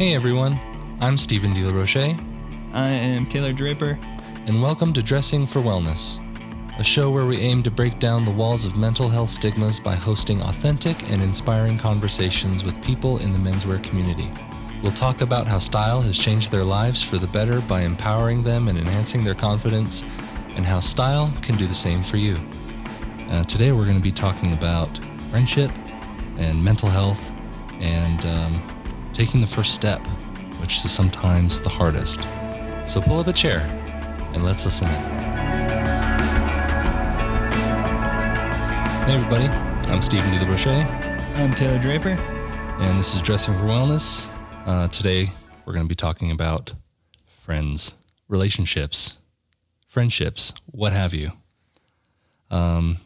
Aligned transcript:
Hey 0.00 0.14
everyone, 0.14 0.58
I'm 0.98 1.18
Stephen 1.18 1.52
De 1.52 1.60
La 1.60 1.74
Roche, 1.74 2.16
I 2.72 2.88
am 2.88 3.26
Taylor 3.26 3.52
Draper. 3.52 3.98
and 4.46 4.62
welcome 4.62 4.94
to 4.94 5.02
Dressing 5.02 5.46
for 5.46 5.60
Wellness, 5.60 6.18
a 6.78 6.82
show 6.82 7.10
where 7.10 7.26
we 7.26 7.36
aim 7.36 7.62
to 7.64 7.70
break 7.70 7.98
down 7.98 8.24
the 8.24 8.30
walls 8.30 8.64
of 8.64 8.78
mental 8.78 9.10
health 9.10 9.28
stigmas 9.28 9.78
by 9.78 9.94
hosting 9.94 10.40
authentic 10.40 11.10
and 11.10 11.20
inspiring 11.20 11.76
conversations 11.76 12.64
with 12.64 12.82
people 12.82 13.18
in 13.18 13.34
the 13.34 13.38
menswear 13.38 13.82
community. 13.82 14.32
We'll 14.82 14.92
talk 14.92 15.20
about 15.20 15.46
how 15.46 15.58
style 15.58 16.00
has 16.00 16.16
changed 16.16 16.50
their 16.50 16.64
lives 16.64 17.02
for 17.02 17.18
the 17.18 17.26
better 17.26 17.60
by 17.60 17.82
empowering 17.82 18.42
them 18.42 18.68
and 18.68 18.78
enhancing 18.78 19.22
their 19.22 19.34
confidence, 19.34 20.02
and 20.56 20.64
how 20.64 20.80
style 20.80 21.30
can 21.42 21.58
do 21.58 21.66
the 21.66 21.74
same 21.74 22.02
for 22.02 22.16
you. 22.16 22.40
Uh, 23.28 23.44
today, 23.44 23.70
we're 23.72 23.84
going 23.84 23.98
to 23.98 24.02
be 24.02 24.10
talking 24.10 24.54
about 24.54 24.98
friendship 25.28 25.70
and 26.38 26.64
mental 26.64 26.88
health 26.88 27.30
and 27.80 28.24
um, 28.24 28.79
taking 29.12 29.40
the 29.40 29.46
first 29.46 29.74
step, 29.74 30.04
which 30.60 30.84
is 30.84 30.90
sometimes 30.90 31.60
the 31.60 31.68
hardest. 31.68 32.20
So 32.86 33.00
pull 33.00 33.20
up 33.20 33.26
a 33.26 33.32
chair 33.32 33.60
and 34.34 34.42
let's 34.44 34.64
listen 34.64 34.88
in. 34.88 35.00
Hey, 39.06 39.14
everybody. 39.16 39.46
I'm 39.90 40.02
Stephen 40.02 40.30
De 40.30 40.40
La 40.44 40.48
Roche, 40.48 40.66
I'm 40.68 41.52
Taylor 41.54 41.78
Draper. 41.78 42.10
and 42.10 42.96
this 42.98 43.14
is 43.14 43.20
Dressing 43.20 43.54
for 43.54 43.64
Wellness. 43.64 44.26
Uh, 44.66 44.86
today, 44.88 45.30
we're 45.64 45.72
going 45.72 45.84
to 45.84 45.88
be 45.88 45.96
talking 45.96 46.30
about 46.30 46.74
friends, 47.26 47.92
relationships, 48.28 49.14
friendships, 49.88 50.52
what 50.66 50.92
have 50.92 51.12
you. 51.12 51.32
Um, 52.52 52.98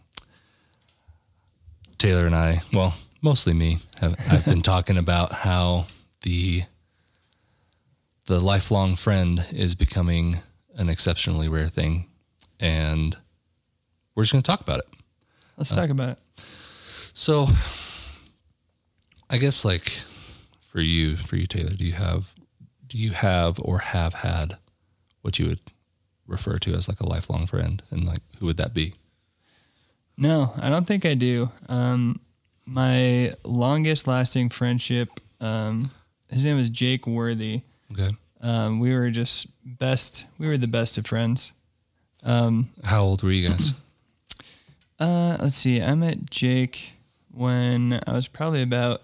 Taylor 1.97 2.27
and 2.27 2.34
I, 2.34 2.60
well, 2.75 2.94
mostly 3.22 3.55
me, 3.55 3.78
have 4.00 4.14
I've 4.30 4.44
been 4.44 4.60
talking 4.62 4.98
about 4.98 5.32
how 5.32 5.86
the 6.25 6.64
the 8.27 8.41
lifelong 8.41 8.97
friend 8.97 9.47
is 9.53 9.75
becoming 9.75 10.39
an 10.77 10.89
exceptionally 10.89 11.48
rare 11.48 11.69
thing, 11.69 12.06
and 12.58 13.16
we're 14.14 14.25
just 14.25 14.33
going 14.33 14.42
to 14.42 14.47
talk 14.47 14.61
about 14.61 14.78
it. 14.81 14.89
Let's 15.56 15.70
talk 15.70 15.91
about 15.91 16.11
it. 16.11 16.19
So, 17.12 17.47
I 19.28 19.36
guess 19.36 19.64
like 19.64 19.89
for 20.62 20.81
you, 20.81 21.16
for 21.16 21.36
you, 21.36 21.47
Taylor, 21.47 21.75
do 21.75 21.84
you 21.84 21.92
have, 21.92 22.34
do 22.86 22.98
you 22.98 23.11
have 23.11 23.61
or 23.61 23.78
have 23.81 24.14
had 24.14 24.56
what 25.20 25.38
you 25.38 25.47
would 25.47 25.61
refer 26.27 26.59
to 26.59 26.75
as 26.75 26.88
like 26.88 27.00
a 27.00 27.09
lifelong 27.09 27.47
friend, 27.47 27.83
and 27.91 28.05
like 28.05 28.22
who 28.38 28.47
would 28.47 28.56
that 28.56 28.72
be? 28.72 28.94
No, 30.16 30.55
I 30.61 30.70
don't 30.70 30.86
think 30.86 31.05
I 31.05 31.14
do. 31.14 31.50
Um, 31.69 32.20
my 32.64 33.33
longest 33.44 34.06
lasting 34.06 34.48
friendship, 34.48 35.09
um, 35.41 35.91
his 36.34 36.44
name 36.44 36.56
was 36.56 36.68
Jake 36.68 37.06
Worthy. 37.06 37.62
Okay, 37.92 38.10
Um, 38.40 38.78
we 38.80 38.92
were 38.94 39.10
just 39.10 39.46
best. 39.64 40.24
We 40.38 40.46
were 40.46 40.58
the 40.58 40.68
best 40.68 40.98
of 40.98 41.06
friends. 41.06 41.52
Um, 42.22 42.70
how 42.82 43.02
old 43.04 43.22
were 43.22 43.30
you 43.30 43.48
guys? 43.48 43.72
uh, 44.98 45.36
let's 45.41 45.56
see. 45.56 45.80
I 45.82 45.94
met 45.94 46.28
Jake 46.30 46.92
when 47.30 48.00
I 48.06 48.12
was 48.12 48.28
probably 48.28 48.62
about 48.62 49.02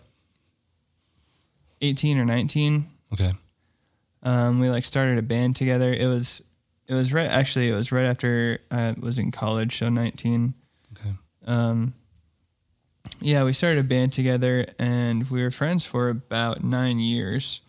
eighteen 1.81 2.19
or 2.19 2.25
nineteen. 2.25 2.89
Okay, 3.12 3.33
Um, 4.22 4.61
we 4.61 4.70
like 4.70 4.84
started 4.84 5.19
a 5.19 5.22
band 5.22 5.56
together. 5.56 5.92
It 5.92 6.06
was, 6.06 6.42
it 6.87 6.94
was 6.94 7.12
right. 7.12 7.27
Actually, 7.27 7.69
it 7.69 7.75
was 7.75 7.91
right 7.91 8.05
after 8.06 8.61
I 8.70 8.94
was 8.98 9.19
in 9.19 9.31
college, 9.33 9.78
so 9.78 9.89
nineteen. 9.89 10.55
okay, 10.97 11.12
Um, 11.44 11.94
yeah, 13.21 13.45
we 13.45 13.53
started 13.53 13.81
a 13.81 13.85
band 13.89 14.13
together, 14.13 14.67
and 14.78 15.28
we 15.31 15.43
were 15.43 15.50
friends 15.50 15.84
for 15.84 16.09
about 16.09 16.65
nine 16.65 16.99
years. 16.99 17.61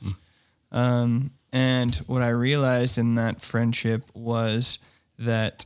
Um, 0.71 1.31
and 1.51 1.95
what 2.07 2.21
I 2.21 2.29
realized 2.29 2.97
in 2.97 3.15
that 3.15 3.41
friendship 3.41 4.03
was 4.13 4.79
that 5.19 5.65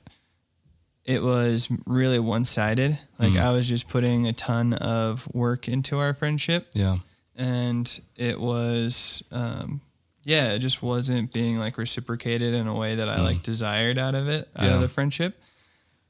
it 1.03 1.21
was 1.21 1.67
really 1.85 2.17
one-sided. 2.19 2.97
Like 3.19 3.33
Mm. 3.33 3.41
I 3.41 3.51
was 3.51 3.67
just 3.69 3.87
putting 3.87 4.25
a 4.27 4.33
ton 4.33 4.73
of 4.73 5.27
work 5.35 5.67
into 5.67 5.99
our 5.99 6.13
friendship, 6.15 6.67
yeah, 6.73 6.97
and 7.35 7.99
it 8.15 8.39
was 8.39 9.23
um 9.31 9.81
yeah 10.23 10.53
it 10.53 10.59
just 10.59 10.81
wasn't 10.81 11.31
being 11.31 11.59
like 11.59 11.77
reciprocated 11.77 12.55
in 12.55 12.65
a 12.65 12.73
way 12.73 12.95
that 12.95 13.07
i 13.07 13.21
like 13.21 13.43
desired 13.43 13.99
out 13.99 14.15
of 14.15 14.27
it 14.27 14.49
out 14.55 14.63
Mm. 14.63 14.67
Yeah. 14.69 14.75
of 14.75 14.81
the 14.81 14.87
friendship 14.87 15.39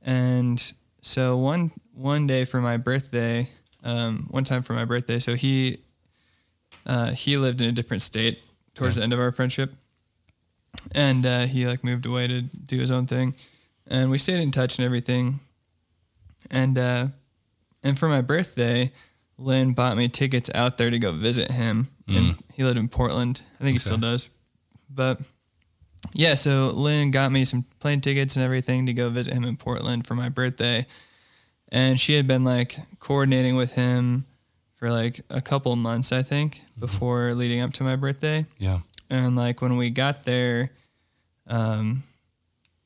and 0.01 0.71
so 1.01 1.35
one 1.35 1.71
one 1.93 2.25
day 2.27 2.45
for 2.45 2.61
my 2.61 2.77
birthday 2.77 3.49
um 3.85 4.27
one 4.29 4.43
time 4.43 4.61
for 4.63 4.73
my 4.73 4.83
birthday 4.83 5.19
so 5.19 5.35
he 5.35 5.77
uh 6.85 7.11
he 7.11 7.37
lived 7.37 7.61
in 7.61 7.69
a 7.69 7.71
different 7.71 8.01
state 8.01 8.39
towards 8.73 8.95
Okay. 8.97 9.01
the 9.01 9.03
end 9.05 9.13
of 9.13 9.19
our 9.19 9.31
friendship 9.31 9.73
and 10.93 11.25
uh 11.25 11.45
he 11.45 11.65
like 11.65 11.83
moved 11.83 12.05
away 12.05 12.27
to 12.27 12.41
do 12.41 12.77
his 12.79 12.91
own 12.91 13.05
thing 13.07 13.35
and 13.87 14.09
we 14.11 14.17
stayed 14.17 14.41
in 14.41 14.51
touch 14.51 14.77
and 14.77 14.85
everything 14.85 15.39
and 16.51 16.77
uh 16.77 17.07
and 17.83 17.97
for 17.97 18.09
my 18.09 18.21
birthday 18.21 18.91
Lynn 19.37 19.73
bought 19.73 19.97
me 19.97 20.07
tickets 20.07 20.49
out 20.55 20.77
there 20.77 20.89
to 20.89 20.97
go 20.97 21.11
visit 21.11 21.51
him. 21.51 21.89
And 22.07 22.37
he 22.53 22.63
lived 22.63 22.77
in 22.77 22.87
Portland. 22.87 23.41
I 23.59 23.63
think 23.65 23.75
he 23.75 23.79
still 23.79 23.97
does. 23.97 24.29
But 24.89 25.19
yeah, 26.13 26.35
so 26.35 26.69
Lynn 26.73 27.11
got 27.11 27.33
me 27.33 27.43
some 27.43 27.65
plane 27.81 27.99
tickets 27.99 28.37
and 28.37 28.45
everything 28.45 28.85
to 28.85 28.93
go 28.93 29.09
visit 29.09 29.33
him 29.33 29.43
in 29.43 29.57
Portland 29.57 30.07
for 30.07 30.15
my 30.15 30.29
birthday. 30.29 30.85
And 31.69 31.99
she 31.99 32.13
had 32.13 32.27
been 32.27 32.43
like 32.43 32.75
coordinating 32.99 33.55
with 33.55 33.73
him 33.73 34.25
for 34.75 34.91
like 34.91 35.21
a 35.29 35.41
couple 35.41 35.75
months, 35.75 36.11
I 36.11 36.21
think, 36.23 36.61
before 36.77 37.33
leading 37.33 37.61
up 37.61 37.73
to 37.73 37.83
my 37.83 37.95
birthday. 37.95 38.45
yeah, 38.57 38.79
And 39.09 39.35
like 39.35 39.61
when 39.61 39.77
we 39.77 39.89
got 39.89 40.23
there, 40.25 40.71
um, 41.47 42.03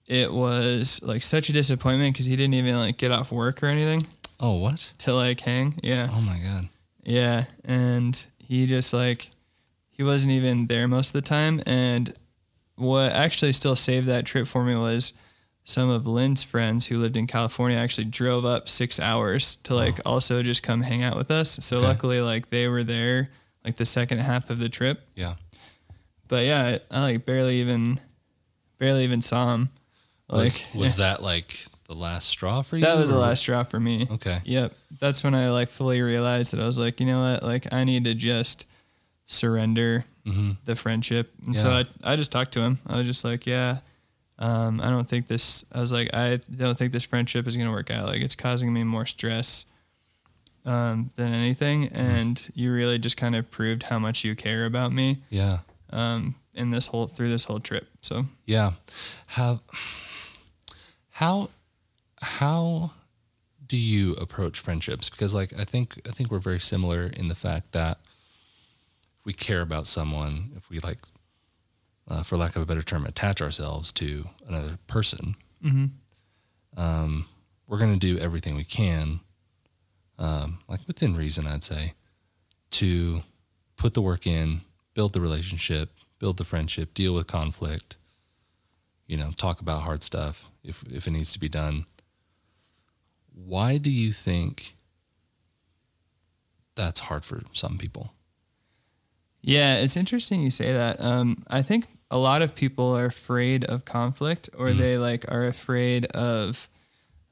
it 0.07 0.31
was 0.33 1.01
like 1.03 1.21
such 1.21 1.49
a 1.49 1.53
disappointment 1.53 2.13
because 2.13 2.25
he 2.25 2.35
didn't 2.35 2.55
even 2.55 2.75
like 2.77 2.97
get 2.97 3.11
off 3.11 3.31
work 3.31 3.61
or 3.63 3.67
anything 3.67 4.01
Oh, 4.39 4.55
what? 4.55 4.87
to 4.99 5.13
like 5.13 5.39
hang. 5.41 5.79
Yeah. 5.83 6.07
Oh 6.11 6.21
my 6.21 6.39
god. 6.39 6.69
Yeah, 7.03 7.45
and 7.65 8.19
he 8.37 8.65
just 8.65 8.93
like 8.93 9.29
he 9.89 10.03
wasn't 10.03 10.31
even 10.31 10.67
there 10.67 10.87
most 10.87 11.07
of 11.09 11.13
the 11.13 11.27
time. 11.27 11.61
And 11.65 12.13
what 12.75 13.11
actually 13.11 13.51
still 13.53 13.75
saved 13.75 14.07
that 14.07 14.25
trip 14.25 14.47
for 14.47 14.63
me 14.63 14.75
was 14.75 15.11
some 15.69 15.89
of 15.89 16.07
Lynn's 16.07 16.43
friends 16.43 16.87
who 16.87 16.97
lived 16.97 17.15
in 17.15 17.27
California 17.27 17.77
actually 17.77 18.05
drove 18.05 18.43
up 18.45 18.67
six 18.67 18.99
hours 18.99 19.57
to 19.63 19.75
like 19.75 19.99
also 20.05 20.41
just 20.41 20.63
come 20.63 20.81
hang 20.81 21.03
out 21.03 21.15
with 21.15 21.29
us. 21.31 21.51
So 21.61 21.77
Okay. 21.77 21.85
luckily, 21.87 22.21
like 22.21 22.49
they 22.49 22.67
were 22.67 22.83
there 22.83 23.29
like 23.63 23.75
the 23.75 23.85
second 23.85 24.17
half 24.19 24.49
of 24.49 24.57
the 24.59 24.69
trip. 24.69 25.07
Yeah. 25.15 25.35
But 26.27 26.45
yeah, 26.45 26.79
I, 26.91 26.97
I 26.97 27.01
like 27.01 27.25
barely 27.25 27.59
even 27.61 27.99
barely 28.79 29.03
even 29.03 29.21
saw 29.21 29.53
him. 29.53 29.69
Like 30.27 30.65
Was, 30.73 30.73
was 30.75 30.95
that 30.97 31.21
like 31.21 31.65
the 31.87 31.95
last 31.95 32.27
straw 32.29 32.61
for 32.61 32.75
you? 32.77 32.83
that 32.83 32.97
was 32.97 33.09
the 33.09 33.17
last 33.17 33.39
straw 33.39 33.63
for 33.63 33.79
me. 33.79 34.07
Okay. 34.09 34.39
Yep. 34.45 34.73
That's 34.99 35.23
when 35.23 35.33
I 35.35 35.49
like 35.51 35.69
fully 35.69 36.01
realized 36.01 36.51
that 36.51 36.59
I 36.59 36.65
was 36.65 36.77
like, 36.77 36.99
you 36.99 37.05
know 37.05 37.21
what? 37.21 37.43
Like 37.43 37.71
I 37.73 37.83
need 37.83 38.03
to 38.05 38.13
just 38.15 38.65
surrender 39.25 40.05
Mm-hmm. 40.25 40.51
the 40.65 40.75
friendship. 40.75 41.31
And 41.47 41.57
so 41.57 41.71
I, 41.71 41.85
I 42.03 42.15
just 42.15 42.31
talked 42.31 42.51
to 42.51 42.59
him. 42.61 42.77
I 42.85 42.97
was 42.99 43.07
just 43.07 43.23
like, 43.25 43.47
yeah, 43.47 43.79
um, 44.39 44.79
I 44.81 44.89
don't 44.89 45.07
think 45.07 45.27
this, 45.27 45.63
I 45.73 45.79
was 45.81 45.91
like, 45.91 46.13
I 46.13 46.39
don't 46.55 46.77
think 46.77 46.91
this 46.93 47.03
friendship 47.03 47.45
is 47.47 47.55
going 47.55 47.67
to 47.67 47.71
work 47.73 47.91
out. 47.91 48.07
Like 48.07 48.21
it's 48.21 48.35
causing 48.35 48.73
me 48.73 48.83
more 48.83 49.05
stress 49.05 49.65
um, 50.65 51.11
than 51.15 51.33
anything. 51.33 51.83
Mm-hmm. 51.87 51.95
And 51.95 52.49
you 52.55 52.71
really 52.73 52.97
just 52.99 53.17
kind 53.17 53.35
of 53.35 53.51
proved 53.51 53.83
how 53.83 53.99
much 53.99 54.23
you 54.23 54.35
care 54.35 54.65
about 54.65 54.91
me 54.93 55.17
Yeah. 55.29 55.59
um, 55.91 56.35
in 56.53 56.71
this 56.71 56.87
whole, 56.87 57.07
through 57.07 57.29
this 57.29 57.43
whole 57.43 57.59
trip. 57.59 57.87
So 58.01 58.25
Yeah. 58.45 58.71
How 59.27 59.59
how 61.11 61.49
how 62.21 62.91
do 63.67 63.77
you 63.77 64.13
approach 64.13 64.59
friendships? 64.59 65.09
Because 65.09 65.33
like 65.33 65.53
I 65.59 65.65
think 65.65 65.99
I 66.07 66.11
think 66.11 66.31
we're 66.31 66.39
very 66.39 66.59
similar 66.59 67.03
in 67.07 67.27
the 67.27 67.35
fact 67.35 67.71
that 67.73 67.97
if 69.19 69.25
we 69.25 69.33
care 69.33 69.61
about 69.61 69.85
someone, 69.85 70.51
if 70.55 70.69
we 70.69 70.79
like 70.79 70.99
uh, 72.09 72.23
for 72.23 72.37
lack 72.37 72.55
of 72.55 72.61
a 72.61 72.65
better 72.65 72.81
term, 72.81 73.05
attach 73.05 73.41
ourselves 73.41 73.91
to 73.93 74.27
another 74.47 74.77
person, 74.87 75.35
um, 76.77 77.25
we're 77.67 77.77
going 77.77 77.93
to 77.93 77.99
do 77.99 78.17
everything 78.19 78.55
we 78.55 78.63
can, 78.63 79.19
um, 80.17 80.59
like 80.67 80.79
within 80.87 81.15
reason, 81.15 81.45
I'd 81.47 81.63
say, 81.63 81.93
to 82.71 83.21
put 83.77 83.93
the 83.93 84.01
work 84.01 84.25
in, 84.27 84.61
build 84.93 85.13
the 85.13 85.21
relationship, 85.21 85.91
build 86.19 86.37
the 86.37 86.43
friendship, 86.43 86.93
deal 86.93 87.13
with 87.13 87.27
conflict, 87.27 87.97
you 89.07 89.17
know, 89.17 89.31
talk 89.37 89.61
about 89.61 89.83
hard 89.83 90.03
stuff 90.03 90.49
if 90.63 90.83
if 90.91 91.07
it 91.07 91.11
needs 91.11 91.31
to 91.31 91.39
be 91.39 91.49
done. 91.49 91.85
Why 93.33 93.77
do 93.77 93.89
you 93.89 94.11
think 94.11 94.75
that's 96.75 96.99
hard 97.01 97.23
for 97.25 97.41
some 97.53 97.77
people? 97.77 98.13
Yeah, 99.41 99.77
it's 99.77 99.95
interesting 99.95 100.43
you 100.43 100.51
say 100.51 100.73
that. 100.73 101.01
Um, 101.01 101.43
I 101.47 101.61
think 101.61 101.87
a 102.11 102.17
lot 102.17 102.41
of 102.41 102.55
people 102.55 102.95
are 102.95 103.05
afraid 103.05 103.63
of 103.65 103.85
conflict, 103.85 104.49
or 104.57 104.73
they 104.73 104.97
like 104.97 105.25
are 105.31 105.45
afraid 105.45 106.05
of, 106.07 106.67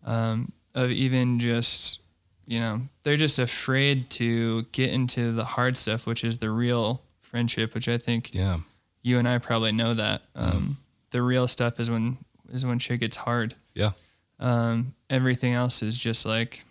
um, 0.03 0.51
of 0.75 0.91
even 0.91 1.39
just, 1.39 1.99
you 2.45 2.59
know, 2.59 2.81
they're 3.03 3.17
just 3.17 3.39
afraid 3.39 4.09
to 4.11 4.63
get 4.71 4.91
into 4.91 5.31
the 5.31 5.43
hard 5.45 5.77
stuff, 5.77 6.05
which 6.05 6.23
is 6.23 6.37
the 6.37 6.51
real 6.51 7.01
friendship, 7.21 7.73
which 7.73 7.87
I 7.87 7.97
think 7.97 8.33
Yeah. 8.33 8.59
you 9.01 9.17
and 9.19 9.27
I 9.27 9.37
probably 9.39 9.71
know 9.71 9.93
that. 9.93 10.21
Um, 10.35 10.77
The 11.11 11.21
real 11.21 11.47
stuff 11.47 11.79
is 11.79 11.89
when 11.89 12.17
is 12.49 12.65
when 12.65 12.79
shit 12.79 12.99
gets 12.99 13.15
hard. 13.17 13.55
Yeah. 13.73 13.91
Um, 14.39 14.93
everything 15.09 15.53
else 15.53 15.81
is 15.81 15.97
just 15.97 16.25
like 16.25 16.63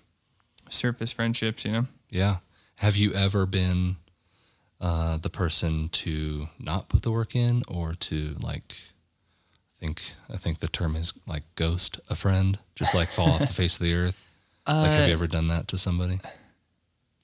surface 0.68 1.12
friendships, 1.12 1.64
you 1.64 1.72
know. 1.72 1.86
Yeah. 2.10 2.36
Have 2.76 2.96
you 2.96 3.12
ever 3.14 3.46
been 3.46 3.96
uh, 4.80 5.16
the 5.18 5.30
person 5.30 5.88
to 5.90 6.48
not 6.58 6.88
put 6.88 7.02
the 7.02 7.10
work 7.10 7.34
in 7.34 7.62
or 7.68 7.94
to 7.94 8.36
like 8.40 8.74
I 9.78 9.80
think 9.80 10.02
I 10.32 10.36
think 10.36 10.58
the 10.60 10.68
term 10.68 10.96
is 10.96 11.12
like 11.26 11.42
ghost 11.54 12.00
a 12.08 12.14
friend, 12.14 12.58
just 12.74 12.94
like 12.94 13.08
fall 13.08 13.30
off 13.32 13.40
the 13.40 13.46
face 13.62 13.78
of 13.78 13.86
the 13.86 13.94
earth. 13.94 14.24
like 14.66 14.90
have 14.90 15.08
you 15.08 15.12
Uh, 15.14 15.16
ever 15.16 15.26
done 15.26 15.48
that 15.48 15.68
to 15.68 15.78
somebody? 15.78 16.18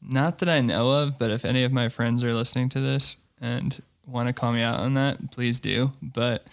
Not 0.00 0.38
that 0.40 0.48
I 0.48 0.60
know 0.60 0.90
of, 0.90 1.18
but 1.18 1.30
if 1.30 1.44
any 1.44 1.62
of 1.64 1.72
my 1.72 1.88
friends 1.88 2.24
are 2.24 2.34
listening 2.34 2.68
to 2.70 2.80
this 2.80 3.16
and 3.40 3.80
want 4.06 4.26
to 4.28 4.32
call 4.32 4.52
me 4.52 4.60
out 4.60 4.80
on 4.80 4.94
that, 4.94 5.30
please 5.30 5.60
do. 5.60 5.92
But 6.02 6.46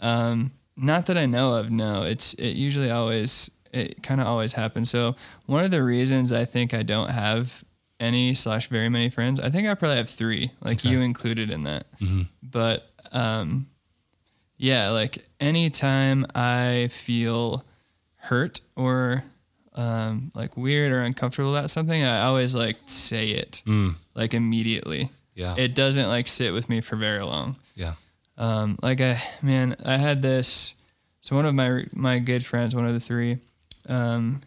um, 0.00 0.52
not 0.76 1.06
that 1.06 1.18
I 1.18 1.26
know 1.26 1.54
of. 1.54 1.70
No, 1.70 2.02
it's 2.02 2.32
it 2.34 2.56
usually 2.56 2.90
always 2.90 3.50
it 3.72 4.02
kind 4.02 4.20
of 4.20 4.26
always 4.26 4.52
happens. 4.52 4.88
So 4.90 5.14
one 5.46 5.64
of 5.64 5.70
the 5.70 5.82
reasons 5.82 6.32
I 6.32 6.44
think 6.46 6.72
I 6.72 6.82
don't 6.82 7.10
have 7.10 7.62
any 8.00 8.34
slash 8.34 8.68
very 8.68 8.88
many 8.88 9.08
friends, 9.08 9.40
I 9.40 9.50
think 9.50 9.66
I 9.68 9.74
probably 9.74 9.96
have 9.96 10.08
three, 10.10 10.50
like 10.60 10.78
Okay. 10.80 10.88
you 10.90 11.00
included 11.00 11.50
in 11.50 11.64
that. 11.64 11.86
hmm 11.98 12.22
But 12.42 12.88
um, 13.12 13.66
yeah, 14.56 14.90
like 14.90 15.24
anytime 15.40 16.26
I 16.34 16.88
feel 16.90 17.64
hurt 18.16 18.60
or 18.76 19.24
um, 19.74 20.32
like 20.34 20.56
weird 20.56 20.92
or 20.92 21.00
uncomfortable 21.00 21.54
about 21.56 21.70
something, 21.70 22.02
I 22.02 22.22
always 22.22 22.54
like 22.54 22.76
say 22.86 23.30
it 23.30 23.62
Mm. 23.66 23.94
like 24.14 24.34
immediately. 24.34 25.10
Yeah. 25.34 25.54
It 25.56 25.74
doesn't 25.74 26.08
like 26.08 26.26
sit 26.26 26.52
with 26.52 26.68
me 26.68 26.80
for 26.80 26.96
very 26.96 27.22
long. 27.22 27.56
yeah. 27.76 27.94
Um, 28.36 28.78
like 28.82 29.00
I, 29.00 29.20
man, 29.42 29.74
I 29.84 29.96
had 29.96 30.22
this. 30.22 30.74
So 31.22 31.34
one 31.34 31.44
of 31.46 31.54
my 31.54 31.84
my 31.92 32.18
good 32.20 32.44
friends, 32.46 32.72
one 32.74 32.86
of 32.86 32.92
the 32.92 33.00
three, 33.00 33.38
um, 33.88 34.40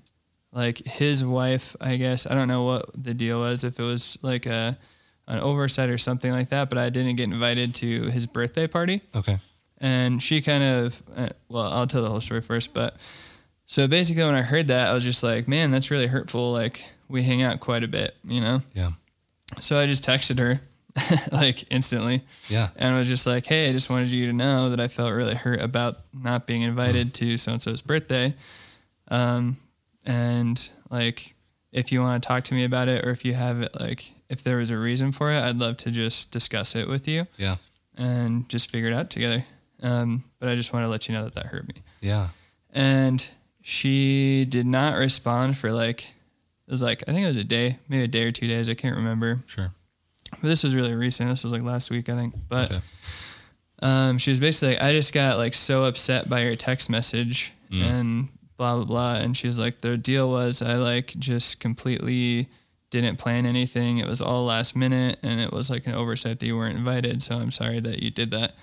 like 0.54 0.80
his 0.80 1.24
wife, 1.24 1.76
I 1.80 1.96
guess 1.98 2.26
I 2.26 2.34
don't 2.36 2.48
know 2.48 2.64
what 2.64 2.86
the 3.02 3.14
deal 3.14 3.40
was, 3.40 3.64
if 3.64 3.80
it 3.80 3.84
was 3.84 4.18
like 4.22 4.46
a 4.46 4.78
an 5.28 5.40
oversight 5.40 5.90
or 5.90 5.98
something 5.98 6.34
like 6.34 6.50
that, 6.50 6.70
but 6.70 6.78
I 6.78 6.90
didn't 6.90 7.16
get 7.16 7.26
invited 7.26 7.74
to 7.76 8.04
his 8.10 8.26
birthday 8.26 8.68
party, 8.68 9.02
Okay. 9.16 9.40
and 9.80 10.22
she 10.22 10.42
kind 10.42 10.64
of, 10.64 11.02
uh, 11.16 11.30
well, 11.48 11.72
I'll 11.72 11.88
tell 11.88 12.02
the 12.02 12.10
whole 12.10 12.20
story 12.20 12.42
first, 12.42 12.74
but 12.74 12.98
so 13.66 13.88
basically 13.88 14.24
when 14.26 14.36
I 14.36 14.42
heard 14.42 14.68
that, 14.68 14.90
I 14.90 14.94
was 14.94 15.04
just 15.06 15.24
like, 15.24 15.48
man, 15.48 15.72
that's 15.72 15.90
really 15.90 16.08
hurtful. 16.08 16.52
Like 16.52 16.84
we 17.08 17.24
hang 17.24 17.42
out 17.42 17.62
quite 17.62 17.84
a 17.84 17.88
bit, 17.88 18.16
you 18.26 18.42
know. 18.42 18.62
Yeah. 18.74 18.92
So 19.60 19.80
I 19.80 19.86
just 19.86 20.04
texted 20.06 20.40
her, 20.40 20.60
like 21.32 21.64
instantly 21.72 22.24
Yeah. 22.50 22.70
and 22.76 22.94
I 22.94 22.98
was 22.98 23.08
just 23.08 23.26
like, 23.26 23.46
"Hey, 23.46 23.70
I 23.70 23.72
just 23.72 23.90
wanted 23.90 24.10
you 24.10 24.26
to 24.28 24.34
know 24.34 24.70
that 24.72 24.80
I 24.82 24.90
felt 24.90 25.14
really 25.14 25.36
hurt 25.36 25.62
about 25.62 26.00
not 26.14 26.46
being 26.46 26.64
invited 26.64 27.14
to 27.16 27.38
so 27.38 27.54
and 27.54 27.62
so's 27.62 27.82
birthday, 27.82 28.36
um, 29.08 29.56
and 30.06 30.70
like, 30.90 31.34
if 31.72 31.92
you 31.92 32.02
want 32.02 32.22
to 32.22 32.28
talk 32.28 32.44
to 32.44 32.54
me 32.54 32.64
about 32.64 32.88
it, 32.88 33.06
or 33.06 33.12
if 33.12 33.24
you 33.26 33.34
have 33.34 33.62
it, 33.62 33.80
like, 33.80 34.12
if 34.30 34.44
there 34.44 34.58
was 34.58 34.70
a 34.70 34.78
reason 34.78 35.12
for 35.12 35.32
it, 35.32 35.40
I'd 35.42 35.58
love 35.58 35.78
to 35.78 35.92
just 35.92 36.32
discuss 36.32 36.76
it 36.76 36.88
with 36.88 37.08
you 37.08 37.28
Yeah. 37.38 37.58
and 37.98 38.48
just 38.50 38.70
figure 38.72 38.90
it 38.90 38.94
out 38.94 39.10
together. 39.10 39.46
Um, 39.82 40.24
but 40.40 40.48
I 40.50 40.56
just 40.56 40.74
want 40.74 40.84
to 40.84 40.88
let 40.90 41.08
you 41.08 41.14
know 41.16 41.24
that 41.24 41.34
that 41.34 41.46
hurt 41.48 41.68
me." 41.68 41.76
Yeah. 42.02 42.30
And 42.72 43.28
she 43.62 44.46
did 44.46 44.66
not 44.66 44.98
respond 44.98 45.58
for 45.58 45.72
like, 45.72 46.04
it 46.68 46.72
was 46.72 46.82
like 46.82 47.04
I 47.08 47.12
think 47.14 47.24
it 47.24 47.28
was 47.28 47.38
a 47.38 47.44
day, 47.44 47.78
maybe 47.90 48.04
a 48.04 48.08
day 48.08 48.24
or 48.28 48.32
two 48.32 48.48
days, 48.48 48.70
I 48.70 48.74
can't 48.76 48.96
remember. 48.96 49.42
Sure. 49.48 49.72
But 50.32 50.44
this 50.48 50.64
was 50.64 50.76
really 50.76 50.96
recent. 50.96 51.30
This 51.30 51.44
was 51.44 51.52
like 51.52 51.62
last 51.64 51.90
week, 51.92 52.08
I 52.10 52.16
think. 52.16 52.34
But 52.48 52.72
Okay. 52.72 52.82
um, 53.82 54.18
she 54.18 54.30
was 54.30 54.40
basically 54.40 54.76
like, 54.76 54.84
I 54.84 54.94
just 54.94 55.12
got 55.14 55.38
like 55.38 55.54
so 55.54 55.84
upset 55.86 56.30
by 56.30 56.44
your 56.44 56.56
text 56.56 56.90
message 56.90 57.52
Mm. 57.72 57.84
and 57.86 58.28
blah 58.58 58.76
blah 58.76 58.86
blah. 58.86 59.14
And 59.16 59.36
she 59.36 59.48
was 59.48 59.58
like, 59.60 59.82
the 59.82 59.98
deal 59.98 60.30
was 60.30 60.62
I 60.62 60.76
like 60.76 61.08
just 61.20 61.60
completely 61.60 62.48
didn't 62.90 63.18
plan 63.18 63.46
anything. 63.46 63.98
It 64.00 64.06
was 64.08 64.22
all 64.22 64.44
last 64.46 64.76
minute, 64.76 65.18
and 65.24 65.40
it 65.40 65.52
was 65.54 65.70
like 65.70 65.88
an 65.88 65.94
oversight 65.94 66.40
that 66.40 66.46
you 66.46 66.58
weren't 66.58 66.78
invited. 66.78 67.22
So 67.22 67.38
I'm 67.38 67.52
sorry 67.52 67.80
that 67.80 68.04
you 68.04 68.12
did 68.12 68.32
that. 68.32 68.54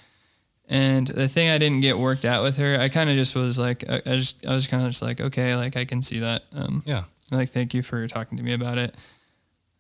And 0.71 1.07
the 1.07 1.29
thing 1.29 1.49
I 1.49 1.57
didn't 1.57 1.81
get 1.81 1.99
worked 1.99 2.27
out 2.27 2.43
with 2.43 2.59
her, 2.59 2.79
I 2.79 2.91
kind 2.91 3.09
of 3.09 3.17
just 3.17 3.35
was 3.35 3.59
like, 3.59 3.89
I, 3.89 4.03
I 4.05 4.17
just 4.17 4.45
I 4.47 4.53
was 4.55 4.67
kind 4.67 4.83
of 4.85 4.91
just 4.91 5.01
like, 5.01 5.19
okay, 5.21 5.57
like 5.57 5.77
I 5.77 5.85
can 5.87 6.03
see 6.03 6.19
that. 6.19 6.43
Um, 6.53 6.83
Yeah. 6.85 7.05
like 7.31 7.49
thank 7.49 7.73
you 7.73 7.83
for 7.83 8.07
talking 8.07 8.37
to 8.37 8.45
me 8.45 8.53
about 8.53 8.77
it. 8.77 8.95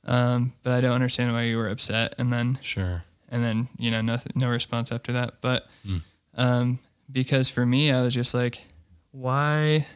Um, 0.04 0.52
but 0.62 0.72
I 0.72 0.80
don't 0.80 0.92
understand 0.92 1.32
why 1.32 1.42
you 1.42 1.58
were 1.58 1.68
upset. 1.68 2.14
And 2.18 2.32
then 2.32 2.58
Sure. 2.62 3.04
and 3.28 3.44
then 3.44 3.68
you 3.78 3.90
know 3.90 4.00
nothing 4.00 4.32
no 4.36 4.48
response 4.48 4.90
after 4.90 5.12
that 5.12 5.34
but 5.42 5.68
Mm. 5.86 6.00
um 6.34 6.78
because 7.12 7.50
for 7.50 7.66
me 7.66 7.92
i 7.92 8.00
was 8.00 8.14
just 8.14 8.32
like 8.32 8.64
why 9.10 9.86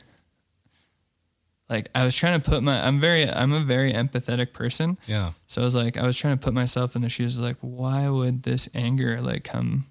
like 1.73 1.89
i 1.95 2.05
was 2.05 2.15
trying 2.15 2.41
to 2.41 2.51
put 2.51 2.63
my 2.63 2.77
i'm 2.87 2.99
very 3.01 3.25
i'm 3.41 3.53
a 3.53 3.61
very 3.61 3.93
empathetic 3.93 4.53
person 4.53 4.99
Yeah. 5.07 5.33
so 5.47 5.61
i 5.63 5.65
was 5.65 5.75
like 5.75 5.97
i 5.97 6.05
was 6.07 6.17
trying 6.17 6.37
to 6.39 6.43
put 6.47 6.55
myself 6.55 6.95
in 6.97 7.03
the 7.03 7.09
shoes 7.09 7.39
like 7.39 7.57
why 7.61 8.09
would 8.09 8.43
this 8.45 8.69
anger 8.75 9.21
like 9.21 9.45
come 9.45 9.87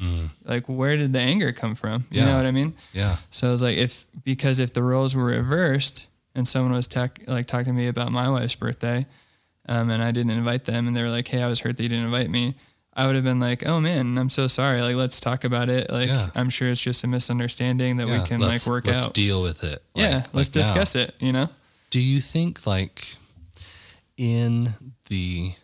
Mm. 0.00 0.30
like 0.44 0.68
where 0.68 0.96
did 0.96 1.12
the 1.12 1.20
anger 1.20 1.52
come 1.52 1.74
from 1.76 2.06
you 2.10 2.18
Yeah. 2.20 2.24
know 2.26 2.36
what 2.38 2.46
i 2.46 2.50
mean 2.50 2.74
Yeah. 2.92 3.16
so 3.30 3.46
i 3.46 3.50
was 3.52 3.62
like 3.62 3.76
if 3.76 4.04
because 4.24 4.58
if 4.58 4.72
the 4.72 4.82
roles 4.82 5.14
were 5.14 5.26
reversed 5.26 6.06
and 6.34 6.48
someone 6.48 6.72
was 6.72 6.88
tech, 6.88 7.20
like 7.28 7.46
talking 7.46 7.72
to 7.74 7.78
me 7.82 7.86
about 7.86 8.10
my 8.10 8.28
wife's 8.28 8.56
birthday 8.56 9.06
um, 9.68 9.90
and 9.90 10.02
i 10.02 10.10
didn't 10.10 10.32
invite 10.32 10.64
them 10.64 10.88
and 10.88 10.96
they 10.96 11.02
were 11.02 11.10
like 11.18 11.28
hey 11.28 11.40
i 11.42 11.46
was 11.48 11.60
hurt 11.60 11.76
that 11.76 11.82
you 11.84 11.88
didn't 11.88 12.06
invite 12.06 12.30
me 12.30 12.54
i 12.94 13.06
would 13.06 13.14
have 13.14 13.24
been 13.24 13.40
like 13.40 13.64
oh 13.66 13.80
man 13.80 14.16
i'm 14.18 14.28
so 14.28 14.46
sorry 14.46 14.80
like 14.82 14.96
let's 14.96 15.20
talk 15.20 15.44
about 15.44 15.68
it 15.68 15.90
like 15.90 16.08
Yeah. 16.08 16.30
i'm 16.34 16.50
sure 16.50 16.68
it's 16.70 16.80
just 16.80 17.02
a 17.04 17.06
misunderstanding 17.06 17.96
that 17.98 18.08
Yeah. 18.08 18.20
we 18.22 18.26
can 18.28 18.40
let's, 18.40 18.66
like 18.66 18.70
work 18.72 18.88
out. 18.88 18.94
let's 18.94 19.06
deal 19.08 19.42
with 19.42 19.64
it. 19.64 19.82
yeah 19.94 20.24
let's 20.32 20.48
discuss 20.48 20.94
it 20.94 21.14
you 21.20 21.32
know 21.32 21.48
Do 21.90 22.00
you 22.00 22.20
think 22.20 22.66
like 22.66 23.16
in 24.16 24.74
the 25.08 25.54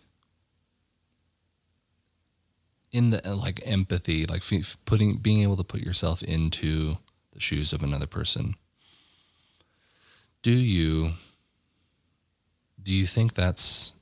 in 2.91 3.11
the 3.11 3.21
like 3.35 3.61
empathy, 3.67 4.25
like 4.27 4.43
putting 4.87 5.17
being 5.19 5.43
able 5.43 5.57
to 5.57 5.65
put 5.65 5.81
yourself 5.81 6.23
into 6.23 6.97
the 7.33 7.41
shoes 7.41 7.73
of 7.73 7.83
another 7.83 8.07
person? 8.07 8.55
Do 10.43 10.53
you 10.53 11.13
do 12.83 12.95
you 12.95 13.07
think 13.07 13.35
that's 13.35 13.93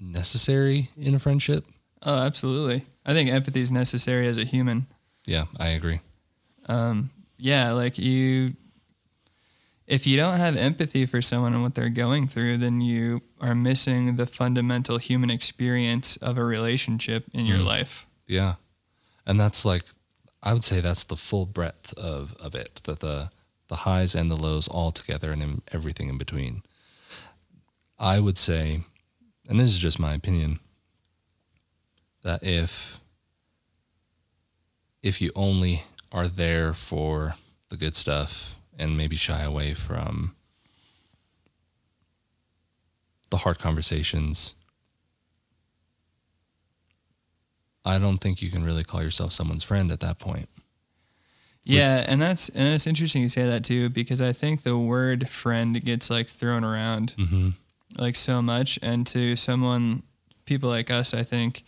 necessary 0.00 0.90
in 0.96 1.14
a 1.14 1.18
friendship? 1.20 1.64
Oh 2.02 2.18
absolutely 2.18 2.84
i 3.06 3.12
think 3.12 3.30
empathy 3.30 3.60
is 3.60 3.70
necessary 3.72 4.26
as 4.26 4.38
a 4.38 4.44
human 4.44 4.86
Yeah, 5.26 5.44
I 5.58 5.68
agree. 5.68 6.00
um, 6.66 7.10
yeah, 7.38 7.72
like 7.72 7.98
you, 7.98 8.54
if 9.86 10.06
you 10.06 10.16
don't 10.16 10.38
have 10.38 10.56
empathy 10.56 11.06
for 11.06 11.20
someone 11.20 11.54
and 11.54 11.62
what 11.62 11.74
they're 11.74 11.88
going 12.04 12.28
through, 12.28 12.56
then 12.58 12.80
you 12.80 13.20
are 13.40 13.54
missing 13.54 14.16
the 14.16 14.26
fundamental 14.26 14.98
human 14.98 15.28
experience 15.30 16.16
of 16.18 16.38
a 16.38 16.44
relationship 16.44 17.24
in 17.34 17.46
your 17.46 17.58
Mm. 17.58 17.66
life. 17.66 18.06
Yeah. 18.28 18.54
And 19.26 19.40
that's 19.40 19.64
like 19.64 19.84
I 20.42 20.52
would 20.52 20.64
say 20.64 20.80
that's 20.80 21.04
the 21.04 21.16
full 21.16 21.46
breadth 21.46 21.92
of, 21.94 22.34
of 22.40 22.54
it. 22.54 22.80
That 22.84 23.00
the 23.00 23.30
the 23.68 23.76
highs 23.76 24.14
and 24.14 24.30
the 24.30 24.36
lows 24.36 24.68
all 24.68 24.92
together 24.92 25.32
and 25.32 25.42
in 25.42 25.62
everything 25.72 26.08
in 26.08 26.18
between. 26.18 26.62
I 27.98 28.18
would 28.20 28.36
say, 28.38 28.82
and 29.48 29.58
this 29.60 29.70
is 29.72 29.78
just 29.78 29.98
my 29.98 30.14
opinion, 30.14 30.58
that 32.22 32.42
if 32.42 32.98
if 35.02 35.20
you 35.20 35.30
only 35.34 35.82
are 36.12 36.28
there 36.28 36.72
for 36.72 37.34
the 37.68 37.76
good 37.76 37.96
stuff 37.96 38.54
and 38.78 38.96
maybe 38.96 39.16
shy 39.16 39.42
away 39.42 39.74
from 39.74 40.34
the 43.30 43.38
hard 43.38 43.58
conversations, 43.58 44.54
I 47.84 47.98
don't 47.98 48.18
think 48.18 48.42
you 48.42 48.50
can 48.50 48.62
really 48.64 48.84
call 48.84 49.02
yourself 49.02 49.32
someone's 49.32 49.64
friend 49.64 49.90
at 49.90 50.00
that 50.00 50.18
point. 50.18 50.48
Yeah, 51.64 52.04
and 52.06 52.20
that's 52.20 52.48
and 52.50 52.74
it's 52.74 52.86
interesting 52.86 53.22
you 53.22 53.28
say 53.28 53.46
that 53.46 53.64
too 53.64 53.88
because 53.88 54.20
I 54.20 54.32
think 54.32 54.62
the 54.62 54.76
word 54.76 55.28
friend 55.28 55.82
gets 55.84 56.10
like 56.10 56.26
thrown 56.28 56.64
around 56.64 57.14
Mm-hmm. 57.16 57.50
like 57.98 58.16
so 58.16 58.42
much, 58.42 58.78
and 58.82 59.06
to 59.08 59.36
someone, 59.36 60.02
people 60.44 60.68
like 60.68 60.90
us, 60.90 61.14
I 61.14 61.22
think 61.22 61.62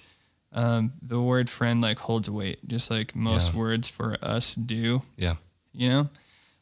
um, 0.54 0.92
the 1.02 1.20
word 1.20 1.50
friend 1.50 1.80
like 1.80 1.98
holds 1.98 2.30
weight, 2.30 2.66
just 2.66 2.90
like 2.90 3.14
most 3.14 3.52
Yeah. 3.52 3.58
words 3.60 3.88
for 3.88 4.16
us 4.22 4.54
do. 4.54 5.02
Yeah. 5.16 5.36
you 5.72 5.88
know? 5.88 6.08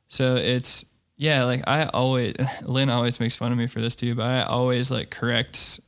So 0.08 0.36
it's 0.36 0.84
yeah, 1.16 1.44
like 1.44 1.62
I 1.68 1.84
always 1.86 2.34
Lynn 2.62 2.88
always 2.90 3.20
makes 3.20 3.36
fun 3.36 3.52
of 3.52 3.58
me 3.58 3.66
for 3.66 3.80
this 3.80 3.94
too, 3.94 4.14
but 4.14 4.24
I 4.26 4.42
always 4.42 4.90
like 4.90 5.10
correct 5.10 5.78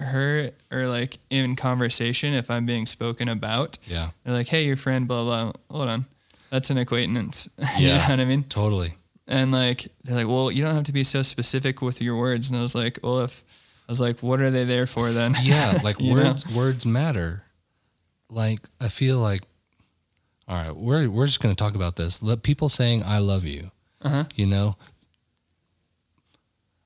her 0.00 0.50
or 0.70 0.86
like 0.86 1.18
in 1.30 1.56
conversation 1.56 2.32
if 2.34 2.50
I'm 2.50 2.66
being 2.66 2.86
spoken 2.86 3.28
about. 3.28 3.78
Yeah. 3.86 4.10
They're 4.24 4.34
like, 4.34 4.48
Hey, 4.48 4.64
your 4.64 4.76
friend, 4.76 5.08
blah 5.08 5.24
blah. 5.24 5.52
Hold 5.70 5.88
on. 5.88 6.04
That's 6.50 6.70
an 6.70 6.78
acquaintance. 6.78 7.48
you 7.78 7.88
know 7.88 7.94
Yeah. 7.94 8.08
what 8.10 8.20
I 8.20 8.24
mean? 8.24 8.44
Totally. 8.44 8.94
And 9.26 9.50
like 9.52 9.88
they're 10.04 10.16
like, 10.16 10.28
Well, 10.28 10.50
you 10.52 10.62
don't 10.62 10.74
have 10.74 10.84
to 10.84 10.92
be 10.92 11.04
so 11.04 11.22
specific 11.22 11.82
with 11.82 12.00
your 12.00 12.16
words. 12.16 12.48
And 12.50 12.58
I 12.58 12.62
was 12.62 12.74
like, 12.74 12.98
Well 13.02 13.20
if 13.20 13.44
I 13.88 13.92
was 13.92 14.00
like, 14.00 14.20
what 14.20 14.40
are 14.42 14.50
they 14.50 14.64
there 14.64 14.86
for 14.86 15.12
then? 15.12 15.34
Yeah. 15.42 15.78
Like 15.82 15.98
You 16.00 16.14
know? 16.14 16.22
words 16.24 16.54
words 16.54 16.84
matter. 16.86 17.42
like 18.30 18.60
I 18.80 18.88
feel 18.88 19.18
like 19.18 19.42
all 20.46 20.56
right, 20.56 20.74
we're 20.76 21.08
we're 21.08 21.26
just 21.26 21.40
going 21.40 21.54
to 21.54 21.62
talk 21.62 21.74
about 21.74 21.96
this. 21.96 22.22
Let 22.22 22.42
people 22.42 22.68
saying 22.68 23.02
I 23.02 23.18
love 23.18 23.44
you. 23.44 23.70
Uh-huh. 24.02 24.24
You 24.34 24.46
know, 24.46 24.76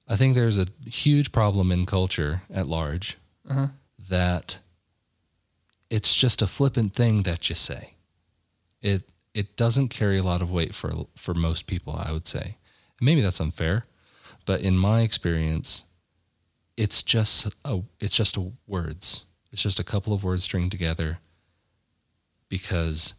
I 0.09 0.16
think 0.16 0.35
there's 0.35 0.59
a 0.59 0.66
huge 0.87 1.32
problem 1.32 1.71
in 1.73 1.87
culture 1.87 2.42
at 2.52 2.66
large 2.66 3.18
Uh-huh. 3.49 3.68
that 4.09 4.59
it's 5.90 6.14
just 6.14 6.42
a 6.42 6.47
flippant 6.47 6.94
thing 6.94 7.23
that 7.23 7.49
you 7.49 7.54
say. 7.54 7.94
It 8.80 9.09
it 9.35 9.56
doesn't 9.56 9.88
carry 9.88 10.18
a 10.18 10.23
lot 10.23 10.42
of 10.42 10.50
weight 10.50 10.75
for 10.75 11.06
for 11.16 11.35
most 11.35 11.66
people, 11.66 11.94
I 11.97 12.12
would 12.12 12.26
say. 12.26 12.56
Maybe 13.00 13.21
that's 13.21 13.40
unfair, 13.40 13.85
but 14.44 14.61
in 14.61 14.76
my 14.76 15.00
experience, 15.00 15.85
it's 16.76 17.02
just 17.02 17.55
a 17.64 17.81
it's 18.00 18.17
just 18.17 18.37
a 18.37 18.52
words. 18.67 19.25
It's 19.52 19.62
just 19.62 19.79
a 19.79 19.85
couple 19.85 20.14
of 20.14 20.25
words 20.25 20.45
stringed 20.45 20.71
together 20.71 21.19
because 22.49 23.14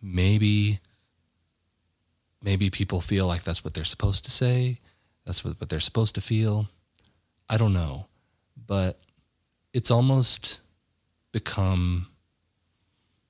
maybe 0.00 0.80
maybe 2.42 2.70
people 2.70 3.00
feel 3.00 3.26
like 3.26 3.42
that's 3.42 3.64
what 3.64 3.74
they're 3.74 3.84
supposed 3.84 4.24
to 4.24 4.30
say, 4.30 4.80
that's 5.24 5.44
what, 5.44 5.60
what 5.60 5.68
they're 5.68 5.80
supposed 5.80 6.14
to 6.14 6.20
feel. 6.20 6.68
I 7.48 7.56
don't 7.56 7.72
know, 7.72 8.06
but 8.66 9.00
it's 9.72 9.90
almost 9.90 10.60
become 11.32 12.08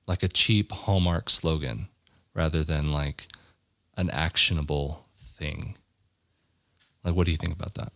like 0.07 0.23
a 0.23 0.27
cheap 0.27 0.71
Hallmark 0.71 1.29
slogan 1.29 1.87
rather 2.33 2.63
than 2.63 2.85
like 2.85 3.27
an 3.97 4.09
actionable 4.11 5.05
thing. 5.17 5.75
Like, 7.03 7.15
what 7.15 7.25
do 7.25 7.31
you 7.31 7.37
think 7.37 7.53
about 7.53 7.73
that? 7.75 7.91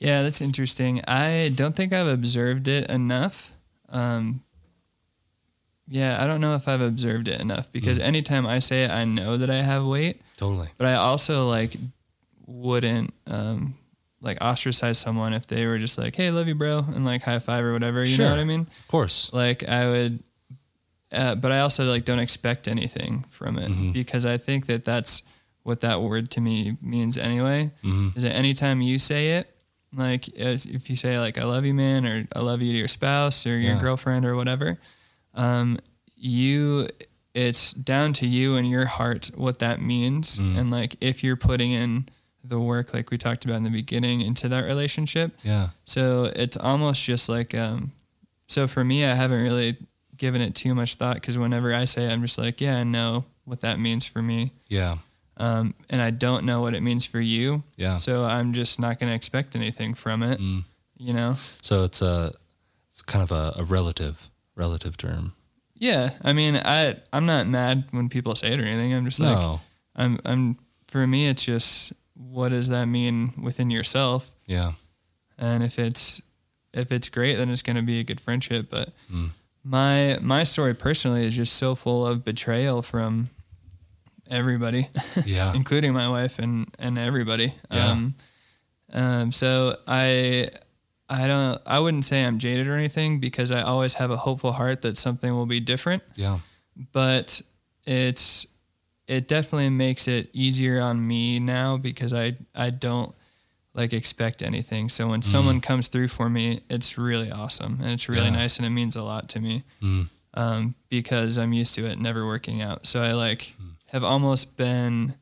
Yeah, 0.00 0.22
that's 0.22 0.40
interesting. 0.40 1.02
I 1.06 1.52
don't 1.54 1.76
think 1.76 1.92
I've 1.92 2.06
observed 2.08 2.66
it 2.68 2.90
enough. 2.90 3.52
Um, 3.90 4.42
yeah, 5.88 6.22
I 6.22 6.26
don't 6.26 6.40
know 6.40 6.54
if 6.54 6.68
I've 6.68 6.80
observed 6.80 7.28
it 7.28 7.40
enough 7.40 7.70
because 7.72 7.98
anytime 7.98 8.46
I 8.46 8.60
say 8.60 8.84
it, 8.84 8.90
I 8.90 9.04
know 9.04 9.36
that 9.36 9.50
I 9.50 9.62
have 9.62 9.84
weight, 9.84 10.20
Totally. 10.36 10.68
but 10.78 10.86
I 10.86 10.94
also 10.94 11.48
like 11.48 11.76
wouldn't 12.46 13.12
um, 13.26 13.74
like 14.20 14.40
ostracize 14.40 14.98
someone 14.98 15.32
if 15.34 15.46
they 15.48 15.66
were 15.66 15.78
just 15.78 15.98
like, 15.98 16.14
"Hey, 16.16 16.30
love 16.30 16.46
you, 16.48 16.54
bro," 16.54 16.84
and 16.94 17.04
like 17.04 17.22
high 17.22 17.38
five 17.40 17.64
or 17.64 17.72
whatever. 17.72 18.00
You 18.00 18.14
Sure. 18.16 18.26
know 18.26 18.30
what 18.32 18.40
I 18.40 18.44
mean? 18.44 18.60
Of 18.80 18.88
course. 18.88 19.30
Like 19.32 19.68
I 19.68 19.88
would, 19.88 20.22
uh, 21.12 21.34
but 21.34 21.50
I 21.52 21.60
also 21.60 21.84
like 21.84 22.04
don't 22.04 22.20
expect 22.20 22.68
anything 22.68 23.24
from 23.28 23.58
it 23.58 23.70
Mhm. 23.70 23.92
because 23.92 24.24
I 24.24 24.38
think 24.38 24.66
that 24.66 24.84
that's 24.84 25.22
what 25.64 25.80
that 25.80 26.00
word 26.00 26.30
to 26.32 26.40
me 26.40 26.76
means 26.80 27.18
anyway. 27.18 27.70
hmm 27.82 28.10
Is 28.14 28.22
that 28.22 28.32
anytime 28.34 28.80
you 28.80 28.98
say 29.00 29.38
it, 29.38 29.54
like 29.94 30.28
as 30.38 30.66
if 30.66 30.88
you 30.90 30.96
say 30.96 31.18
like 31.18 31.38
"I 31.38 31.44
love 31.44 31.64
you, 31.64 31.74
man," 31.74 32.06
or 32.06 32.26
"I 32.34 32.40
love 32.40 32.62
you" 32.62 32.70
to 32.72 32.78
your 32.78 32.88
spouse 32.88 33.44
or 33.46 33.58
your 33.58 33.74
Yeah. 33.74 33.80
girlfriend 33.80 34.24
or 34.24 34.36
whatever, 34.36 34.78
um, 35.34 35.78
you 36.16 36.88
it's 37.34 37.72
down 37.72 38.12
to 38.12 38.26
you 38.26 38.56
and 38.56 38.68
your 38.68 38.86
heart 38.86 39.30
what 39.36 39.60
that 39.60 39.80
means, 39.80 40.36
Mm. 40.38 40.58
and 40.58 40.70
like 40.70 40.96
if 41.00 41.22
you're 41.22 41.36
putting 41.36 41.70
in 41.70 42.06
the 42.42 42.58
work 42.58 42.92
like 42.94 43.10
we 43.10 43.18
talked 43.18 43.44
about 43.44 43.58
in 43.58 43.64
the 43.64 43.70
beginning 43.70 44.20
into 44.20 44.48
that 44.48 44.64
relationship. 44.64 45.38
Yeah. 45.44 45.68
So 45.84 46.24
it's 46.34 46.56
almost 46.56 47.02
just 47.02 47.28
like 47.28 47.54
um, 47.54 47.92
so 48.48 48.66
for 48.66 48.82
me, 48.84 49.04
I 49.04 49.14
haven't 49.14 49.42
really 49.42 49.76
given 50.16 50.40
it 50.40 50.54
too 50.54 50.74
much 50.74 50.94
thought 50.96 51.14
because 51.14 51.38
whenever 51.38 51.72
I 51.74 51.84
say 51.84 52.06
it, 52.06 52.12
I'm 52.12 52.22
just 52.22 52.36
like, 52.38 52.60
yeah, 52.60 52.78
I 52.78 52.82
know 52.84 53.24
what 53.44 53.60
that 53.60 53.78
means 53.78 54.04
for 54.04 54.20
me. 54.22 54.52
Yeah. 54.68 54.98
Um, 55.40 55.74
and 55.88 56.00
I 56.02 56.10
don't 56.10 56.44
know 56.44 56.60
what 56.60 56.74
it 56.74 56.82
means 56.82 57.04
for 57.06 57.20
you. 57.20 57.62
Yeah. 57.76 57.96
So 57.96 58.24
I'm 58.24 58.52
just 58.52 58.78
not 58.78 58.98
going 59.00 59.08
to 59.10 59.16
expect 59.16 59.56
anything 59.56 59.94
from 59.94 60.22
it, 60.22 60.38
Mm. 60.38 60.64
you 60.98 61.12
know? 61.14 61.36
So 61.62 61.84
it's 61.84 62.02
a 62.02 62.32
it's 62.90 63.00
kind 63.02 63.22
of 63.22 63.32
a, 63.32 63.54
a 63.60 63.64
relative 63.64 64.28
relative 64.54 64.96
term. 64.96 65.32
Yeah. 65.74 66.10
I 66.22 66.34
mean, 66.34 66.56
I, 66.56 66.96
I'm 67.12 67.24
not 67.24 67.46
mad 67.48 67.84
when 67.90 68.08
people 68.10 68.34
say 68.34 68.52
it 68.52 68.60
or 68.60 68.64
anything. 68.64 68.92
I'm 68.92 69.06
just 69.06 69.18
like. 69.20 69.58
I'm, 69.96 70.18
I'm, 70.26 70.58
for 70.88 71.06
me, 71.06 71.28
it's 71.28 71.42
just, 71.42 71.92
what 72.14 72.50
does 72.50 72.68
that 72.68 72.84
mean 72.86 73.32
within 73.42 73.70
yourself? 73.70 74.30
Yeah. 74.46 74.72
And 75.38 75.62
if 75.62 75.78
it's, 75.78 76.20
if 76.74 76.92
it's 76.92 77.08
great, 77.08 77.36
then 77.36 77.48
it's 77.50 77.62
going 77.62 77.76
to 77.76 77.82
be 77.82 77.98
a 77.98 78.04
good 78.04 78.20
friendship. 78.20 78.66
But 78.70 78.90
Mm. 79.10 79.30
my, 79.64 80.18
my 80.20 80.44
story 80.44 80.74
personally 80.74 81.24
is 81.26 81.34
just 81.34 81.54
so 81.54 81.74
full 81.74 82.06
of 82.06 82.24
betrayal 82.24 82.82
from 82.82 83.30
everybody. 84.30 84.88
Yeah. 85.26 85.52
including 85.54 85.92
my 85.92 86.08
wife 86.08 86.38
and 86.38 86.68
and 86.78 86.98
everybody. 86.98 87.54
Yeah. 87.70 87.90
Um, 87.90 88.14
um, 88.92 89.32
so 89.32 89.76
I 89.86 90.48
I 91.08 91.26
don't 91.26 91.60
I 91.66 91.78
wouldn't 91.78 92.04
say 92.04 92.24
I'm 92.24 92.38
jaded 92.38 92.66
or 92.68 92.74
anything 92.76 93.20
because 93.20 93.50
I 93.50 93.62
always 93.62 93.94
have 93.94 94.10
a 94.10 94.16
hopeful 94.16 94.52
heart 94.52 94.82
that 94.82 94.96
something 94.96 95.32
will 95.34 95.46
be 95.46 95.60
different. 95.60 96.02
yeah. 96.16 96.38
But 96.92 97.42
it's 97.84 98.46
it 99.06 99.26
definitely 99.26 99.70
makes 99.70 100.06
it 100.06 100.30
easier 100.32 100.80
on 100.80 101.06
me 101.06 101.38
now 101.40 101.76
because 101.76 102.12
I 102.12 102.36
I 102.54 102.70
don't 102.70 103.14
like 103.74 103.92
expect 103.92 104.42
anything. 104.42 104.88
So 104.88 105.08
when 105.08 105.22
someone 105.22 105.60
comes 105.60 105.88
through 105.88 106.08
for 106.08 106.28
me, 106.28 106.60
it's 106.68 106.98
really 106.98 107.30
awesome 107.30 107.78
and 107.82 107.90
it's 107.90 108.08
really 108.08 108.24
Yeah. 108.24 108.30
nice 108.42 108.56
and 108.56 108.66
it 108.66 108.70
means 108.70 108.96
a 108.96 109.02
lot 109.02 109.28
to 109.30 109.40
me 109.40 109.62
Mm. 109.82 110.08
um, 110.34 110.74
because 110.88 111.38
I'm 111.38 111.52
used 111.52 111.74
to 111.74 111.86
it 111.86 111.98
never 111.98 112.26
working 112.26 112.62
out. 112.62 112.86
So 112.86 113.00
I 113.02 113.12
like 113.12 113.54
have 113.92 114.04
almost 114.04 114.56
been 114.56 115.14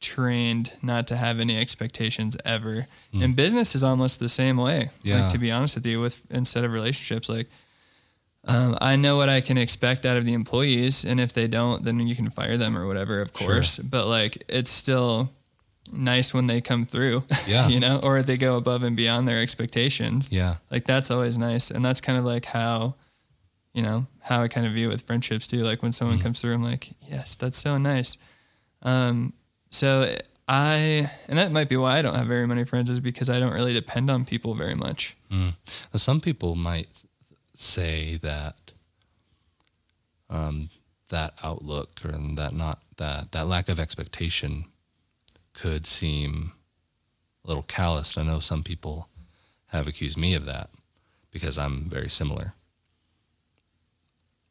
trained 0.00 0.72
not 0.82 1.06
to 1.06 1.16
have 1.16 1.40
any 1.40 1.56
expectations 1.58 2.36
ever. 2.44 2.86
And 3.12 3.34
business 3.36 3.74
is 3.74 3.82
almost 3.82 4.18
the 4.18 4.28
same 4.28 4.56
way. 4.56 4.90
Yeah. 5.02 5.20
Like 5.22 5.32
to 5.32 5.38
be 5.38 5.50
honest 5.50 5.76
with 5.76 5.86
you, 5.86 6.00
with 6.00 6.22
instead 6.30 6.64
of 6.64 6.72
relationships, 6.72 7.28
like 7.28 7.48
um, 8.46 8.76
I 8.80 8.96
know 8.96 9.16
what 9.16 9.28
I 9.30 9.40
can 9.40 9.56
expect 9.56 10.04
out 10.04 10.16
of 10.18 10.26
the 10.26 10.34
employees, 10.34 11.04
and 11.04 11.18
if 11.18 11.32
they 11.32 11.46
don't, 11.46 11.82
then 11.84 11.98
you 12.06 12.14
can 12.14 12.28
fire 12.28 12.58
them 12.58 12.76
or 12.76 12.86
whatever, 12.86 13.22
of 13.22 13.30
Sure. 13.34 13.46
course. 13.54 13.78
But 13.78 14.06
like 14.06 14.42
it's 14.48 14.68
still 14.70 15.30
nice 15.92 16.34
when 16.34 16.46
they 16.48 16.60
come 16.60 16.84
through. 16.84 17.22
Yeah. 17.46 17.68
you 17.68 17.78
know, 17.80 18.00
or 18.02 18.20
they 18.22 18.36
go 18.36 18.56
above 18.56 18.82
and 18.82 18.96
beyond 18.96 19.28
their 19.28 19.40
expectations 19.40 20.28
Yeah. 20.32 20.56
like 20.70 20.84
that's 20.86 21.10
always 21.10 21.36
nice 21.38 21.70
and 21.70 21.84
that's 21.84 22.00
kind 22.00 22.18
of 22.18 22.24
like 22.24 22.46
how 22.46 22.94
you 23.74 23.82
know 23.82 24.06
how 24.20 24.42
i 24.42 24.48
kind 24.48 24.66
of 24.66 24.72
view 24.72 24.88
it 24.88 24.92
with 24.92 25.02
friendships 25.02 25.46
too 25.46 25.62
like 25.62 25.82
when 25.82 25.92
someone 25.92 26.18
comes 26.18 26.40
through 26.40 26.54
i'm 26.54 26.62
like 26.62 26.90
yes 27.08 27.34
that's 27.34 27.58
so 27.58 27.76
nice 27.76 28.16
um 28.82 29.32
so 29.70 30.14
i 30.48 31.10
and 31.28 31.38
that 31.38 31.52
might 31.52 31.68
be 31.68 31.76
why 31.76 31.98
i 31.98 32.02
don't 32.02 32.14
have 32.14 32.26
very 32.26 32.46
many 32.46 32.64
friends 32.64 32.88
is 32.88 33.00
because 33.00 33.28
i 33.28 33.38
don't 33.38 33.52
really 33.52 33.72
depend 33.74 34.08
on 34.10 34.24
people 34.24 34.54
very 34.54 34.74
much 34.74 35.16
Mm. 35.34 35.54
Some 35.96 36.20
people 36.20 36.54
might 36.54 37.02
say 37.54 38.18
that 38.22 38.72
um, 40.30 40.70
that 41.08 41.34
outlook 41.42 42.00
or 42.04 42.12
that 42.36 42.52
not 42.52 42.82
that 42.98 43.32
that 43.32 43.46
lack 43.48 43.68
of 43.68 43.80
expectation 43.80 44.66
could 45.52 45.86
seem 45.86 46.52
a 47.44 47.48
little 47.48 47.62
calloused. 47.64 48.16
I 48.16 48.22
know 48.22 48.38
some 48.38 48.62
people 48.62 49.08
have 49.68 49.86
accused 49.88 50.16
me 50.16 50.34
of 50.34 50.44
that 50.46 50.70
because 51.32 51.58
I'm 51.58 51.90
very 51.90 52.08
similar. 52.08 52.54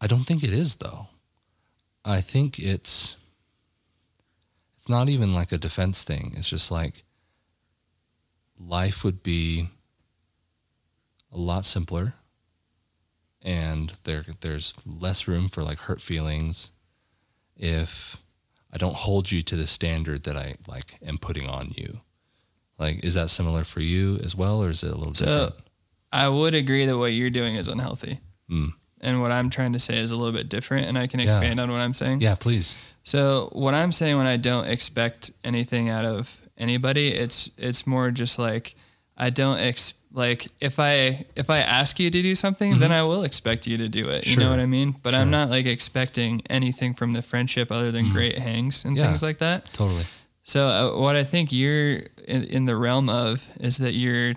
I 0.03 0.07
don't 0.07 0.25
think 0.25 0.43
it 0.43 0.51
is 0.51 0.75
though. 0.75 1.07
I 2.03 2.19
think 2.19 2.59
it's 2.59 3.15
it's 4.75 4.89
not 4.89 5.07
even 5.07 5.33
like 5.33 5.53
a 5.53 5.57
defense 5.57 6.03
thing. 6.03 6.33
It's 6.35 6.49
just 6.49 6.69
like 6.69 7.05
life 8.59 9.05
would 9.05 9.23
be 9.23 9.69
a 11.31 11.37
lot 11.37 11.63
simpler 11.63 12.15
and 13.41 13.93
there 14.03 14.25
there's 14.41 14.73
less 14.85 15.25
room 15.25 15.47
for 15.47 15.63
like 15.63 15.79
hurt 15.79 16.01
feelings 16.01 16.71
if 17.55 18.17
I 18.73 18.77
don't 18.77 18.97
hold 18.97 19.31
you 19.31 19.41
to 19.43 19.55
the 19.55 19.65
standard 19.67 20.23
that 20.23 20.35
I 20.35 20.55
like 20.67 20.95
am 21.01 21.17
putting 21.17 21.47
on 21.47 21.71
you. 21.77 22.01
Like 22.77 23.05
is 23.05 23.13
that 23.13 23.29
similar 23.29 23.63
for 23.63 23.79
you 23.79 24.17
as 24.17 24.35
well 24.35 24.61
or 24.61 24.69
is 24.69 24.83
it 24.83 24.91
a 24.91 24.97
little 24.97 25.13
so 25.13 25.25
different? 25.25 25.55
i 26.11 26.27
would 26.27 26.53
agree 26.53 26.85
that 26.85 26.97
what 26.97 27.13
you're 27.13 27.29
doing 27.29 27.55
is 27.55 27.69
unhealthy 27.69 28.19
Mm. 28.51 28.73
And 29.03 29.21
what 29.21 29.31
i'm 29.31 29.49
trying 29.49 29.73
to 29.73 29.79
say 29.79 29.97
is 29.99 30.09
a 30.11 30.15
little 30.15 30.33
bit 30.33 30.49
different 30.49 30.87
and 30.87 30.97
i 30.97 31.05
can 31.07 31.19
Yeah. 31.19 31.25
expand 31.25 31.59
on 31.59 31.69
what 31.71 31.81
i'm 31.81 31.93
saying 31.93 32.21
Yeah, 32.21 32.35
please. 32.35 32.75
So 33.05 33.49
what 33.51 33.73
I'm 33.73 33.91
saying 33.91 34.15
when 34.17 34.27
I 34.27 34.37
don't 34.37 34.65
expect 34.65 35.29
anything 35.43 35.89
out 35.89 36.05
of 36.05 36.39
anybody, 36.57 37.09
it's 37.09 37.49
it's 37.57 37.85
more 37.85 38.11
just 38.11 38.39
like 38.39 38.75
I 39.17 39.29
don't 39.29 39.59
ex 39.59 39.93
like 40.13 40.47
if 40.61 40.79
I 40.79 41.25
if 41.35 41.49
I 41.49 41.57
ask 41.59 41.99
you 41.99 42.09
to 42.09 42.21
do 42.21 42.33
something, 42.33 42.79
then 42.79 42.93
I 42.93 43.03
will 43.03 43.23
expect 43.25 43.67
you 43.67 43.77
to 43.77 43.89
do 43.89 44.07
it. 44.07 44.25
You 44.25 44.37
know 44.37 44.49
what 44.49 44.59
I 44.59 44.67
mean? 44.67 44.95
But 45.03 45.11
Sure. 45.11 45.19
I'm 45.19 45.29
not 45.29 45.49
like 45.49 45.65
expecting 45.65 46.41
anything 46.49 46.93
from 46.93 47.11
the 47.11 47.21
friendship 47.21 47.73
other 47.73 47.91
than 47.91 48.09
great 48.09 48.39
hangs 48.39 48.85
and 48.85 48.95
Yeah. 48.95 49.07
things 49.07 49.21
like 49.21 49.39
that. 49.39 49.65
Totally. 49.73 50.05
So 50.45 50.59
uh, 50.69 50.97
what 50.97 51.17
I 51.17 51.25
think 51.25 51.51
you're 51.51 52.03
in, 52.25 52.43
in 52.45 52.65
the 52.71 52.77
realm 52.77 53.09
of 53.09 53.49
is 53.59 53.75
that 53.79 53.93
you're 53.95 54.35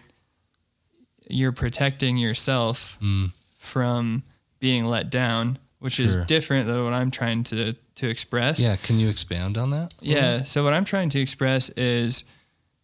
you're 1.28 1.52
protecting 1.52 2.16
yourself 2.16 2.98
Mm. 3.00 3.30
from 3.58 4.22
being 4.58 4.84
let 4.84 5.10
down, 5.10 5.58
which 5.78 5.94
Sure. 5.94 6.06
is 6.06 6.16
different 6.26 6.66
than 6.66 6.82
what 6.84 6.92
I'm 6.92 7.10
trying 7.10 7.42
to 7.44 7.74
to 7.96 8.08
express. 8.08 8.60
Yeah, 8.60 8.76
can 8.76 8.98
you 8.98 9.08
expand 9.08 9.56
on 9.56 9.70
that? 9.70 9.94
Yeah. 10.02 10.42
So 10.42 10.62
what 10.64 10.74
I'm 10.74 10.84
trying 10.84 11.08
to 11.10 11.18
express 11.18 11.70
is 11.70 12.24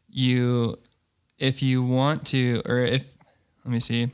you, 0.09 0.79
if 1.39 1.63
you 1.63 1.83
want 1.83 2.25
to, 2.29 2.63
or 2.67 2.79
if, 2.79 3.15
let 3.65 3.73
me 3.73 3.81
see, 3.81 4.11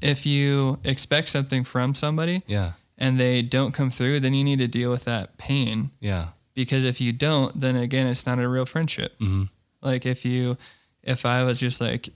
if 0.00 0.26
you 0.26 0.78
expect 0.84 1.28
something 1.28 1.64
from 1.64 1.94
somebody 1.94 2.42
Yeah. 2.46 2.72
and 2.98 3.18
they 3.18 3.42
don't 3.42 3.72
come 3.72 3.90
through, 3.90 4.20
then 4.20 4.32
you 4.34 4.44
need 4.44 4.58
to 4.60 4.68
deal 4.68 4.90
with 4.92 5.04
that 5.06 5.38
pain. 5.38 5.90
Yeah. 6.00 6.28
Because 6.54 6.84
if 6.84 7.00
you 7.00 7.12
don't, 7.12 7.58
then 7.60 7.74
again, 7.76 8.06
it's 8.06 8.26
not 8.26 8.38
a 8.38 8.48
real 8.48 8.66
friendship. 8.66 9.16
hmm 9.18 9.44
Like 9.82 10.06
if 10.06 10.24
you, 10.24 10.56
if 11.02 11.24
I 11.26 11.42
was 11.44 11.58
just 11.58 11.80
like, 11.80 12.10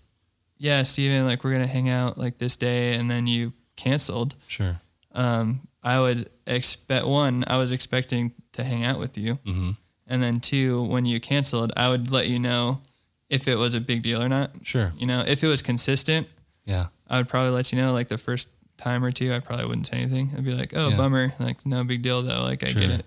yeah, 0.59 0.83
Stephen, 0.85 1.25
like 1.27 1.43
we're 1.43 1.53
gonna 1.53 1.67
hang 1.67 1.89
out 1.89 2.19
like 2.19 2.39
this 2.39 2.55
day, 2.57 2.95
and 2.95 3.11
then 3.11 3.27
you 3.27 3.53
canceled, 3.77 4.35
Sure. 4.47 4.81
um, 5.13 5.61
I 5.83 6.01
would 6.01 6.31
expect 6.47 7.07
one, 7.07 7.45
I 7.47 7.57
was 7.57 7.71
expecting 7.73 8.33
to 8.53 8.65
hang 8.65 8.85
out 8.85 8.99
with 8.99 9.17
you, 9.19 9.35
hmm 9.45 9.71
and 10.07 10.23
then 10.23 10.39
two, 10.39 10.83
when 10.83 11.07
you 11.07 11.19
canceled, 11.19 11.73
I 11.79 11.89
would 11.89 12.11
let 12.13 12.29
you 12.29 12.39
know 12.39 12.83
if 13.31 13.49
it 13.49 13.57
was 13.57 13.73
a 13.73 13.81
big 13.81 14.03
deal 14.03 14.23
or 14.23 14.29
not. 14.29 14.51
Sure. 14.63 14.93
You 14.99 15.07
know, 15.07 15.25
if 15.27 15.43
it 15.43 15.47
was 15.49 15.63
consistent, 15.63 16.29
Yeah. 16.67 16.89
I 17.09 17.17
would 17.17 17.29
probably 17.29 17.53
let 17.53 17.73
you 17.73 17.79
know. 17.79 17.93
Like 17.95 18.09
the 18.09 18.19
first 18.19 18.49
time 18.77 19.03
or 19.03 19.11
two, 19.13 19.33
I 19.33 19.39
probably 19.41 19.65
wouldn't 19.65 19.87
say 19.87 19.97
anything. 19.97 20.35
I'd 20.37 20.45
be 20.45 20.53
like, 20.55 20.75
"Oh, 20.77 20.91
Yeah. 20.91 20.97
bummer. 20.99 21.33
Like 21.39 21.65
no 21.65 21.85
big 21.85 22.03
deal 22.03 22.21
though. 22.23 22.43
Like 22.43 22.63
I 22.63 22.67
Sure. 22.69 22.83
get 22.83 22.91
it." 22.91 23.07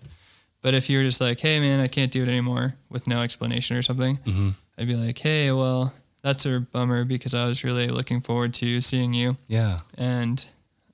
But 0.64 0.74
if 0.74 0.90
you 0.90 0.98
were 0.98 1.04
just 1.04 1.22
like, 1.22 1.40
"Hey, 1.40 1.60
man, 1.60 1.80
I 1.80 1.88
can't 1.88 2.12
do 2.12 2.24
it 2.24 2.28
anymore," 2.30 2.74
with 2.90 3.06
no 3.08 3.22
explanation 3.22 3.78
or 3.78 3.84
something, 3.84 4.16
hmm 4.26 4.50
I'd 4.76 4.88
be 4.88 4.96
like, 4.96 5.20
"Hey, 5.20 5.52
well, 5.52 5.94
that's 6.24 6.48
a 6.48 6.60
bummer 6.62 7.04
because 7.06 7.36
I 7.36 7.46
was 7.46 7.64
really 7.64 7.90
looking 7.90 8.22
forward 8.22 8.56
to 8.56 8.82
seeing 8.82 9.14
you 9.14 9.38
Yeah. 9.48 9.82
and, 9.96 10.44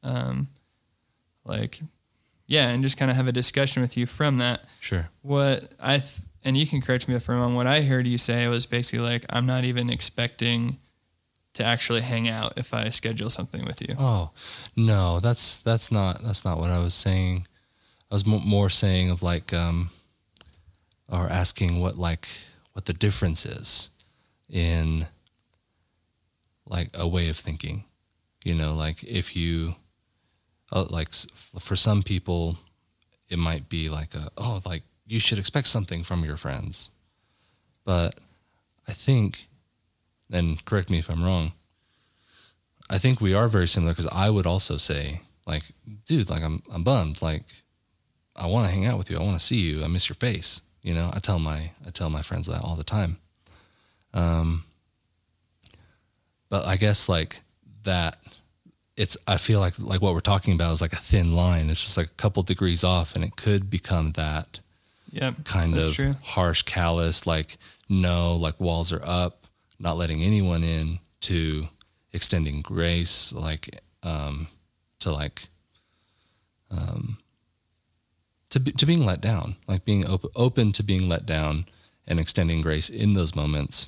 um, 0.03 0.49
like, 1.45 1.81
yeah, 2.47 2.69
and 2.69 2.83
just 2.83 2.97
kind 2.97 3.09
of 3.09 3.17
have 3.17 3.27
a 3.27 3.31
discussion 3.31 3.81
with 3.81 3.97
you 3.97 4.05
from 4.05 4.37
that." 4.37 4.65
Sure. 4.79 5.09
What 5.21 5.71
I 5.79 5.97
th- 5.99 6.21
and 6.43 6.57
you 6.57 6.67
can 6.67 6.81
correct 6.81 7.07
me 7.07 7.15
if 7.15 7.29
I'm 7.29 7.37
wrong. 7.37 7.55
What 7.55 7.67
I 7.67 7.81
heard 7.81 8.05
you 8.05 8.17
say 8.17 8.47
was 8.47 8.65
basically 8.65 8.99
like, 8.99 9.25
"I'm 9.29 9.45
not 9.45 9.63
even 9.63 9.89
expecting." 9.89 10.77
To 11.57 11.63
actually 11.63 12.01
hang 12.01 12.27
out 12.27 12.53
if 12.57 12.73
I 12.73 12.89
schedule 12.89 13.29
something 13.29 13.63
with 13.63 13.79
you. 13.79 13.93
Oh, 13.99 14.31
no, 14.75 15.19
that's 15.19 15.57
that's 15.57 15.91
not 15.91 16.23
that's 16.23 16.43
not 16.43 16.57
what 16.57 16.71
I 16.71 16.79
was 16.79 16.95
saying. 16.95 17.45
I 18.09 18.15
was 18.15 18.25
mo- 18.25 18.39
more 18.39 18.71
saying 18.71 19.11
of 19.11 19.21
like 19.21 19.53
um 19.53 19.91
or 21.07 21.27
asking 21.29 21.79
what 21.79 21.95
like 21.95 22.27
what 22.71 22.85
the 22.85 22.93
difference 22.93 23.45
is 23.45 23.89
in 24.49 25.05
like 26.65 26.89
a 26.95 27.07
way 27.07 27.29
of 27.29 27.37
thinking. 27.37 27.83
You 28.43 28.55
know, 28.55 28.73
like 28.73 29.03
if 29.03 29.35
you 29.35 29.75
uh, 30.73 30.85
like 30.89 31.09
for 31.37 31.75
some 31.75 32.03
people 32.03 32.57
it 33.29 33.39
might 33.39 33.69
be 33.69 33.89
like 33.89 34.13
a 34.15 34.29
oh 34.37 34.59
like 34.65 34.83
you 35.05 35.19
should 35.19 35.39
expect 35.39 35.67
something 35.67 36.03
from 36.03 36.25
your 36.25 36.37
friends. 36.37 36.89
But 37.85 38.19
I 38.87 38.93
think 38.93 39.47
and 40.31 40.63
correct 40.65 40.89
me 40.89 40.99
if 40.99 41.09
I'm 41.09 41.23
wrong. 41.23 41.53
I 42.89 42.97
think 42.97 43.21
we 43.21 43.33
are 43.33 43.47
very 43.47 43.67
similar 43.67 43.93
because 43.93 44.07
I 44.11 44.29
would 44.29 44.45
also 44.45 44.77
say, 44.77 45.21
like, 45.45 45.63
dude, 46.05 46.29
like 46.29 46.43
I'm 46.43 46.63
I'm 46.71 46.83
bummed. 46.83 47.21
Like, 47.21 47.43
I 48.35 48.47
want 48.47 48.67
to 48.67 48.73
hang 48.73 48.85
out 48.85 48.97
with 48.97 49.09
you. 49.09 49.17
I 49.17 49.23
want 49.23 49.39
to 49.39 49.45
see 49.45 49.57
you. 49.57 49.83
I 49.83 49.87
miss 49.87 50.09
your 50.09 50.15
face. 50.15 50.61
You 50.81 50.93
know, 50.93 51.09
I 51.13 51.19
tell 51.19 51.39
my 51.39 51.71
I 51.85 51.91
tell 51.91 52.09
my 52.09 52.21
friends 52.21 52.47
that 52.47 52.61
all 52.61 52.75
the 52.75 52.83
time. 52.83 53.17
Um, 54.13 54.65
but 56.49 56.65
I 56.65 56.75
guess 56.75 57.07
like 57.07 57.41
that, 57.83 58.19
it's 58.95 59.17
I 59.27 59.37
feel 59.37 59.59
like 59.59 59.77
like 59.79 60.01
what 60.01 60.13
we're 60.13 60.19
talking 60.19 60.53
about 60.53 60.71
is 60.73 60.81
like 60.81 60.93
a 60.93 60.97
thin 60.97 61.33
line. 61.33 61.69
It's 61.69 61.83
just 61.83 61.97
like 61.97 62.07
a 62.07 62.13
couple 62.13 62.43
degrees 62.43 62.83
off, 62.83 63.15
and 63.15 63.23
it 63.23 63.35
could 63.35 63.69
become 63.69 64.11
that 64.11 64.59
Yep. 65.11 65.43
kind 65.45 65.75
of 65.77 65.93
true. 65.93 66.15
harsh, 66.23 66.63
callous, 66.63 67.27
like 67.27 67.57
no, 67.89 68.35
like 68.35 68.59
walls 68.59 68.91
are 68.91 69.01
up, 69.03 69.45
not 69.79 69.97
letting 69.97 70.21
anyone 70.23 70.63
in, 70.63 70.99
to 71.21 71.67
extending 72.11 72.61
grace, 72.61 73.31
like 73.31 73.79
um, 74.01 74.47
to 74.99 75.11
like 75.11 75.43
um, 76.71 77.17
to 78.49 78.59
be, 78.59 78.71
to 78.73 78.85
being 78.85 79.05
let 79.05 79.21
down, 79.21 79.55
like 79.67 79.85
being 79.85 80.07
open 80.09 80.29
open 80.35 80.71
to 80.73 80.83
being 80.83 81.07
let 81.07 81.25
down 81.25 81.65
and 82.07 82.19
extending 82.19 82.61
grace 82.61 82.89
in 82.89 83.13
those 83.13 83.35
moments. 83.35 83.87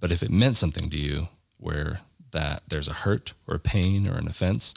But 0.00 0.10
if 0.12 0.22
it 0.22 0.30
meant 0.30 0.56
something 0.56 0.90
to 0.90 0.98
you, 0.98 1.28
where 1.58 2.00
that 2.34 2.62
there's 2.68 2.86
a 2.88 2.92
hurt 2.92 3.32
or 3.48 3.54
a 3.56 3.58
pain 3.58 4.06
or 4.06 4.14
an 4.18 4.28
offense, 4.28 4.74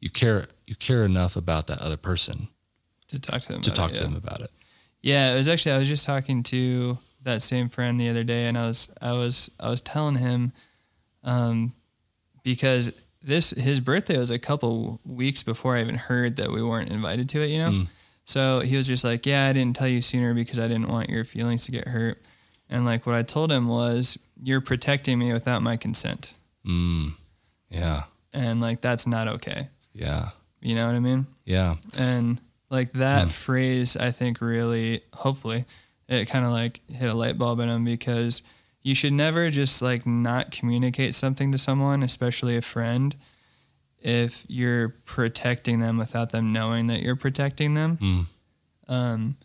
you 0.00 0.08
care 0.10 0.46
you 0.66 0.74
care 0.74 1.04
enough 1.04 1.36
about 1.36 1.66
that 1.68 1.80
other 1.80 1.96
person 1.98 2.48
To 3.08 3.18
talk 3.20 3.42
to 3.42 3.52
them. 3.52 3.60
to 3.62 3.70
about 3.70 3.76
talk 3.76 3.90
it, 3.90 3.94
to 3.96 4.00
yeah. 4.02 4.06
them 4.08 4.16
about 4.16 4.40
it. 4.40 4.50
Yeah, 5.02 5.32
it 5.34 5.36
was 5.36 5.46
actually 5.46 5.72
I 5.72 5.78
was 5.78 5.88
just 5.88 6.04
talking 6.04 6.42
to 6.44 6.98
that 7.22 7.42
same 7.42 7.68
friend 7.68 8.00
the 8.00 8.08
other 8.08 8.24
day, 8.24 8.46
and 8.46 8.56
I 8.58 8.66
was 8.66 8.88
I 9.00 9.12
was 9.12 9.50
I 9.60 9.68
was 9.68 9.80
telling 9.80 10.16
him, 10.16 10.50
um, 11.24 11.72
because 12.42 12.90
this 13.22 13.50
his 13.50 13.80
birthday 13.80 14.18
was 14.18 14.30
a 14.30 14.38
couple 14.38 15.00
weeks 15.04 15.42
before 15.42 15.76
I 15.76 15.80
even 15.80 15.96
heard 15.96 16.36
that 16.36 16.50
we 16.50 16.62
weren't 16.62 16.90
invited 16.90 17.28
to 17.30 17.42
it. 17.42 17.50
You 17.50 17.58
know, 17.58 17.70
Mm. 17.70 17.88
so 18.24 18.60
he 18.60 18.76
was 18.76 18.86
just 18.86 19.04
like, 19.04 19.26
"Yeah, 19.26 19.46
I 19.48 19.52
didn't 19.52 19.76
tell 19.76 19.88
you 19.88 20.00
sooner 20.00 20.34
because 20.34 20.58
I 20.58 20.68
didn't 20.68 20.88
want 20.88 21.08
your 21.10 21.24
feelings 21.24 21.64
to 21.66 21.72
get 21.72 21.88
hurt." 21.88 22.22
And 22.68 22.84
like 22.84 23.06
what 23.06 23.14
I 23.14 23.22
told 23.22 23.50
him 23.52 23.68
was, 23.68 24.18
"You're 24.42 24.60
protecting 24.60 25.18
me 25.18 25.32
without 25.32 25.62
my 25.62 25.76
consent, 25.76 26.32
Mm. 26.66 27.14
Yeah. 27.70 28.04
and 28.32 28.60
like 28.60 28.80
that's 28.80 29.06
not 29.06 29.28
okay." 29.28 29.68
Yeah. 29.94 30.30
You 30.60 30.74
know 30.74 30.86
what 30.86 30.94
I 30.96 31.00
mean? 31.00 31.26
Yeah. 31.44 31.76
And 31.96 32.40
like 32.70 32.92
that 32.94 33.22
Hmm. 33.24 33.28
phrase, 33.28 33.96
I 33.96 34.10
think 34.10 34.40
really, 34.40 35.02
hopefully, 35.14 35.64
it 36.08 36.26
kind 36.26 36.44
of 36.44 36.52
like 36.52 36.80
hit 36.90 37.08
a 37.08 37.14
light 37.14 37.38
bulb 37.38 37.60
in 37.60 37.68
him 37.68 37.84
because 37.84 38.42
you 38.82 38.94
should 38.94 39.12
never 39.12 39.50
just 39.50 39.80
like 39.82 40.06
not 40.06 40.50
communicate 40.50 41.14
something 41.14 41.50
to 41.52 41.58
someone, 41.58 42.02
especially 42.02 42.56
a 42.56 42.62
friend, 42.62 43.14
if 44.00 44.44
you're 44.48 44.90
protecting 45.04 45.80
them 45.80 45.96
without 45.98 46.30
them 46.30 46.52
knowing 46.52 46.86
that 46.88 47.00
you're 47.02 47.16
protecting 47.16 47.74
them. 47.74 47.96
Mm. 47.98 48.26
Um, 48.88 49.36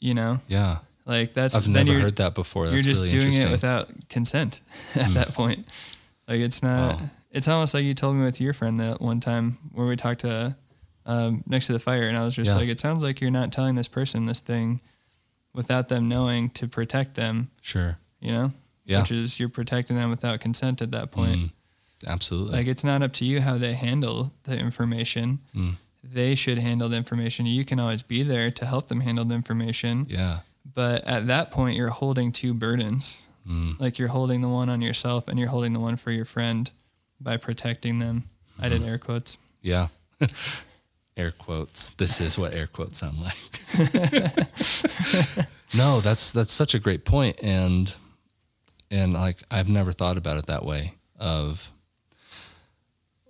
you 0.00 0.14
know, 0.14 0.40
Yeah. 0.48 0.78
like 1.06 1.34
that's 1.34 1.54
I've 1.54 1.68
never 1.68 1.92
heard 2.00 2.16
that 2.16 2.34
before. 2.34 2.64
That's 2.68 2.74
you're 2.74 2.94
just 2.94 3.02
really 3.02 3.18
doing 3.18 3.34
it 3.40 3.50
without 3.50 3.90
consent 4.08 4.60
at 4.94 5.06
Hmm. 5.06 5.14
that 5.14 5.34
point. 5.34 5.66
Like 6.28 6.40
it's 6.40 6.62
not. 6.62 7.00
Wow. 7.00 7.10
It's 7.30 7.48
almost 7.48 7.74
like 7.74 7.82
you 7.84 7.94
told 7.94 8.14
me 8.16 8.24
with 8.24 8.40
your 8.40 8.52
friend 8.52 8.78
that 8.80 9.00
one 9.00 9.18
time 9.20 9.58
where 9.72 9.86
we 9.86 9.96
talked 9.96 10.20
to 10.20 10.56
um, 11.06 11.42
next 11.46 11.66
to 11.66 11.72
the 11.72 11.78
fire, 11.80 12.04
and 12.08 12.16
I 12.16 12.24
was 12.24 12.34
just 12.36 12.52
Yeah. 12.52 12.56
like, 12.58 12.68
it 12.68 12.78
sounds 12.80 13.02
like 13.02 13.20
you're 13.20 13.30
not 13.30 13.50
telling 13.52 13.74
this 13.74 13.88
person 13.88 14.26
this 14.26 14.40
thing 14.40 14.80
without 15.52 15.88
them 15.88 16.08
knowing 16.08 16.48
to 16.50 16.66
protect 16.68 17.14
them. 17.14 17.50
Sure. 17.60 17.98
You 18.20 18.32
know, 18.32 18.52
Yeah. 18.86 19.00
which 19.00 19.10
is 19.10 19.38
you're 19.40 19.48
protecting 19.48 19.96
them 19.96 20.10
without 20.10 20.40
consent 20.40 20.80
at 20.80 20.92
that 20.92 21.10
point. 21.10 21.36
Mm. 21.40 21.50
Absolutely. 22.06 22.56
Like 22.56 22.66
it's 22.68 22.84
not 22.84 23.02
up 23.02 23.12
to 23.14 23.24
you 23.24 23.40
how 23.40 23.58
they 23.58 23.74
handle 23.74 24.32
the 24.44 24.56
information. 24.58 25.40
Mm. 25.54 25.74
They 26.02 26.34
should 26.34 26.58
handle 26.58 26.88
the 26.88 26.96
information. 26.96 27.46
You 27.46 27.64
can 27.64 27.80
always 27.80 28.02
be 28.02 28.22
there 28.22 28.50
to 28.52 28.64
help 28.66 28.88
them 28.88 29.00
handle 29.00 29.24
the 29.24 29.34
information. 29.34 30.06
yeah. 30.08 30.40
But 30.74 31.04
at 31.06 31.26
that 31.26 31.50
point, 31.50 31.76
you're 31.76 31.90
holding 31.90 32.32
two 32.32 32.54
burdens. 32.54 33.22
Mm. 33.48 33.78
Like 33.80 33.98
you're 33.98 34.08
holding 34.08 34.40
the 34.40 34.48
one 34.48 34.68
on 34.68 34.80
yourself 34.80 35.28
and 35.28 35.38
you're 35.38 35.48
holding 35.48 35.72
the 35.72 35.80
one 35.80 35.96
for 35.96 36.10
your 36.10 36.24
friend 36.24 36.70
by 37.20 37.36
protecting 37.36 37.98
them. 37.98 38.24
I 38.58 38.68
did 38.68 38.82
air 38.82 38.98
quotes. 38.98 39.36
Yeah. 39.62 39.88
air 41.16 41.30
quotes. 41.32 41.90
This 41.96 42.20
is 42.20 42.38
what 42.38 42.54
air 42.54 42.66
quotes 42.66 42.98
sound 42.98 43.20
like. 43.20 43.36
no, 45.74 46.00
that's 46.00 46.30
that's 46.30 46.52
such 46.52 46.74
a 46.74 46.78
great 46.78 47.04
point 47.04 47.38
and 47.42 47.94
and 48.90 49.12
like 49.12 49.38
I've 49.50 49.68
never 49.68 49.92
thought 49.92 50.16
about 50.16 50.38
it 50.38 50.46
that 50.46 50.64
way 50.64 50.94
of 51.18 51.70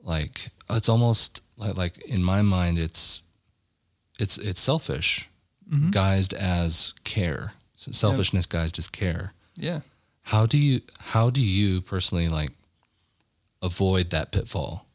like 0.03 0.49
it's 0.71 0.89
almost 0.89 1.41
like 1.57 1.77
like 1.77 1.99
in 2.07 2.23
my 2.23 2.43
mind 2.43 2.79
it's 2.79 3.23
it's 4.19 4.39
it's 4.39 4.61
selfish 4.61 5.29
Mm-hmm. 5.73 5.91
guised 5.93 6.35
as 6.35 6.93
care. 7.05 7.55
So 7.77 7.91
selfishness 7.91 8.47
guised 8.47 8.79
as 8.79 8.87
care. 8.87 9.33
Yeah. 9.57 9.81
How 10.25 10.47
do 10.47 10.57
you 10.59 10.81
how 10.99 11.31
do 11.31 11.41
you 11.41 11.81
personally 11.81 12.29
like 12.29 12.51
avoid 13.63 14.11
that 14.11 14.33
pitfall? 14.33 14.87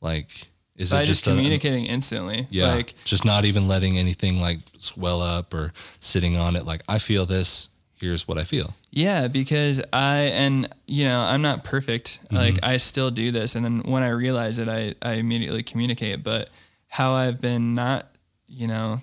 Like 0.00 0.48
is 0.76 0.90
By 0.90 1.02
it 1.02 1.04
just 1.04 1.24
just 1.24 1.26
a- 1.26 1.30
communicating 1.30 1.86
instantly. 1.86 2.46
yeah, 2.50 2.74
Like, 2.74 2.94
just 3.04 3.24
not 3.24 3.44
even 3.44 3.68
letting 3.68 3.98
anything 3.98 4.40
like 4.40 4.60
swell 4.78 5.20
up 5.20 5.52
or 5.52 5.72
sitting 6.00 6.38
on 6.38 6.56
it. 6.56 6.64
Like 6.64 6.80
I 6.88 6.98
feel 6.98 7.26
this. 7.26 7.68
Here's 8.00 8.26
what 8.26 8.36
I 8.36 8.42
feel. 8.42 8.74
yeah, 8.90 9.28
because 9.28 9.80
I, 9.92 10.22
and 10.34 10.68
you 10.88 11.04
know, 11.04 11.20
I'm 11.20 11.40
not 11.40 11.62
perfect. 11.62 12.18
Mm-hmm. 12.24 12.34
Like 12.36 12.58
I 12.64 12.78
still 12.78 13.12
do 13.12 13.30
this. 13.30 13.54
And 13.54 13.64
then 13.64 13.82
when 13.84 14.02
I 14.02 14.08
realize 14.08 14.58
it, 14.58 14.68
I, 14.68 14.94
I 15.00 15.12
immediately 15.14 15.62
communicate. 15.62 16.24
But 16.24 16.48
how 16.88 17.12
I've 17.12 17.40
been 17.40 17.74
not, 17.74 18.08
you 18.48 18.66
know, 18.66 19.02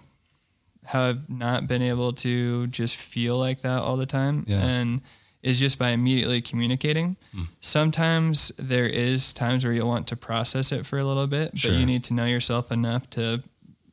how 0.84 1.04
I've 1.04 1.30
not 1.30 1.66
been 1.66 1.82
able 1.82 2.12
to 2.14 2.68
just 2.68 2.98
feel 2.98 3.38
like 3.38 3.62
that 3.62 3.82
all 3.82 3.96
the 3.96 4.06
time. 4.06 4.44
Yeah. 4.50 4.60
And 4.66 5.02
is 5.42 5.58
just 5.60 5.78
by 5.80 5.90
immediately 5.90 6.42
communicating. 6.42 7.16
Sometimes 7.62 8.52
there 8.58 8.86
is 8.88 9.32
times 9.34 9.64
where 9.64 9.74
you'll 9.74 9.88
want 9.88 10.08
to 10.08 10.16
process 10.16 10.72
it 10.72 10.86
for 10.86 10.98
a 11.00 11.06
little 11.06 11.28
bit, 11.28 11.58
Sure. 11.58 11.72
but 11.72 11.80
you 11.80 11.86
need 11.86 12.04
to 12.06 12.14
know 12.14 12.26
yourself 12.26 12.72
enough 12.72 13.10
to 13.12 13.44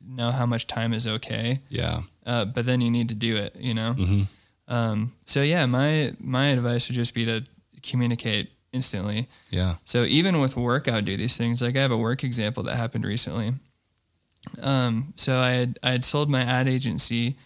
know 0.05 0.31
how 0.31 0.47
much 0.47 0.67
time 0.67 0.93
is 0.93 1.07
okay. 1.07 1.61
Yeah. 1.69 2.03
Uh, 2.25 2.45
but 2.45 2.65
then 2.65 2.81
you 2.81 2.91
need 2.91 3.09
to 3.11 3.15
do 3.15 3.37
it, 3.37 3.55
you 3.59 3.75
know? 3.75 3.93
hmm 3.93 4.23
Um, 4.69 5.13
so 5.25 5.43
yeah, 5.43 5.67
my, 5.67 6.15
my 6.19 6.47
advice 6.49 6.89
would 6.89 6.97
just 6.97 7.15
be 7.15 7.25
to 7.27 7.45
communicate 7.83 8.51
instantly. 8.73 9.29
Yeah. 9.51 9.77
So 9.85 10.05
even 10.05 10.41
with 10.41 10.57
work, 10.57 10.89
I 10.89 10.97
would 10.97 11.05
do 11.05 11.17
these 11.17 11.37
things. 11.37 11.63
Like 11.63 11.77
I 11.77 11.81
have 11.81 11.93
a 11.93 11.97
work 11.97 12.25
example 12.25 12.63
that 12.65 12.77
happened 12.77 13.05
recently. 13.05 13.55
Um, 14.61 15.13
so 15.17 15.39
I 15.39 15.51
had 15.53 15.79
I 15.83 15.91
had 15.93 16.05
sold 16.05 16.29
my 16.31 16.43
ad 16.43 16.69
agency, 16.69 17.37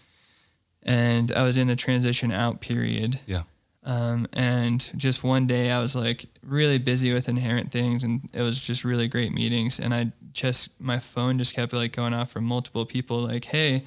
and 0.83 1.33
I 1.33 1.43
was 1.45 1.57
in 1.57 1.67
the 1.67 1.77
transition 1.77 2.31
out 2.31 2.61
period. 2.61 3.21
Yeah. 3.27 3.43
Um, 3.83 4.27
and 4.35 4.91
just 4.97 5.25
one 5.25 5.47
day 5.47 5.71
I 5.71 5.81
was 5.81 5.95
like 5.97 6.27
really 6.43 6.77
busy 6.79 7.15
with 7.15 7.29
inherent 7.31 7.73
things 7.73 8.05
and 8.05 8.29
it 8.35 8.43
was 8.43 8.61
just 8.61 8.85
really 8.85 9.09
great 9.09 9.33
meetings. 9.33 9.81
And 9.81 9.95
I 9.95 10.13
just, 10.33 10.79
my 10.79 10.99
phone 10.99 11.39
just 11.39 11.55
kept 11.55 11.73
like 11.73 11.93
going 11.93 12.13
off 12.13 12.31
from 12.31 12.45
multiple 12.45 12.85
people 12.85 13.23
like, 13.23 13.47
Hey, 13.47 13.85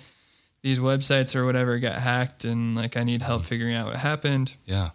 these 0.64 0.80
websites 0.80 1.36
or 1.36 1.46
whatever 1.46 1.78
got 1.78 2.00
hacked 2.00 2.44
and 2.44 2.76
like 2.76 2.98
I 2.98 3.04
need 3.04 3.22
help 3.22 3.44
figuring 3.46 3.76
out 3.76 3.86
what 3.88 3.98
happened 3.98 4.56
Yeah. 4.66 4.90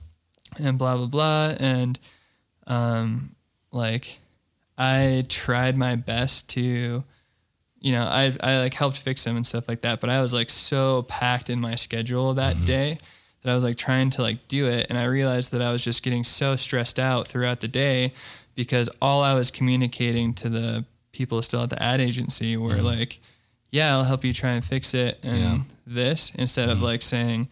and 0.59 0.77
blah, 0.79 0.97
blah, 0.97 1.07
blah. 1.07 1.55
And, 1.61 1.99
um, 2.67 3.37
like 3.71 4.19
I 4.77 5.25
tried 5.29 5.77
my 5.77 5.95
best 5.95 6.49
to, 6.51 7.05
you 7.81 7.93
know, 7.93 8.05
I, 8.05 8.35
I 8.41 8.59
like 8.59 8.75
helped 8.75 8.99
fix 8.99 9.23
them 9.25 9.37
and 9.37 9.47
stuff 9.47 9.69
like 9.69 9.83
that. 9.83 10.01
But 10.01 10.11
I 10.11 10.21
was 10.21 10.35
like 10.35 10.51
so 10.51 11.03
packed 11.03 11.49
in 11.51 11.61
my 11.61 11.77
schedule 11.77 12.35
that 12.35 12.65
day 12.65 12.99
that 13.49 13.53
I 13.53 13.55
was 13.55 13.65
like 13.65 13.77
trying 13.77 14.11
to 14.11 14.23
like 14.23 14.47
do 14.47 14.67
it. 14.67 14.87
And 14.91 14.99
I 14.99 15.05
realized 15.05 15.53
that 15.53 15.63
I 15.63 15.73
was 15.73 15.83
just 15.83 16.03
getting 16.03 16.23
so 16.23 16.55
stressed 16.55 16.99
out 16.99 17.27
throughout 17.27 17.61
the 17.61 17.69
day 17.69 18.13
because 18.55 18.91
all 19.01 19.23
I 19.23 19.33
was 19.33 19.51
communicating 19.51 20.35
to 20.35 20.51
the 20.51 20.85
people 21.13 21.41
still 21.41 21.63
at 21.63 21.71
the 21.71 21.83
ad 21.83 21.99
agency 21.99 22.59
were 22.59 22.75
mm-hmm. 22.75 22.85
like, 22.85 23.21
yeah, 23.71 23.93
I'll 23.93 24.05
help 24.05 24.23
you 24.23 24.35
try 24.35 24.51
and 24.51 24.63
fix 24.63 24.93
it 24.93 25.19
and 25.25 25.39
Yeah. 25.39 25.59
this 25.87 26.31
instead 26.35 26.69
of 26.69 26.77
mm-hmm. 26.77 26.85
like 26.85 27.03
saying, 27.03 27.49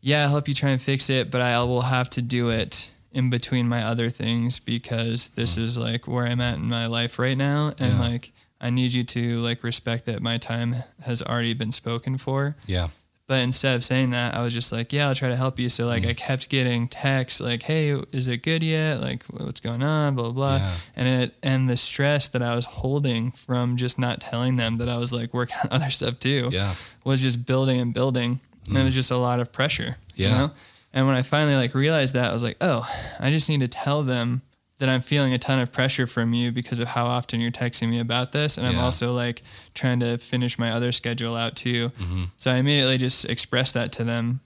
yeah, 0.00 0.22
I'll 0.22 0.30
help 0.30 0.48
you 0.48 0.54
try 0.54 0.70
and 0.70 0.80
fix 0.80 1.10
it, 1.10 1.30
but 1.30 1.42
I 1.42 1.62
will 1.64 1.82
have 1.82 2.08
to 2.10 2.22
do 2.22 2.48
it 2.48 2.88
in 3.12 3.28
between 3.28 3.68
my 3.68 3.82
other 3.84 4.08
things 4.08 4.58
because 4.58 5.28
this 5.30 5.56
mm. 5.56 5.62
is 5.62 5.76
like 5.76 6.08
where 6.08 6.24
I'm 6.24 6.40
at 6.40 6.54
in 6.54 6.70
my 6.70 6.86
life 6.86 7.18
right 7.18 7.36
now. 7.36 7.74
And 7.78 7.94
Yeah. 7.94 8.00
like, 8.00 8.32
I 8.62 8.70
need 8.70 8.92
you 8.92 9.02
to 9.02 9.40
like 9.40 9.62
respect 9.62 10.06
that 10.06 10.22
my 10.22 10.38
time 10.38 10.76
has 11.02 11.20
already 11.20 11.52
been 11.52 11.72
spoken 11.72 12.16
for. 12.16 12.56
Yeah. 12.66 12.88
But 13.28 13.42
instead 13.42 13.76
of 13.76 13.84
saying 13.84 14.10
that, 14.10 14.34
I 14.34 14.42
was 14.42 14.52
just 14.54 14.72
like, 14.72 14.90
yeah, 14.92 15.06
I'll 15.06 15.14
try 15.14 15.28
to 15.28 15.36
help 15.36 15.58
you. 15.58 15.68
So 15.68 15.86
like 15.86 16.02
Mm. 16.02 16.08
I 16.08 16.14
kept 16.14 16.48
getting 16.48 16.88
texts 16.88 17.40
like, 17.40 17.62
hey, 17.62 17.90
is 18.10 18.26
it 18.26 18.38
good 18.42 18.62
yet? 18.62 19.00
Like 19.00 19.22
what's 19.24 19.60
going 19.60 19.82
on? 19.82 20.14
Blah, 20.16 20.24
blah, 20.24 20.32
blah. 20.32 20.56
Yeah. 20.56 20.74
And 20.96 21.08
it, 21.08 21.34
and 21.42 21.68
the 21.68 21.76
stress 21.76 22.26
that 22.28 22.42
I 22.42 22.54
was 22.56 22.64
holding 22.64 23.30
from 23.30 23.76
just 23.76 23.98
not 23.98 24.20
telling 24.20 24.56
them 24.56 24.78
that 24.78 24.88
I 24.88 24.96
was 24.96 25.12
like 25.12 25.32
working 25.34 25.56
on 25.62 25.68
other 25.70 25.90
stuff 25.90 26.18
too 26.18 26.48
Yeah. 26.50 26.74
was 27.04 27.20
just 27.20 27.44
building 27.46 27.78
and 27.80 27.92
building. 27.94 28.40
And 28.66 28.76
it 28.78 28.84
was 28.84 28.94
just 28.94 29.10
a 29.10 29.16
lot 29.16 29.40
of 29.40 29.52
pressure. 29.52 29.96
You 30.16 30.26
Yeah. 30.28 30.38
know? 30.38 30.50
And 30.94 31.06
when 31.06 31.14
I 31.14 31.20
finally 31.22 31.54
like 31.54 31.74
realized 31.74 32.14
that, 32.14 32.30
I 32.30 32.32
was 32.32 32.42
like, 32.42 32.56
oh, 32.62 32.88
I 33.20 33.28
just 33.30 33.48
need 33.50 33.60
to 33.60 33.68
tell 33.68 34.02
them 34.02 34.40
that 34.78 34.88
I'm 34.88 35.00
feeling 35.00 35.32
a 35.32 35.38
ton 35.38 35.58
of 35.58 35.72
pressure 35.72 36.06
from 36.06 36.32
you 36.32 36.52
because 36.52 36.78
of 36.78 36.88
how 36.88 37.06
often 37.06 37.40
you're 37.40 37.50
texting 37.50 37.90
me 37.90 37.98
about 37.98 38.32
this. 38.32 38.56
And 38.56 38.66
I'm 38.66 38.78
also 38.78 39.12
like 39.12 39.42
trying 39.74 40.00
to 40.00 40.18
finish 40.18 40.58
my 40.58 40.70
other 40.70 40.92
schedule 40.92 41.36
out 41.36 41.56
too. 41.56 41.88
Mm-hmm. 41.90 42.24
So 42.36 42.52
I 42.52 42.56
immediately 42.56 42.96
just 42.96 43.24
expressed 43.24 43.74
that 43.74 43.90
to 43.92 44.04
them. 44.04 44.40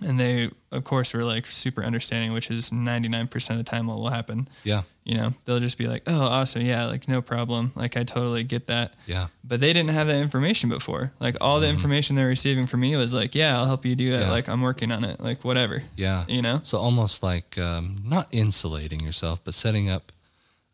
And 0.00 0.18
they, 0.18 0.50
of 0.70 0.84
course, 0.84 1.12
were 1.12 1.24
like 1.24 1.46
super 1.46 1.84
understanding, 1.84 2.32
which 2.32 2.50
is 2.50 2.70
99% 2.70 3.50
of 3.50 3.58
the 3.58 3.62
time 3.62 3.88
what 3.88 3.98
will 3.98 4.08
happen. 4.08 4.48
Yeah. 4.64 4.82
You 5.04 5.16
know, 5.16 5.34
they'll 5.44 5.58
just 5.58 5.78
be 5.78 5.88
like, 5.88 6.04
oh, 6.06 6.20
awesome. 6.20 6.62
Yeah, 6.62 6.86
like 6.86 7.08
no 7.08 7.20
problem. 7.20 7.72
Like 7.74 7.96
I 7.96 8.04
totally 8.04 8.44
get 8.44 8.68
that 8.68 8.94
Yeah. 9.06 9.26
but 9.42 9.58
they 9.58 9.72
didn't 9.72 9.90
have 9.90 10.06
that 10.06 10.20
information 10.20 10.68
before. 10.68 11.12
Like 11.18 11.36
all 11.40 11.58
the 11.58 11.68
information 11.68 12.14
they're 12.14 12.28
receiving 12.28 12.66
from 12.66 12.80
me 12.80 12.94
was 12.94 13.12
like, 13.12 13.34
yeah, 13.34 13.58
I'll 13.58 13.66
help 13.66 13.84
you 13.84 13.96
do 13.96 14.10
that. 14.12 14.18
Mm-hmm. 14.20 14.26
Yeah. 14.28 14.30
Like 14.30 14.48
I'm 14.48 14.62
working 14.62 14.92
on 14.92 15.02
it. 15.04 15.18
Like 15.20 15.44
whatever. 15.44 15.82
Yeah. 15.96 16.24
You 16.28 16.40
know? 16.40 16.60
So 16.62 16.78
almost 16.78 17.20
like 17.22 17.58
um, 17.58 18.02
not 18.04 18.28
insulating 18.30 19.00
yourself, 19.00 19.42
but 19.42 19.54
setting 19.54 19.90
up 19.90 20.12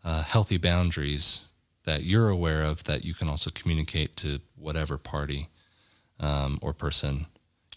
uh, 0.04 0.22
healthy 0.24 0.58
boundaries 0.58 1.42
that 1.84 2.02
you're 2.04 2.28
aware 2.28 2.62
of 2.62 2.84
that 2.84 3.04
you 3.06 3.14
can 3.14 3.28
also 3.30 3.50
communicate 3.50 4.14
to 4.16 4.40
whatever 4.56 4.98
party 4.98 5.48
um, 6.20 6.58
or 6.60 6.74
person 6.74 7.26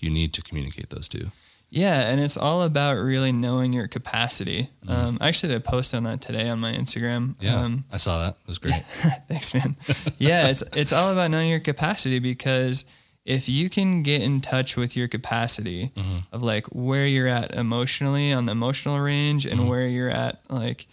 you 0.01 0.09
need 0.09 0.33
to 0.33 0.41
communicate 0.41 0.89
those 0.89 1.07
to. 1.07 1.31
Yeah, 1.73 2.01
and 2.01 2.19
it's 2.19 2.35
all 2.35 2.63
about 2.63 2.97
really 2.97 3.31
knowing 3.31 3.71
your 3.71 3.87
capacity. 3.87 4.69
Um, 4.87 5.17
I 5.21 5.29
actually 5.29 5.53
did 5.53 5.65
a 5.65 5.71
post 5.71 5.93
on 5.95 6.03
that 6.03 6.19
today 6.19 6.49
on 6.49 6.59
my 6.59 6.73
Instagram. 6.73 7.35
Yeah, 7.39 7.61
Um, 7.61 7.85
I 7.93 7.95
saw 7.97 8.19
that. 8.25 8.35
It 8.41 8.47
was 8.47 8.57
great. 8.57 8.73
Thanks, 9.29 9.53
man. 9.53 9.77
Yeah, 10.17 10.47
it's 10.49 10.61
it's 10.73 10.91
all 10.91 11.13
about 11.13 11.31
knowing 11.31 11.49
your 11.49 11.61
capacity 11.61 12.19
because 12.19 12.83
if 13.23 13.47
you 13.47 13.69
can 13.69 14.03
get 14.03 14.21
in 14.21 14.41
touch 14.41 14.75
with 14.75 14.97
your 14.97 15.07
capacity 15.07 15.91
Mm-hmm. 15.95 16.17
of 16.33 16.43
like 16.43 16.67
where 16.67 17.05
you're 17.07 17.29
at 17.29 17.53
emotionally 17.55 18.33
on 18.33 18.45
the 18.47 18.51
emotional 18.51 18.99
range 18.99 19.45
and 19.45 19.59
Mm-hmm. 19.61 19.69
where 19.69 19.87
you're 19.87 20.09
at 20.09 20.41
like 20.49 20.87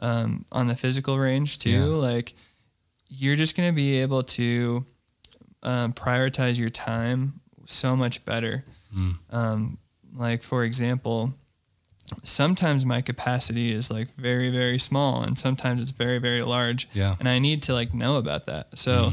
um, 0.00 0.44
on 0.50 0.66
the 0.66 0.74
physical 0.74 1.16
range 1.16 1.58
too, 1.58 1.70
Yeah. 1.70 1.84
like 2.10 2.34
you're 3.08 3.36
just 3.36 3.56
gonna 3.56 3.72
be 3.72 3.98
able 4.00 4.24
to 4.24 4.84
um, 5.62 5.92
prioritize 5.92 6.58
your 6.58 6.70
time 6.70 7.40
so 7.66 7.94
much 7.94 8.24
better. 8.24 8.64
Mm. 8.94 9.16
Um, 9.30 9.78
like 10.14 10.42
for 10.42 10.64
example, 10.64 11.34
sometimes 12.22 12.84
my 12.84 13.00
capacity 13.00 13.72
is 13.72 13.90
like 13.90 14.14
very 14.16 14.50
very 14.50 14.78
small 14.78 15.22
and 15.22 15.38
sometimes 15.38 15.80
it's 15.80 15.90
very 15.90 16.18
very 16.18 16.42
large 16.42 16.86
Yeah. 16.92 17.16
and 17.18 17.26
i 17.28 17.38
need 17.38 17.62
to 17.62 17.72
like 17.72 17.94
know 17.94 18.16
about 18.16 18.44
that 18.46 18.78
so 18.78 19.12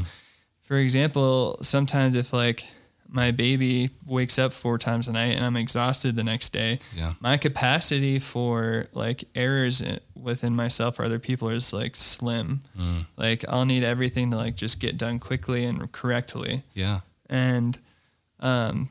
for 0.60 0.76
example 0.76 1.56
sometimes 1.62 2.14
if 2.14 2.34
like 2.34 2.66
my 3.08 3.30
baby 3.30 3.88
wakes 4.06 4.38
up 4.38 4.52
four 4.52 4.76
times 4.76 5.08
a 5.08 5.12
night 5.12 5.34
and 5.36 5.44
i'm 5.44 5.56
exhausted 5.56 6.16
the 6.16 6.22
next 6.24 6.52
day 6.52 6.80
Yeah. 6.94 7.14
my 7.18 7.38
capacity 7.38 8.18
for 8.18 8.88
like 8.92 9.24
errors 9.34 9.82
within 10.14 10.54
myself 10.54 11.00
or 11.00 11.04
other 11.04 11.18
people 11.18 11.48
is 11.48 11.72
like 11.72 11.96
slim 11.96 12.60
Mm. 12.78 13.06
like 13.16 13.42
i'll 13.48 13.64
need 13.64 13.84
everything 13.84 14.30
to 14.32 14.36
like 14.36 14.54
just 14.54 14.80
get 14.80 14.98
done 14.98 15.18
quickly 15.18 15.64
and 15.64 15.90
correctly 15.92 16.62
Yeah. 16.74 17.00
and 17.30 17.78
um 18.40 18.90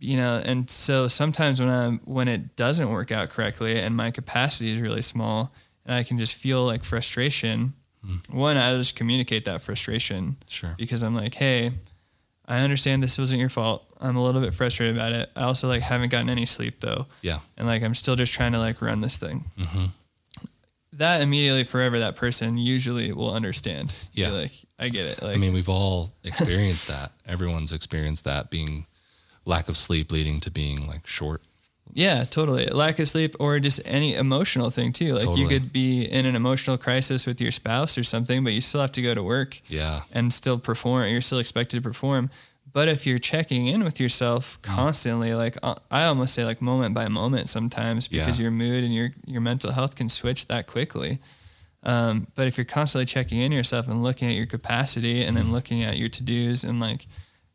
you 0.00 0.16
know 0.16 0.40
and 0.44 0.68
so 0.70 1.06
sometimes 1.08 1.60
when 1.60 1.68
I'm 1.68 1.98
when 2.04 2.26
it 2.26 2.56
doesn't 2.56 2.90
work 2.90 3.12
out 3.12 3.28
correctly 3.30 3.78
and 3.78 3.94
my 3.94 4.10
capacity 4.10 4.70
is 4.74 4.80
really 4.80 5.02
small 5.02 5.52
and 5.86 5.94
i 5.94 6.02
can 6.02 6.16
just 6.18 6.34
feel 6.34 6.64
like 6.64 6.82
frustration 6.84 7.74
one 8.30 8.56
i 8.56 8.74
just 8.74 8.96
communicate 8.96 9.44
that 9.44 9.60
frustration 9.62 10.36
Sure. 10.48 10.74
because 10.78 11.02
i'm 11.02 11.14
like 11.14 11.34
hey 11.34 11.72
i 12.48 12.60
understand 12.60 13.02
this 13.02 13.18
wasn't 13.18 13.40
your 13.40 13.50
fault 13.50 13.84
i'm 14.00 14.16
a 14.16 14.22
little 14.22 14.40
bit 14.40 14.54
frustrated 14.54 14.96
about 14.96 15.12
it 15.12 15.30
i 15.36 15.42
also 15.42 15.68
like 15.68 15.82
haven't 15.82 16.08
gotten 16.10 16.30
any 16.30 16.46
sleep 16.46 16.80
though 16.80 17.06
Yeah. 17.20 17.40
and 17.58 17.66
like 17.68 17.82
i'm 17.82 17.94
still 17.94 18.16
just 18.16 18.32
trying 18.32 18.52
to 18.52 18.58
like 18.58 18.80
run 18.80 19.00
this 19.02 19.16
thing 19.18 19.50
hmm 19.58 19.86
that 20.94 21.20
immediately 21.20 21.62
forever 21.64 22.00
that 22.00 22.16
person 22.16 22.56
usually 22.56 23.12
will 23.12 23.32
understand 23.32 23.94
Yeah. 24.12 24.30
like 24.30 24.52
i 24.78 24.88
get 24.88 25.06
it 25.06 25.22
like 25.22 25.34
I 25.36 25.38
mean, 25.38 25.52
we've 25.52 25.68
all 25.68 26.14
experienced 26.24 26.88
that. 26.88 27.12
Everyone's 27.26 27.72
experienced 27.72 28.24
that 28.24 28.50
being 28.50 28.86
lack 29.44 29.68
of 29.68 29.76
sleep 29.76 30.12
leading 30.12 30.40
to 30.40 30.50
being 30.50 30.86
like 30.86 31.06
short. 31.06 31.42
Yeah, 31.92 32.22
totally. 32.24 32.66
Lack 32.66 33.00
of 33.00 33.08
sleep 33.08 33.34
or 33.40 33.58
just 33.58 33.80
any 33.84 34.14
emotional 34.14 34.70
thing 34.70 34.92
too. 34.92 35.14
Like 35.14 35.36
you 35.36 35.48
could 35.48 35.72
be 35.72 36.04
in 36.04 36.24
an 36.24 36.36
emotional 36.36 36.78
crisis 36.78 37.26
with 37.26 37.40
your 37.40 37.50
spouse 37.50 37.98
or 37.98 38.04
something, 38.04 38.44
but 38.44 38.52
you 38.52 38.60
still 38.60 38.80
have 38.80 38.92
to 38.92 39.02
go 39.02 39.12
to 39.12 39.22
work 39.24 39.60
Yeah. 39.68 40.02
and 40.12 40.32
still 40.32 40.58
perform. 40.58 41.08
You're 41.10 41.20
still 41.20 41.40
expected 41.40 41.78
to 41.78 41.82
perform. 41.82 42.30
But 42.72 42.86
if 42.86 43.04
you're 43.08 43.18
checking 43.18 43.66
in 43.66 43.82
with 43.82 43.98
yourself 43.98 44.60
Mm. 44.62 44.74
constantly, 44.76 45.34
like 45.34 45.56
uh, 45.64 45.74
I 45.90 46.04
almost 46.04 46.32
say 46.34 46.44
like 46.44 46.62
moment 46.62 46.94
by 46.94 47.08
moment 47.08 47.48
sometimes 47.48 48.06
because 48.06 48.38
Yeah. 48.38 48.42
your 48.44 48.50
mood 48.52 48.84
and 48.84 48.94
your 48.94 49.10
your 49.26 49.40
mental 49.40 49.72
health 49.72 49.96
can 49.96 50.08
switch 50.08 50.46
that 50.46 50.68
quickly. 50.68 51.18
Um, 51.82 52.28
but 52.36 52.46
if 52.46 52.56
you're 52.56 52.66
constantly 52.66 53.06
checking 53.06 53.40
in 53.40 53.50
yourself 53.50 53.88
and 53.88 54.02
looking 54.04 54.28
at 54.28 54.36
your 54.36 54.46
capacity 54.46 55.24
and 55.24 55.36
Mm. 55.36 55.40
then 55.40 55.52
looking 55.52 55.82
at 55.82 55.96
your 55.98 56.08
to 56.10 56.22
dos 56.22 56.62
and 56.62 56.78
like 56.78 57.06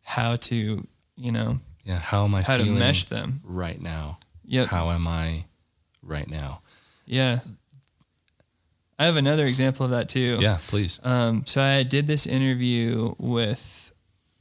how 0.01 0.35
to, 0.35 0.85
you 1.15 1.31
know, 1.31 1.59
Yeah. 1.85 1.99
How 1.99 2.25
am 2.25 2.35
I 2.35 2.41
how 2.41 2.57
to 2.57 2.65
mesh 2.65 3.05
them. 3.05 3.39
right 3.45 3.79
now? 3.81 4.19
Yeah. 4.43 4.65
How 4.65 4.89
am 4.91 5.07
I 5.07 5.45
right 6.03 6.29
now? 6.29 6.61
Yeah. 7.05 7.39
I 8.97 9.05
have 9.05 9.17
another 9.17 9.45
example 9.45 9.85
of 9.85 9.91
that 9.91 10.07
too. 10.09 10.37
Yeah, 10.41 10.57
please. 10.67 10.99
Um, 11.03 11.43
so 11.45 11.61
I 11.61 11.83
did 11.83 12.07
this 12.07 12.25
interview 12.25 13.13
with 13.17 13.91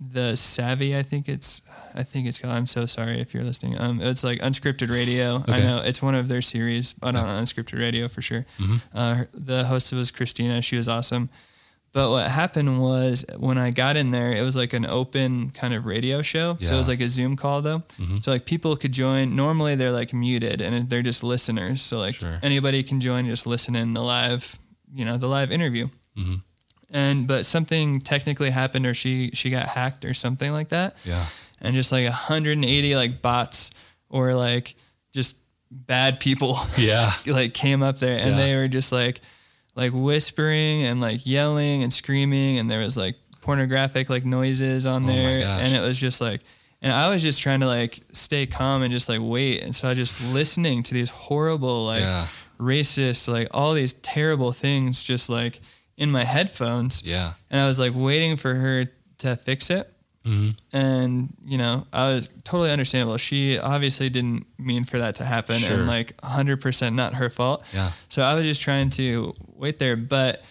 the 0.01 0.37
Savvy, 0.37 0.97
I 0.97 1.03
think 1.03 1.29
it's, 1.29 1.61
I 1.95 2.03
think 2.03 2.27
it's 2.27 2.39
called. 2.39 2.53
I'm 2.55 2.67
so 2.67 2.87
sorry 2.87 3.21
if 3.21 3.33
you're 3.35 3.45
listening. 3.45 3.81
Um, 3.81 4.01
it's 4.01 4.23
like 4.25 4.41
unscripted 4.41 4.91
radio. 4.91 5.45
I 5.49 5.61
know 5.61 5.79
it's 5.79 6.03
one 6.03 6.15
of 6.15 6.29
their 6.29 6.43
series, 6.43 6.93
but 6.93 7.15
on 7.17 7.27
unscripted 7.45 7.79
radio 7.79 8.09
for 8.09 8.21
sure. 8.23 8.45
Mhm. 8.59 8.81
Uh, 8.95 9.25
the 9.33 9.65
host 9.65 9.93
was 9.93 10.11
Christina. 10.11 10.61
She 10.63 10.77
was 10.77 10.89
awesome. 10.89 11.31
But 11.95 12.11
what 12.11 12.29
happened 12.31 12.83
was 12.83 13.25
when 13.39 13.57
I 13.57 13.71
got 13.71 13.97
in 13.97 14.11
there, 14.11 14.33
it 14.33 14.43
was 14.43 14.57
like 14.57 14.73
an 14.75 14.85
open 14.85 15.51
kind 15.51 15.73
of 15.73 15.87
radio 15.87 16.21
show. 16.23 16.59
Yeah. 16.61 16.69
So 16.69 16.75
it 16.75 16.79
was 16.79 16.89
like 16.89 17.01
a 17.01 17.09
Zoom 17.09 17.37
call 17.37 17.63
though. 17.63 17.85
Mhm. 18.01 18.21
So 18.23 18.33
like 18.33 18.45
people 18.47 18.77
could 18.77 18.93
join. 18.93 19.35
Normally 19.37 19.77
they're 19.77 19.93
like 19.93 20.13
muted 20.13 20.61
and 20.61 20.91
they're 20.91 21.03
just 21.03 21.23
listeners. 21.23 21.81
So 21.81 21.99
like 22.01 22.17
Sure. 22.17 22.41
anybody 22.43 22.83
can 22.83 22.99
join, 23.01 23.27
just 23.27 23.47
listen 23.47 23.77
in 23.77 23.95
the 23.95 24.03
live, 24.03 24.59
you 24.93 25.05
know, 25.07 25.17
the 25.17 25.29
live 25.29 25.53
interview. 25.53 25.89
Mhm. 26.19 26.43
And 26.91 27.27
but 27.29 27.47
something 27.47 28.01
technically 28.01 28.51
happened, 28.51 28.87
or 28.87 28.95
she 28.95 29.31
she 29.33 29.49
got 29.51 29.69
hacked, 29.69 30.05
or 30.05 30.15
something 30.15 30.53
like 30.53 30.69
that 30.71 30.97
Yeah. 31.05 31.27
and 31.61 31.75
just 31.77 31.91
like 31.93 32.07
180 32.07 32.97
like 32.97 33.23
bots 33.23 33.71
or 34.11 34.35
like 34.35 34.75
just 35.13 35.37
bad 35.71 36.19
people 36.21 36.59
Yeah. 36.77 37.15
like 37.27 37.55
came 37.55 37.83
up 37.85 37.99
there 38.01 38.19
and 38.19 38.33
Yeah. 38.33 38.37
they 38.45 38.57
were 38.57 38.69
just 38.69 38.91
like 38.93 39.21
like 39.77 39.93
whispering 39.95 40.83
and 40.85 41.01
like 41.01 41.27
yelling 41.27 41.83
and 41.83 41.93
screaming 41.93 42.59
and 42.59 42.71
there 42.71 42.81
was 42.81 42.97
like 42.97 43.17
pornographic 43.41 44.09
like 44.09 44.25
noises 44.25 44.87
on 44.87 45.05
Oh 45.05 45.07
there 45.07 45.41
gosh. 45.41 45.61
and 45.67 45.75
it 45.77 45.81
was 45.81 45.99
just 45.99 46.21
like 46.21 46.41
and 46.83 46.93
I 46.93 47.09
was 47.09 47.23
just 47.23 47.41
trying 47.41 47.61
to 47.61 47.67
like 47.67 48.01
stay 48.13 48.47
calm 48.47 48.83
and 48.83 48.93
just 48.93 49.09
like 49.09 49.21
wait 49.23 49.63
and 49.63 49.75
so 49.75 49.89
I 49.89 49.91
was 49.91 49.99
just 49.99 50.21
listening 50.25 50.83
to 50.85 50.95
these 50.95 51.11
horrible 51.11 51.87
like 51.87 52.01
Yeah. 52.01 52.27
racist 52.59 53.29
like 53.29 53.49
all 53.53 53.75
these 53.75 53.93
terrible 53.95 54.53
things 54.53 55.03
just 55.03 55.29
like 55.29 55.61
in 55.97 56.11
my 56.11 56.25
headphones 56.25 57.03
Yeah. 57.05 57.35
and 57.51 57.61
I 57.61 57.67
was 57.67 57.79
like 57.79 57.93
waiting 57.95 58.37
for 58.37 58.55
her 58.55 58.87
to 59.19 59.37
fix 59.37 59.71
it 59.71 59.93
hmm 60.25 60.49
and 60.73 61.35
you 61.45 61.59
know 61.59 61.87
i 61.93 62.13
was 62.13 62.31
totally 62.45 62.71
understandable 62.71 63.17
she 63.19 63.59
obviously 63.59 64.09
didn't 64.09 64.47
mean 64.59 64.83
for 64.85 64.99
that 64.99 65.15
to 65.17 65.25
happen 65.25 65.59
Sure. 65.59 65.77
and 65.79 65.87
like 65.87 66.17
100% 66.19 66.95
not 66.95 67.15
her 67.15 67.29
fault 67.31 67.65
Yeah. 67.75 67.93
so 68.09 68.23
i 68.23 68.35
was 68.35 68.45
just 68.45 68.61
trying 68.63 68.89
to 68.91 69.35
wait 69.55 69.79
there 69.79 69.97
but 69.97 70.43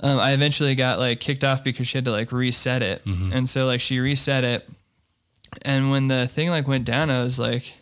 um, 0.00 0.18
i 0.18 0.32
eventually 0.32 0.74
got 0.74 0.98
like 0.98 1.20
kicked 1.20 1.44
off 1.44 1.62
because 1.62 1.86
she 1.86 1.96
had 1.98 2.04
to 2.06 2.10
like 2.10 2.32
reset 2.32 2.82
it 2.82 3.04
Mm-hmm. 3.04 3.32
and 3.32 3.48
so 3.48 3.66
like 3.66 3.80
she 3.80 4.00
reset 4.00 4.42
it 4.44 4.68
and 5.62 5.90
when 5.90 6.08
the 6.08 6.26
thing 6.26 6.50
like 6.50 6.66
went 6.66 6.84
down 6.84 7.08
i 7.10 7.22
was 7.22 7.38
like 7.38 7.74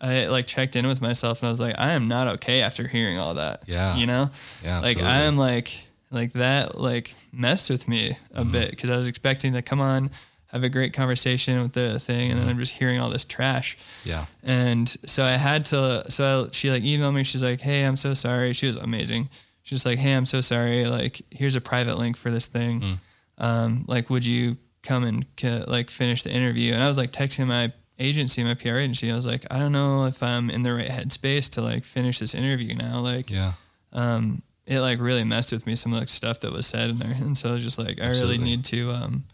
i 0.00 0.26
like 0.26 0.46
checked 0.46 0.74
in 0.74 0.86
with 0.86 1.00
myself 1.02 1.40
and 1.42 1.48
i 1.48 1.50
was 1.50 1.60
like 1.60 1.74
i 1.78 1.92
am 1.92 2.08
not 2.08 2.26
okay 2.28 2.62
after 2.62 2.88
hearing 2.88 3.18
all 3.18 3.34
that 3.34 3.62
Yeah. 3.66 3.96
you 3.96 4.06
know 4.06 4.30
Yeah. 4.64 4.78
like 4.80 4.96
absolutely. 4.96 5.10
I 5.10 5.18
am 5.24 5.36
like 5.36 5.68
like 6.10 6.32
that 6.32 6.78
like 6.80 7.14
messed 7.32 7.70
with 7.70 7.86
me 7.88 8.16
a 8.34 8.40
Mm-hmm. 8.42 8.50
bit 8.52 8.70
because 8.70 8.90
I 8.90 8.96
was 8.96 9.06
expecting 9.06 9.52
to 9.54 9.62
come 9.62 9.80
on 9.80 10.10
have 10.52 10.62
a 10.64 10.68
great 10.68 10.92
conversation 10.92 11.62
with 11.62 11.72
the 11.72 11.98
thing 11.98 12.30
and 12.30 12.38
then 12.38 12.46
Mm-hmm. 12.46 12.50
I'm 12.50 12.58
just 12.58 12.72
hearing 12.72 13.00
all 13.00 13.08
this 13.10 13.24
trash 13.24 13.76
Yeah. 14.04 14.26
and 14.42 14.88
so 15.06 15.24
I 15.24 15.32
had 15.36 15.64
to 15.66 16.04
so 16.10 16.44
I, 16.46 16.48
she 16.52 16.70
like 16.70 16.82
emailed 16.82 17.14
me 17.14 17.24
she's 17.24 17.42
like 17.42 17.60
hey 17.60 17.84
I'm 17.84 17.96
so 17.96 18.14
sorry 18.14 18.52
she 18.52 18.66
was 18.66 18.76
amazing 18.76 19.30
she's 19.62 19.86
like 19.86 19.98
hey 19.98 20.12
I'm 20.12 20.26
so 20.26 20.40
sorry 20.40 20.84
like 20.86 21.22
here's 21.30 21.54
a 21.54 21.60
private 21.60 21.96
link 21.98 22.16
for 22.16 22.30
this 22.30 22.46
thing 22.46 22.80
Mm. 22.80 22.98
um 23.38 23.84
like 23.88 24.10
would 24.10 24.24
you 24.26 24.56
come 24.82 25.04
and 25.04 25.24
ca- 25.36 25.64
like 25.68 25.90
finish 25.90 26.22
the 26.22 26.30
interview 26.30 26.72
and 26.74 26.82
I 26.82 26.88
was 26.88 26.98
like 26.98 27.12
texting 27.12 27.46
my 27.46 27.72
agency 27.98 28.42
my 28.44 28.54
PR 28.54 28.76
agency 28.76 29.10
I 29.10 29.14
was 29.14 29.24
like 29.26 29.46
I 29.50 29.58
don't 29.58 29.72
know 29.72 30.04
if 30.06 30.22
I'm 30.22 30.50
in 30.50 30.62
the 30.64 30.74
right 30.74 30.88
headspace 30.88 31.48
to 31.50 31.62
like 31.62 31.84
finish 31.84 32.18
this 32.18 32.34
interview 32.34 32.74
now 32.74 33.00
like 33.00 33.30
Yeah. 33.30 33.52
um, 33.92 34.42
it 34.66 34.80
like 34.80 35.00
really 35.00 35.24
messed 35.24 35.50
with 35.52 35.66
me 35.66 35.76
some 35.76 35.92
of 35.92 36.00
the 36.00 36.06
stuff 36.06 36.40
that 36.40 36.52
was 36.52 36.66
said 36.66 36.88
in 36.90 36.98
there, 37.00 37.10
and 37.18 37.36
so 37.36 37.48
I 37.48 37.52
was 37.52 37.64
just 37.64 37.78
like, 37.78 38.00
I 38.00 38.04
Absolutely. 38.04 38.38
really 38.38 38.44
need 38.56 38.64
to. 38.66 38.92
Um, 38.92 39.24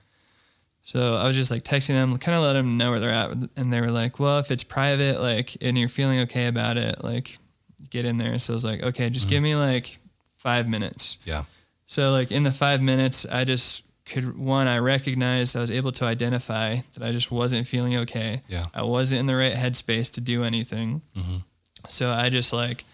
so 0.89 1.17
I 1.17 1.27
was 1.27 1.37
just 1.37 1.51
like 1.51 1.65
texting 1.65 1.89
them, 1.89 2.17
kind 2.17 2.35
of 2.35 2.43
let 2.43 2.55
them 2.55 2.79
know 2.79 2.91
where 2.93 2.99
they're 2.99 3.11
at, 3.11 3.31
and 3.59 3.71
they 3.71 3.79
were 3.83 3.91
like, 3.91 4.19
well, 4.19 4.39
if 4.39 4.51
it's 4.51 4.63
private, 4.63 5.21
like, 5.21 5.55
and 5.61 5.77
you're 5.77 5.87
feeling 5.91 6.21
okay 6.21 6.47
about 6.47 6.79
it, 6.79 7.05
like, 7.05 7.37
get 7.91 8.07
in 8.07 8.17
there. 8.17 8.39
So 8.39 8.53
I 8.53 8.55
was 8.55 8.65
like, 8.65 8.83
okay, 8.83 9.11
just 9.11 9.29
give 9.29 9.43
me 9.43 9.55
like 9.55 9.99
five 10.39 10.67
minutes. 10.67 11.19
Yeah. 11.27 11.45
So 11.89 12.11
like 12.13 12.33
in 12.33 12.43
the 12.43 12.53
five 12.53 12.81
minutes, 12.81 13.27
I 13.31 13.45
just 13.45 13.83
could 14.07 14.39
one, 14.39 14.67
I 14.67 14.79
recognized 14.79 15.55
I 15.55 15.61
was 15.61 15.71
able 15.71 15.93
to 15.93 16.07
identify 16.07 16.79
that 16.95 17.03
I 17.07 17.13
just 17.13 17.31
wasn't 17.31 17.67
feeling 17.67 17.95
okay. 17.99 18.41
Yeah. 18.49 18.67
I 18.73 18.83
wasn't 18.83 19.21
in 19.21 19.27
the 19.27 19.37
right 19.37 19.53
headspace 19.53 20.11
to 20.13 20.23
do 20.23 20.43
anything. 20.43 21.03
Mhm. 21.15 21.45
So 21.87 22.11
I 22.11 22.31
just 22.31 22.51
like 22.53 22.85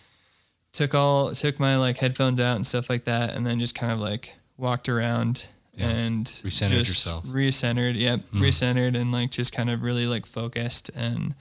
took 0.72 0.94
all 0.96 1.30
took 1.32 1.60
my 1.60 1.76
like 1.76 1.98
headphones 1.98 2.40
out 2.40 2.56
and 2.56 2.66
stuff 2.66 2.90
like 2.90 3.04
that, 3.04 3.34
and 3.34 3.46
then 3.46 3.60
just 3.60 3.76
kind 3.76 3.92
of 3.92 4.00
like 4.00 4.34
walked 4.56 4.88
around 4.88 5.46
Yeah. 5.76 5.88
and 5.88 6.26
Recentered 6.26 6.68
just 6.70 6.88
yourself. 6.88 7.24
Recentered, 7.26 7.96
yep, 7.96 8.20
Mm. 8.32 8.40
recentered, 8.40 8.96
and 8.96 9.10
like 9.12 9.30
just 9.30 9.52
kind 9.52 9.68
of 9.70 9.82
really 9.82 10.06
like 10.06 10.24
focused 10.26 10.90
and 10.94 11.34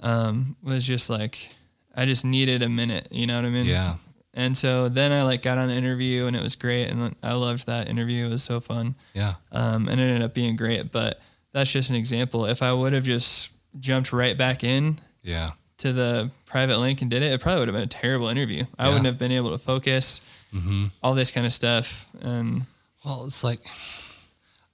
um 0.00 0.56
was 0.62 0.86
just 0.86 1.08
like 1.08 1.50
I 1.94 2.04
just 2.04 2.24
needed 2.24 2.62
a 2.62 2.68
minute, 2.68 3.08
you 3.10 3.26
know 3.26 3.36
what 3.36 3.44
I 3.46 3.50
mean? 3.50 3.66
Yeah. 3.66 3.96
And 4.34 4.54
so 4.54 4.90
then 4.90 5.12
I 5.12 5.22
like 5.22 5.40
got 5.40 5.56
on 5.56 5.68
the 5.68 5.74
interview 5.74 6.26
and 6.26 6.36
it 6.36 6.42
was 6.42 6.54
great 6.56 6.88
and 6.90 7.16
I 7.22 7.32
loved 7.32 7.66
that 7.66 7.88
interview. 7.88 8.26
It 8.26 8.28
was 8.28 8.42
so 8.42 8.60
fun. 8.60 8.94
Yeah. 9.14 9.34
Um, 9.50 9.88
and 9.88 9.98
it 9.98 10.04
ended 10.04 10.22
up 10.22 10.34
being 10.34 10.56
great. 10.56 10.92
But 10.92 11.22
that's 11.52 11.70
just 11.72 11.88
an 11.88 11.96
example. 11.96 12.44
If 12.44 12.62
I 12.62 12.70
would 12.74 12.92
have 12.92 13.04
just 13.04 13.50
jumped 13.80 14.12
right 14.12 14.36
back 14.36 14.62
in 14.62 14.98
Yeah. 15.22 15.52
to 15.78 15.90
the 15.94 16.30
private 16.44 16.76
link 16.80 17.00
and 17.00 17.10
did 17.10 17.22
it, 17.22 17.32
it 17.32 17.40
probably 17.40 17.60
would 17.60 17.68
have 17.68 17.74
been 17.74 17.84
a 17.84 17.86
terrible 17.86 18.28
interview. 18.28 18.66
I 18.78 18.82
Yeah. 18.84 18.88
wouldn't 18.90 19.06
have 19.06 19.16
been 19.18 19.32
able 19.32 19.50
to 19.52 19.58
focus, 19.58 20.20
Mm-hmm. 20.52 20.86
all 21.02 21.14
this 21.14 21.30
kind 21.30 21.46
of 21.46 21.52
stuff. 21.54 22.06
And 22.20 22.66
Well, 23.06 23.24
it's 23.24 23.44
like 23.44 23.60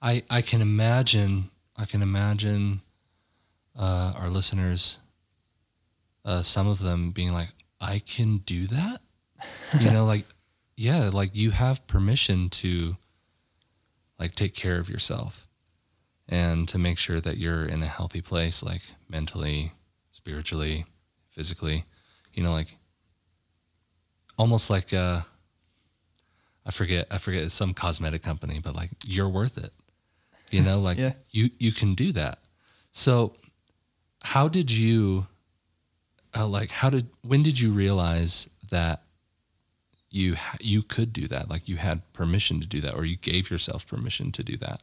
I 0.01 0.23
I 0.27 0.41
can 0.41 0.59
imagine 0.59 1.51
I 1.77 1.85
can 1.85 2.01
imagine 2.01 2.81
uh, 3.77 4.13
our 4.17 4.27
listeners, 4.27 4.97
uh, 6.25 6.41
some 6.41 6.65
of 6.65 6.79
them 6.79 7.11
being 7.11 7.31
like, 7.31 7.49
I 7.79 7.99
can 7.99 8.37
do 8.37 8.65
that. 8.65 9.01
You 9.79 9.91
know, 9.91 10.05
like 10.05 10.25
yeah, 10.75 11.11
like 11.13 11.35
you 11.35 11.51
have 11.51 11.85
permission 11.85 12.49
to 12.49 12.97
like 14.17 14.33
take 14.33 14.55
care 14.55 14.79
of 14.79 14.89
yourself 14.89 15.47
and 16.27 16.67
to 16.69 16.79
make 16.79 16.97
sure 16.97 17.21
that 17.21 17.37
you're 17.37 17.65
in 17.65 17.83
a 17.83 17.87
healthy 17.87 18.21
place, 18.21 18.63
like 18.63 18.81
mentally, 19.07 19.73
spiritually, 20.11 20.87
physically. 21.29 21.85
You 22.33 22.41
know, 22.41 22.51
like 22.51 22.77
almost 24.39 24.71
like 24.71 24.91
uh 24.91 25.21
I 26.65 26.71
forget 26.71 27.07
I 27.11 27.17
forget 27.17 27.43
it's 27.43 27.53
some 27.53 27.73
cosmetic 27.73 28.21
company, 28.21 28.59
but 28.63 28.75
like 28.75 28.91
you're 29.03 29.29
worth 29.29 29.57
it. 29.57 29.71
You 30.51 30.61
know, 30.61 30.79
like 30.79 30.97
Yeah. 31.05 31.13
you 31.31 31.49
you 31.59 31.71
can 31.71 31.95
do 31.95 32.11
that. 32.13 32.39
So 32.91 33.33
how 34.21 34.47
did 34.47 34.71
you 34.71 35.27
uh, 36.35 36.47
like 36.47 36.71
how 36.71 36.89
did 36.89 37.09
when 37.21 37.43
did 37.43 37.59
you 37.59 37.71
realize 37.71 38.49
that 38.69 39.03
you 40.09 40.35
you 40.61 40.81
could 40.83 41.11
do 41.11 41.27
that 41.27 41.49
like 41.49 41.67
you 41.67 41.77
had 41.77 42.01
permission 42.13 42.61
to 42.61 42.67
do 42.67 42.79
that 42.81 42.95
or 42.95 43.03
you 43.03 43.17
gave 43.17 43.49
yourself 43.49 43.85
permission 43.87 44.31
to 44.31 44.43
do 44.43 44.55
that 44.57 44.79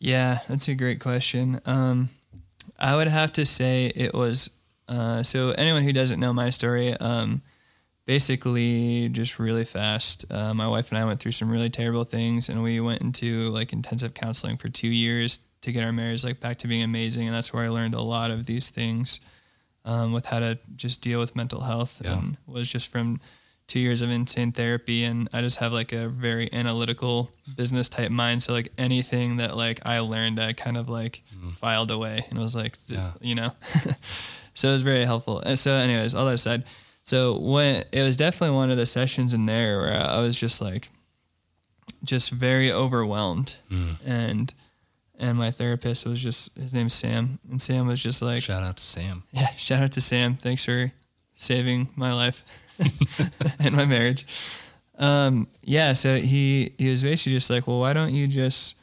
yeah, 0.00 0.38
that's 0.48 0.68
a 0.68 0.76
great 0.76 1.00
question. 1.00 1.60
Um, 1.66 2.10
I 2.78 2.94
would 2.94 3.08
have 3.08 3.32
to 3.32 3.44
say 3.44 3.86
it 3.96 4.14
was, 4.14 4.48
uh, 4.86 5.24
so 5.24 5.50
anyone 5.50 5.82
who 5.82 5.92
doesn't 5.92 6.20
know 6.20 6.32
my 6.32 6.50
story, 6.50 6.94
um, 6.94 7.42
basically 8.08 9.10
just 9.10 9.38
really 9.38 9.66
fast. 9.66 10.24
Uh, 10.30 10.54
my 10.54 10.66
wife 10.66 10.88
and 10.90 10.96
I 10.98 11.04
went 11.04 11.20
through 11.20 11.32
some 11.32 11.50
really 11.50 11.68
terrible 11.68 12.04
things, 12.04 12.48
and 12.48 12.62
we 12.62 12.80
went 12.80 13.02
into 13.02 13.50
like 13.50 13.74
intensive 13.74 14.14
counseling 14.14 14.56
for 14.56 14.70
two 14.70 14.88
years 14.88 15.40
to 15.60 15.72
get 15.72 15.84
our 15.84 15.92
marriage 15.92 16.24
like 16.24 16.40
back 16.40 16.56
to 16.58 16.66
being 16.68 16.82
amazing. 16.82 17.26
And 17.26 17.36
that's 17.36 17.52
where 17.52 17.62
I 17.64 17.68
learned 17.68 17.94
a 17.94 18.00
lot 18.00 18.30
of 18.30 18.46
these 18.46 18.70
things 18.70 19.20
um, 19.84 20.12
with 20.14 20.24
how 20.24 20.38
to 20.38 20.58
just 20.74 21.02
deal 21.02 21.20
with 21.20 21.36
mental 21.36 21.60
health. 21.60 22.00
Yeah. 22.02 22.14
And 22.14 22.38
was 22.46 22.66
just 22.68 22.88
from 22.88 23.20
two 23.66 23.78
years 23.78 24.00
of 24.00 24.08
insane 24.08 24.52
therapy, 24.52 25.04
and 25.04 25.28
I 25.34 25.42
just 25.42 25.58
have 25.58 25.74
like 25.74 25.92
a 25.92 26.08
very 26.08 26.50
analytical 26.50 27.30
business 27.56 27.90
type 27.90 28.10
mind. 28.10 28.42
So 28.42 28.54
like 28.54 28.72
anything 28.78 29.36
that 29.36 29.54
like 29.54 29.80
I 29.84 29.98
learned, 29.98 30.40
I 30.40 30.54
kind 30.54 30.78
of 30.78 30.88
like 30.88 31.22
filed 31.52 31.90
away, 31.90 32.24
and 32.30 32.38
was 32.38 32.54
like, 32.54 32.78
Yeah. 32.86 33.12
you 33.20 33.34
know. 33.34 33.52
so 34.54 34.70
it 34.70 34.72
was 34.72 34.80
very 34.82 35.04
helpful. 35.04 35.40
And 35.40 35.58
so, 35.58 35.72
anyways, 35.72 36.14
all 36.14 36.24
that 36.24 36.34
aside, 36.34 36.64
so 37.08 37.38
when 37.38 37.84
it 37.92 38.02
was 38.02 38.16
definitely 38.16 38.54
one 38.54 38.70
of 38.70 38.76
the 38.76 38.84
sessions 38.86 39.32
in 39.32 39.46
there 39.46 39.78
where 39.80 39.98
I 40.06 40.20
was 40.20 40.38
just 40.38 40.60
like, 40.60 40.90
just 42.04 42.30
very 42.30 42.70
overwhelmed, 42.70 43.56
Mm. 43.70 43.96
and 44.06 44.54
and 45.18 45.36
my 45.36 45.50
therapist 45.50 46.06
was 46.06 46.20
just 46.22 46.50
his 46.56 46.72
name's 46.72 46.94
Sam, 46.94 47.38
and 47.50 47.60
Sam 47.60 47.86
was 47.86 48.00
just 48.02 48.20
like, 48.22 48.42
shout 48.42 48.62
out 48.62 48.76
to 48.76 48.82
sam 48.84 49.24
yeah, 49.32 49.50
shout 49.56 49.82
out 49.82 49.92
to 49.92 50.00
Sam. 50.00 50.36
Thanks 50.36 50.64
for 50.64 50.92
saving 51.36 51.88
my 51.96 52.12
life 52.12 52.44
and 53.58 53.74
my 53.74 53.84
marriage. 53.84 54.26
Um, 54.98 55.48
yeah, 55.62 55.94
so 55.94 56.16
he 56.20 56.74
he 56.78 56.90
was 56.90 57.02
basically 57.02 57.32
just 57.32 57.50
like, 57.50 57.66
well, 57.66 57.80
why 57.80 57.92
don't 57.94 58.12
you 58.14 58.26
just 58.28 58.74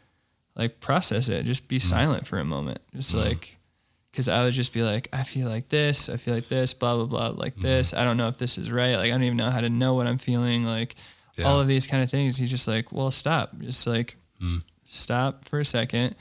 like 0.55 0.79
process 0.79 1.27
it? 1.29 1.43
Just 1.43 1.67
be 1.67 1.79
silent 1.79 2.25
for 2.27 2.39
a 2.39 2.45
moment. 2.45 2.79
Just 2.95 3.13
like, 3.13 3.57
because 4.15 4.29
I 4.29 4.45
would 4.45 4.53
just 4.53 4.71
be 4.71 4.81
like, 4.81 5.09
I 5.11 5.23
feel 5.23 5.49
like 5.49 5.67
this, 5.67 6.07
I 6.07 6.15
feel 6.15 6.33
like 6.33 6.47
this, 6.47 6.73
blah 6.73 6.95
blah 6.95 7.05
blah, 7.05 7.27
like 7.43 7.55
this. 7.57 7.93
I 7.93 8.05
don't 8.05 8.15
know 8.15 8.29
if 8.29 8.37
this 8.37 8.57
is 8.57 8.71
right. 8.71 8.95
Like 8.95 9.07
I 9.07 9.09
don't 9.09 9.23
even 9.23 9.35
know 9.37 9.49
how 9.51 9.59
to 9.59 9.69
know 9.69 9.93
what 9.93 10.07
I'm 10.07 10.17
feeling. 10.17 10.63
Like 10.63 10.95
all 11.45 11.59
of 11.59 11.67
these 11.67 11.85
kind 11.85 12.01
of 12.01 12.09
things. 12.09 12.37
He's 12.37 12.49
just 12.49 12.65
like, 12.67 12.93
well, 12.93 13.11
stop. 13.11 13.57
Just 13.59 13.85
like 13.85 14.15
Mm. 14.41 14.63
stop 14.89 15.45
for 15.47 15.59
a 15.59 15.65
second 15.65 16.15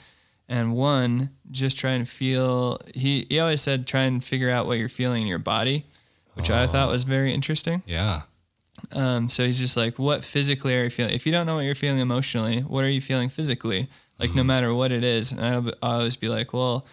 and 0.48 0.72
one 0.74 1.30
just 1.50 1.76
try 1.78 1.90
and 1.92 2.08
feel 2.08 2.78
he, 2.94 3.26
he 3.28 3.40
always 3.40 3.60
said 3.60 3.86
try 3.88 4.02
and 4.02 4.22
figure 4.22 4.50
out 4.50 4.66
what 4.66 4.78
you're 4.78 4.88
feeling 4.88 5.22
in 5.22 5.26
your 5.28 5.40
body 5.40 5.84
which 6.34 6.48
i 6.48 6.64
thought 6.66 6.88
was 6.90 7.02
very 7.02 7.32
interesting 7.34 7.82
yeah 7.86 8.22
um, 8.92 9.28
so 9.28 9.44
he's 9.44 9.58
just 9.58 9.76
like 9.76 9.98
what 9.98 10.22
physically 10.22 10.76
are 10.78 10.84
you 10.84 10.90
feeling 10.90 11.12
if 11.14 11.26
you 11.26 11.32
don't 11.32 11.44
know 11.46 11.56
what 11.56 11.64
you're 11.64 11.74
feeling 11.74 11.98
emotionally 11.98 12.60
what 12.60 12.84
are 12.84 12.88
you 12.90 13.00
feeling 13.00 13.28
physically 13.28 13.88
like 14.20 14.32
no 14.34 14.44
matter 14.44 14.72
what 14.72 14.92
it 14.92 15.02
is 15.02 15.32
and 15.32 15.40
I'll 15.40 15.72
always 15.82 16.14
be 16.16 16.28
like 16.28 16.52
well 16.52 16.86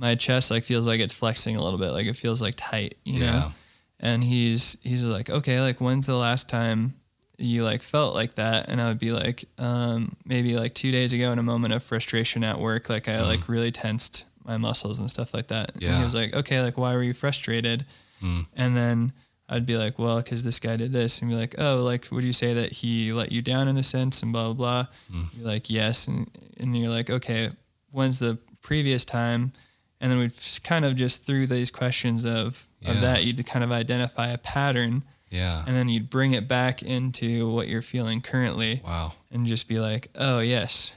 my 0.00 0.14
chest 0.14 0.50
like 0.50 0.64
feels 0.64 0.86
like 0.86 0.98
it's 0.98 1.12
flexing 1.12 1.54
a 1.56 1.62
little 1.62 1.78
bit 1.78 1.90
like 1.90 2.06
it 2.06 2.16
feels 2.16 2.40
like 2.40 2.54
tight 2.56 2.94
you 3.04 3.20
Yeah. 3.20 3.30
know 3.30 3.52
and 4.00 4.24
he's 4.24 4.76
he's 4.82 5.02
like 5.04 5.28
okay 5.28 5.60
like 5.60 5.78
when's 5.78 6.06
the 6.06 6.16
last 6.16 6.48
time 6.48 6.94
you 7.36 7.64
like 7.64 7.82
felt 7.82 8.14
like 8.14 8.34
that? 8.34 8.68
And 8.68 8.80
i 8.80 8.88
would 8.88 8.98
be 8.98 9.12
like 9.12 9.44
um 9.58 10.16
maybe 10.24 10.56
like 10.56 10.74
two 10.74 10.90
days 10.90 11.12
ago 11.12 11.30
in 11.30 11.38
a 11.38 11.42
moment 11.42 11.74
of 11.74 11.82
frustration 11.82 12.42
at 12.44 12.58
work 12.58 12.88
like 12.88 13.08
i 13.08 13.22
like 13.22 13.40
mm. 13.40 13.48
really 13.48 13.70
tensed 13.70 14.24
my 14.44 14.56
muscles 14.56 14.98
and 14.98 15.10
stuff 15.10 15.32
like 15.34 15.48
that. 15.48 15.72
And 15.74 15.82
he 15.82 16.02
was 16.02 16.14
like 16.14 16.34
okay 16.34 16.60
like 16.62 16.76
why 16.78 16.94
were 16.96 17.02
you 17.02 17.12
frustrated? 17.14 17.84
Mm. 18.22 18.46
And 18.56 18.76
then 18.76 19.12
I'd 19.52 19.66
be 19.66 19.76
like, 19.76 19.98
well, 19.98 20.18
because 20.18 20.44
this 20.44 20.60
guy 20.60 20.76
did 20.76 20.92
this, 20.92 21.18
and 21.18 21.28
be 21.28 21.36
like, 21.36 21.56
oh, 21.58 21.78
like, 21.82 22.06
would 22.12 22.22
you 22.22 22.32
say 22.32 22.54
that 22.54 22.70
he 22.70 23.12
let 23.12 23.32
you 23.32 23.42
down 23.42 23.66
in 23.66 23.76
a 23.76 23.82
sense, 23.82 24.22
and 24.22 24.32
blah 24.32 24.44
blah 24.52 24.54
blah. 24.54 24.86
Mm. 25.12 25.26
You're 25.36 25.46
like, 25.46 25.68
yes, 25.68 26.06
and 26.06 26.30
and 26.58 26.78
you're 26.78 26.90
like, 26.90 27.10
okay, 27.10 27.50
when's 27.90 28.20
the 28.20 28.38
previous 28.62 29.04
time? 29.04 29.52
And 30.00 30.10
then 30.10 30.18
we 30.18 30.30
kind 30.64 30.84
of 30.84 30.96
just 30.96 31.24
through 31.24 31.46
these 31.48 31.70
questions 31.70 32.24
of 32.24 32.66
Yeah. 32.80 32.92
of 32.92 33.00
that, 33.02 33.24
you'd 33.24 33.44
kind 33.46 33.62
of 33.64 33.70
identify 33.72 34.28
a 34.28 34.38
pattern, 34.38 35.04
Yeah. 35.30 35.62
and 35.66 35.76
then 35.76 35.88
you'd 35.90 36.08
bring 36.08 36.32
it 36.32 36.48
back 36.48 36.82
into 36.82 37.48
what 37.50 37.68
you're 37.68 37.82
feeling 37.82 38.20
currently, 38.22 38.80
wow. 38.84 39.12
and 39.30 39.46
just 39.46 39.68
be 39.68 39.78
like, 39.78 40.08
oh 40.14 40.38
yes, 40.40 40.92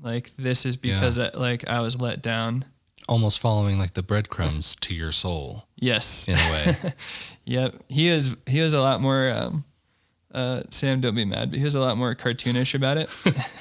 like 0.00 0.30
this 0.36 0.66
is 0.66 0.76
because 0.76 1.18
I, 1.18 1.30
like 1.34 1.66
I 1.68 1.80
was 1.80 2.00
let 2.00 2.20
down. 2.22 2.66
Almost 3.08 3.38
following 3.38 3.78
like 3.78 3.94
the 3.94 4.02
breadcrumbs 4.02 4.76
to 4.82 4.94
your 4.94 5.12
soul 5.12 5.66
Yes. 5.76 6.28
in 6.28 6.34
a 6.34 6.50
way. 6.52 6.92
Yep. 7.46 7.76
He 7.88 8.08
is 8.08 8.36
he 8.46 8.60
was 8.60 8.74
a 8.74 8.80
lot 8.82 9.00
more 9.00 9.30
um 9.32 9.64
uh 10.34 10.60
Sam 10.68 11.00
don't 11.00 11.14
be 11.14 11.24
mad, 11.24 11.48
but 11.50 11.58
he 11.58 11.64
was 11.64 11.74
a 11.74 11.80
lot 11.80 11.96
more 11.96 12.14
cartoonish 12.14 12.74
about 12.74 12.98
it. 12.98 13.08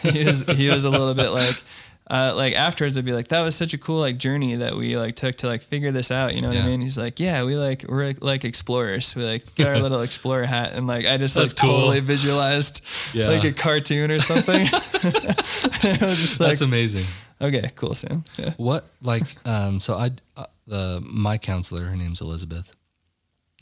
he 0.13 0.25
was 0.25 0.41
he 0.57 0.67
was 0.69 0.83
a 0.83 0.89
little 0.89 1.13
bit 1.13 1.29
like 1.29 1.63
uh 2.09 2.33
like 2.35 2.53
afterwards 2.55 2.97
I'd 2.97 3.03
be 3.05 3.11
like, 3.13 3.27
that 3.29 3.41
was 3.41 3.55
such 3.55 3.73
a 3.73 3.77
cool 3.77 3.99
like 3.99 4.17
journey 4.17 4.55
that 4.55 4.75
we 4.75 4.97
like 4.97 5.15
took 5.15 5.35
to 5.37 5.47
like 5.47 5.61
figure 5.61 5.91
this 5.91 6.09
out, 6.11 6.33
you 6.35 6.41
know 6.41 6.47
what 6.47 6.57
Yeah. 6.57 6.63
I 6.63 6.67
mean? 6.67 6.81
He's 6.81 6.97
like, 6.97 7.19
Yeah, 7.19 7.43
we 7.43 7.55
like 7.57 7.83
we're 7.87 8.13
like, 8.21 8.45
explorers. 8.45 9.13
We 9.15 9.23
like 9.25 9.53
get 9.55 9.67
our 9.67 9.79
little 9.85 10.01
explorer 10.01 10.45
hat 10.45 10.73
and 10.73 10.87
like 10.87 11.05
I 11.05 11.17
just 11.17 11.35
That's 11.35 11.51
like 11.51 11.69
totally 11.69 11.99
visualized 11.99 12.81
Yeah. 13.13 13.27
like 13.27 13.43
a 13.43 13.51
cartoon 13.51 14.11
or 14.11 14.19
something. 14.19 14.65
Just 15.81 16.39
like 16.39 16.49
That's 16.49 16.61
amazing. 16.61 17.05
Okay, 17.41 17.69
cool, 17.75 17.93
Sam. 17.93 18.23
Yeah. 18.37 18.53
What 18.57 18.85
like 19.01 19.23
um 19.45 19.79
so 19.79 19.95
I 19.95 20.11
uh, 20.35 20.45
the 20.65 21.01
my 21.05 21.37
counselor 21.37 21.81
her 21.85 21.95
name's 21.95 22.21
Elizabeth. 22.21 22.73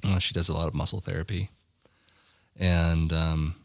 Uh, 0.03 0.19
she 0.19 0.33
does 0.33 0.49
a 0.49 0.53
lot 0.53 0.67
of 0.67 0.73
muscle 0.75 0.99
therapy, 1.01 1.49
and 2.57 3.11
um, 3.11 3.55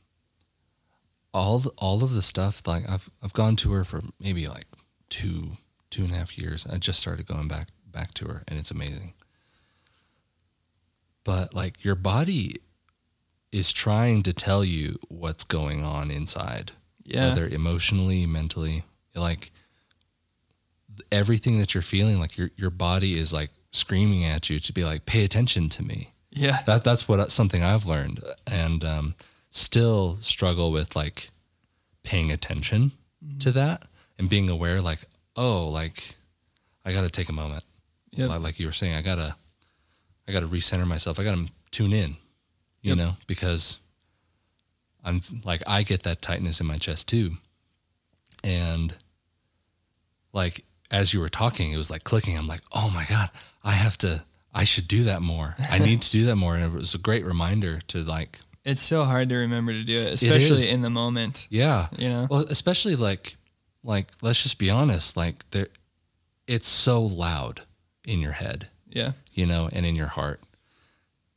all 1.34 1.58
the, 1.58 1.70
all 1.78 2.02
of 2.02 2.12
the 2.12 2.22
stuff 2.22 2.66
like 2.66 2.88
I've 2.88 3.10
I've 3.22 3.32
gone 3.34 3.56
to 3.56 3.72
her 3.72 3.84
for 3.84 4.02
maybe 4.18 4.46
like 4.46 4.64
two 5.10 5.58
two 5.90 6.04
and 6.04 6.12
a 6.12 6.16
half 6.16 6.38
years. 6.38 6.66
I 6.72 6.78
just 6.78 6.98
started 7.00 7.26
going 7.26 7.48
back 7.48 7.68
back 7.86 8.14
to 8.14 8.26
her, 8.28 8.42
and 8.48 8.58
it's 8.58 8.70
amazing. 8.70 9.12
But 11.24 11.54
like 11.54 11.84
your 11.84 11.94
body 11.94 12.56
is 13.52 13.72
trying 13.72 14.22
to 14.22 14.32
tell 14.32 14.64
you 14.64 14.98
what's 15.08 15.44
going 15.44 15.82
on 15.84 16.10
inside, 16.10 16.72
Yeah. 17.04 17.28
whether 17.30 17.48
emotionally, 17.48 18.24
mentally, 18.26 18.84
like 19.14 19.50
everything 21.10 21.58
that 21.58 21.74
you're 21.74 21.82
feeling, 21.82 22.18
like 22.20 22.36
your 22.38 22.50
your 22.56 22.70
body 22.70 23.18
is 23.18 23.32
like 23.32 23.50
screaming 23.72 24.24
at 24.24 24.48
you 24.50 24.58
to 24.60 24.72
be 24.72 24.84
like, 24.84 25.04
pay 25.06 25.24
attention 25.24 25.68
to 25.70 25.82
me. 25.82 26.12
Yeah. 26.30 26.62
That 26.66 26.84
that's 26.84 27.08
what 27.08 27.30
something 27.30 27.62
I've 27.62 27.86
learned, 27.86 28.20
and 28.46 28.84
um, 28.84 29.14
still 29.50 30.16
struggle 30.16 30.70
with 30.72 30.94
like 30.96 31.30
paying 32.02 32.30
attention 32.30 32.92
to 33.40 33.50
that 33.52 33.82
and 34.20 34.28
being 34.28 34.48
aware, 34.48 34.80
like, 34.80 35.00
oh, 35.34 35.66
like 35.68 36.14
I 36.84 36.92
got 36.92 37.02
to 37.02 37.10
take 37.10 37.28
a 37.28 37.32
moment, 37.32 37.64
Yep. 38.12 38.28
like, 38.28 38.40
like 38.40 38.60
you 38.60 38.66
were 38.66 38.72
saying, 38.72 38.94
I 38.94 39.02
gotta, 39.02 39.34
I 40.28 40.32
gotta 40.32 40.46
recenter 40.46 40.86
myself. 40.86 41.18
I 41.18 41.24
gotta 41.24 41.46
tune 41.72 41.92
in, 41.92 42.10
you 42.82 42.90
Yep. 42.90 42.98
know, 42.98 43.16
because 43.26 43.78
I'm 45.02 45.20
like 45.44 45.62
I 45.66 45.82
get 45.82 46.02
that 46.04 46.20
tightness 46.22 46.60
in 46.60 46.66
my 46.66 46.76
chest 46.76 47.08
too, 47.08 47.38
and 48.44 48.94
like 50.32 50.64
as 50.90 51.12
you 51.14 51.20
were 51.20 51.28
talking, 51.28 51.72
it 51.72 51.76
was 51.76 51.90
like 51.90 52.04
clicking. 52.04 52.36
I'm 52.36 52.46
like, 52.46 52.62
oh 52.72 52.90
my 52.90 53.04
god, 53.04 53.30
I 53.64 53.72
have 53.72 53.96
to. 53.98 54.24
I 54.52 54.64
should 54.64 54.88
do 54.88 55.04
that 55.04 55.22
more. 55.22 55.54
I 55.70 55.78
need 55.88 56.02
to 56.02 56.10
do 56.10 56.24
that 56.26 56.36
more. 56.36 56.56
And 56.56 56.64
it 56.64 56.72
was 56.76 56.94
a 56.94 56.98
great 56.98 57.24
reminder 57.24 57.80
to 57.88 57.98
like, 58.02 58.40
It's 58.64 58.80
so 58.80 59.04
hard 59.04 59.28
to 59.28 59.36
remember 59.36 59.72
to 59.72 59.84
do 59.84 59.96
it, 59.96 60.14
especially 60.14 60.64
is. 60.64 60.70
in 60.72 60.82
the 60.82 60.90
moment. 60.90 61.46
yeah, 61.50 61.86
You 61.96 62.08
know? 62.08 62.26
Well, 62.28 62.40
especially 62.48 62.96
like, 62.96 63.36
like 63.82 64.08
let's 64.22 64.42
just 64.42 64.58
be 64.58 64.70
honest. 64.70 65.16
Like 65.16 65.48
there, 65.50 65.68
it's 66.46 66.68
so 66.68 67.02
loud 67.02 67.62
in 68.04 68.20
your 68.20 68.32
head, 68.32 68.68
Yeah. 68.88 69.12
you 69.32 69.46
know, 69.46 69.68
and 69.72 69.84
in 69.86 69.94
your 69.94 70.08
heart. 70.08 70.40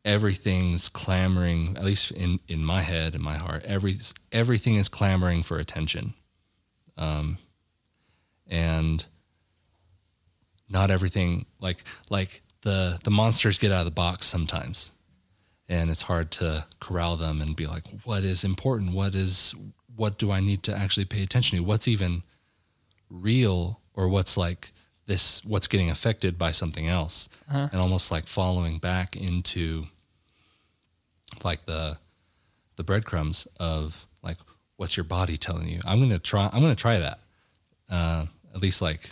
Everything's 0.05 0.89
clamoring. 0.89 1.77
At 1.77 1.85
least 1.85 2.11
in 2.11 2.39
in 2.47 2.63
my 2.65 2.81
head 2.81 3.15
and 3.15 3.23
my 3.23 3.37
heart, 3.37 3.63
every 3.65 3.95
everything 4.31 4.75
is 4.75 4.89
clamoring 4.89 5.43
for 5.43 5.57
attention. 5.57 6.13
Um, 6.97 7.37
and 8.47 9.05
not 10.69 10.91
everything 10.91 11.45
like 11.59 11.83
like 12.09 12.41
the 12.61 12.99
the 13.03 13.11
monsters 13.11 13.57
get 13.57 13.71
out 13.71 13.79
of 13.79 13.85
the 13.85 13.91
box 13.91 14.25
sometimes 14.25 14.91
and 15.69 15.89
it's 15.89 16.03
hard 16.03 16.29
to 16.31 16.65
corral 16.79 17.15
them 17.15 17.41
and 17.41 17.55
be 17.55 17.65
like 17.67 17.83
what 18.03 18.23
is 18.23 18.43
important 18.43 18.93
what 18.93 19.13
is 19.15 19.53
what 19.95 20.17
do 20.17 20.31
i 20.31 20.39
need 20.39 20.61
to 20.63 20.75
actually 20.75 21.05
pay 21.05 21.21
attention 21.23 21.57
to 21.57 21.63
what's 21.63 21.87
even 21.87 22.23
real 23.13 23.79
or 23.93 24.07
what's 24.09 24.35
like 24.35 24.71
this 25.05 25.43
what's 25.45 25.67
getting 25.67 25.89
affected 25.89 26.37
by 26.37 26.49
something 26.51 26.87
else 26.87 27.29
and 27.71 27.75
almost 27.79 28.09
like 28.11 28.25
following 28.25 28.79
back 28.79 29.15
into 29.15 29.85
like 31.43 31.65
the 31.65 31.97
the 32.77 32.83
breadcrumbs 32.83 33.47
of 33.59 34.07
like 34.23 34.37
what's 34.77 34.97
your 34.97 35.03
body 35.03 35.37
telling 35.37 35.67
you 35.67 35.79
i'm 35.85 35.99
gonna 35.99 36.17
try 36.17 36.49
i'm 36.51 36.61
gonna 36.61 36.73
try 36.75 36.97
that 36.97 37.19
uh 37.91 38.25
at 38.55 38.61
least 38.61 38.81
like 38.81 39.11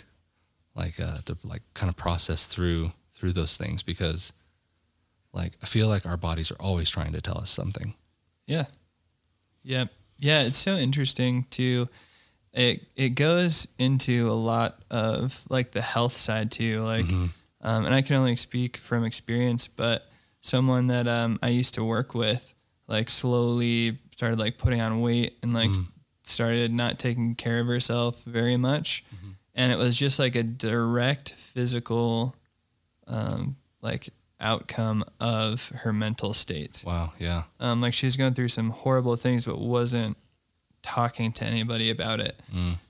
like 0.74 0.98
uh 0.98 1.18
to 1.24 1.36
like 1.44 1.62
kind 1.74 1.88
of 1.88 1.96
process 1.96 2.46
through 2.46 2.90
through 3.14 3.32
those 3.32 3.56
things 3.56 3.82
because 3.84 4.32
like 5.32 5.52
i 5.62 5.66
feel 5.66 5.86
like 5.88 6.04
our 6.06 6.16
bodies 6.16 6.50
are 6.50 6.60
always 6.60 6.90
trying 6.90 7.12
to 7.12 7.20
tell 7.20 7.38
us 7.38 7.50
something 7.50 7.94
Yeah. 8.46 8.64
Yep. 9.64 9.90
Yeah, 10.18 10.42
it's 10.42 10.58
so 10.58 10.76
interesting 10.76 11.46
to 11.50 11.88
it 12.52 12.82
it 12.96 13.10
goes 13.10 13.66
into 13.78 14.30
a 14.30 14.34
lot 14.34 14.78
of 14.90 15.42
like 15.48 15.72
the 15.72 15.80
health 15.82 16.12
side 16.12 16.50
too. 16.50 16.82
Like 16.82 17.06
um 17.60 17.84
and 17.86 17.94
I 17.94 18.02
can 18.02 18.16
only 18.16 18.36
speak 18.36 18.76
from 18.76 19.04
experience, 19.04 19.68
but 19.68 20.08
someone 20.40 20.88
that 20.88 21.06
um 21.08 21.38
I 21.42 21.48
used 21.48 21.74
to 21.74 21.84
work 21.84 22.14
with 22.14 22.54
like 22.88 23.08
slowly 23.10 23.98
started 24.14 24.38
like 24.38 24.58
putting 24.58 24.80
on 24.80 25.00
weight 25.00 25.38
and 25.42 25.54
like 25.54 25.70
started 26.24 26.72
not 26.72 26.98
taking 26.98 27.34
care 27.34 27.58
of 27.60 27.66
herself 27.66 28.22
very 28.24 28.56
much. 28.56 29.04
And 29.54 29.70
it 29.72 29.76
was 29.78 29.96
just 29.96 30.18
like 30.18 30.34
a 30.34 30.42
direct 30.42 31.32
physical 31.32 32.34
um 33.06 33.56
like 33.80 34.08
outcome 34.40 35.04
of 35.20 35.68
her 35.82 35.92
mental 35.92 36.32
state 36.34 36.82
wow 36.84 37.12
yeah 37.18 37.44
um, 37.60 37.80
like 37.80 37.94
she 37.94 38.06
was 38.06 38.16
going 38.16 38.34
through 38.34 38.48
some 38.48 38.70
horrible 38.70 39.14
things 39.16 39.44
but 39.44 39.58
wasn't 39.60 40.16
talking 40.82 41.32
to 41.32 41.44
anybody 41.44 41.90
about 41.90 42.20
it. 42.20 42.40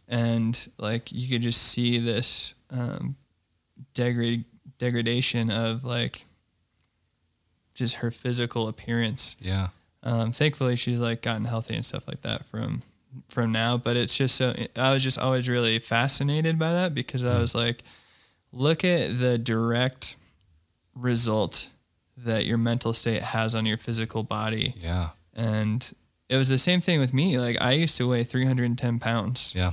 And 0.08 0.68
like 0.78 1.10
you 1.12 1.28
could 1.28 1.42
just 1.42 1.62
see 1.62 1.98
this 1.98 2.54
um, 2.70 3.16
degrade 3.94 4.44
degradation 4.78 5.50
of 5.50 5.84
like 5.84 6.24
just 7.74 7.96
her 7.96 8.10
physical 8.10 8.68
appearance. 8.68 9.36
Yeah. 9.40 9.68
Um, 10.02 10.32
thankfully 10.32 10.76
she's 10.76 10.98
like 10.98 11.22
gotten 11.22 11.44
healthy 11.44 11.74
and 11.74 11.84
stuff 11.84 12.08
like 12.08 12.22
that 12.22 12.44
from 12.46 12.82
from 13.28 13.52
now 13.52 13.76
but 13.76 13.94
it's 13.94 14.16
just 14.16 14.34
so 14.34 14.54
i 14.74 14.90
was 14.90 15.02
just 15.02 15.18
always 15.18 15.46
really 15.48 15.78
fascinated 15.78 16.58
by 16.58 16.72
that 16.72 16.94
because 16.94 17.26
i 17.26 17.38
was 17.38 17.54
like 17.54 17.82
look 18.52 18.84
at 18.84 19.20
the 19.20 19.36
direct 19.36 20.16
result 20.94 21.68
that 22.16 22.44
your 22.46 22.58
mental 22.58 22.92
state 22.92 23.22
has 23.22 23.54
on 23.54 23.66
your 23.66 23.76
physical 23.76 24.22
body. 24.22 24.74
Yeah. 24.76 25.10
And 25.34 25.90
it 26.32 26.36
was 26.38 26.48
the 26.48 26.58
same 26.58 26.80
thing 26.80 26.98
with 26.98 27.12
me 27.12 27.38
like 27.38 27.56
i 27.60 27.72
used 27.72 27.96
to 27.96 28.08
weigh 28.08 28.24
310 28.24 28.98
pounds 28.98 29.52
yeah 29.54 29.72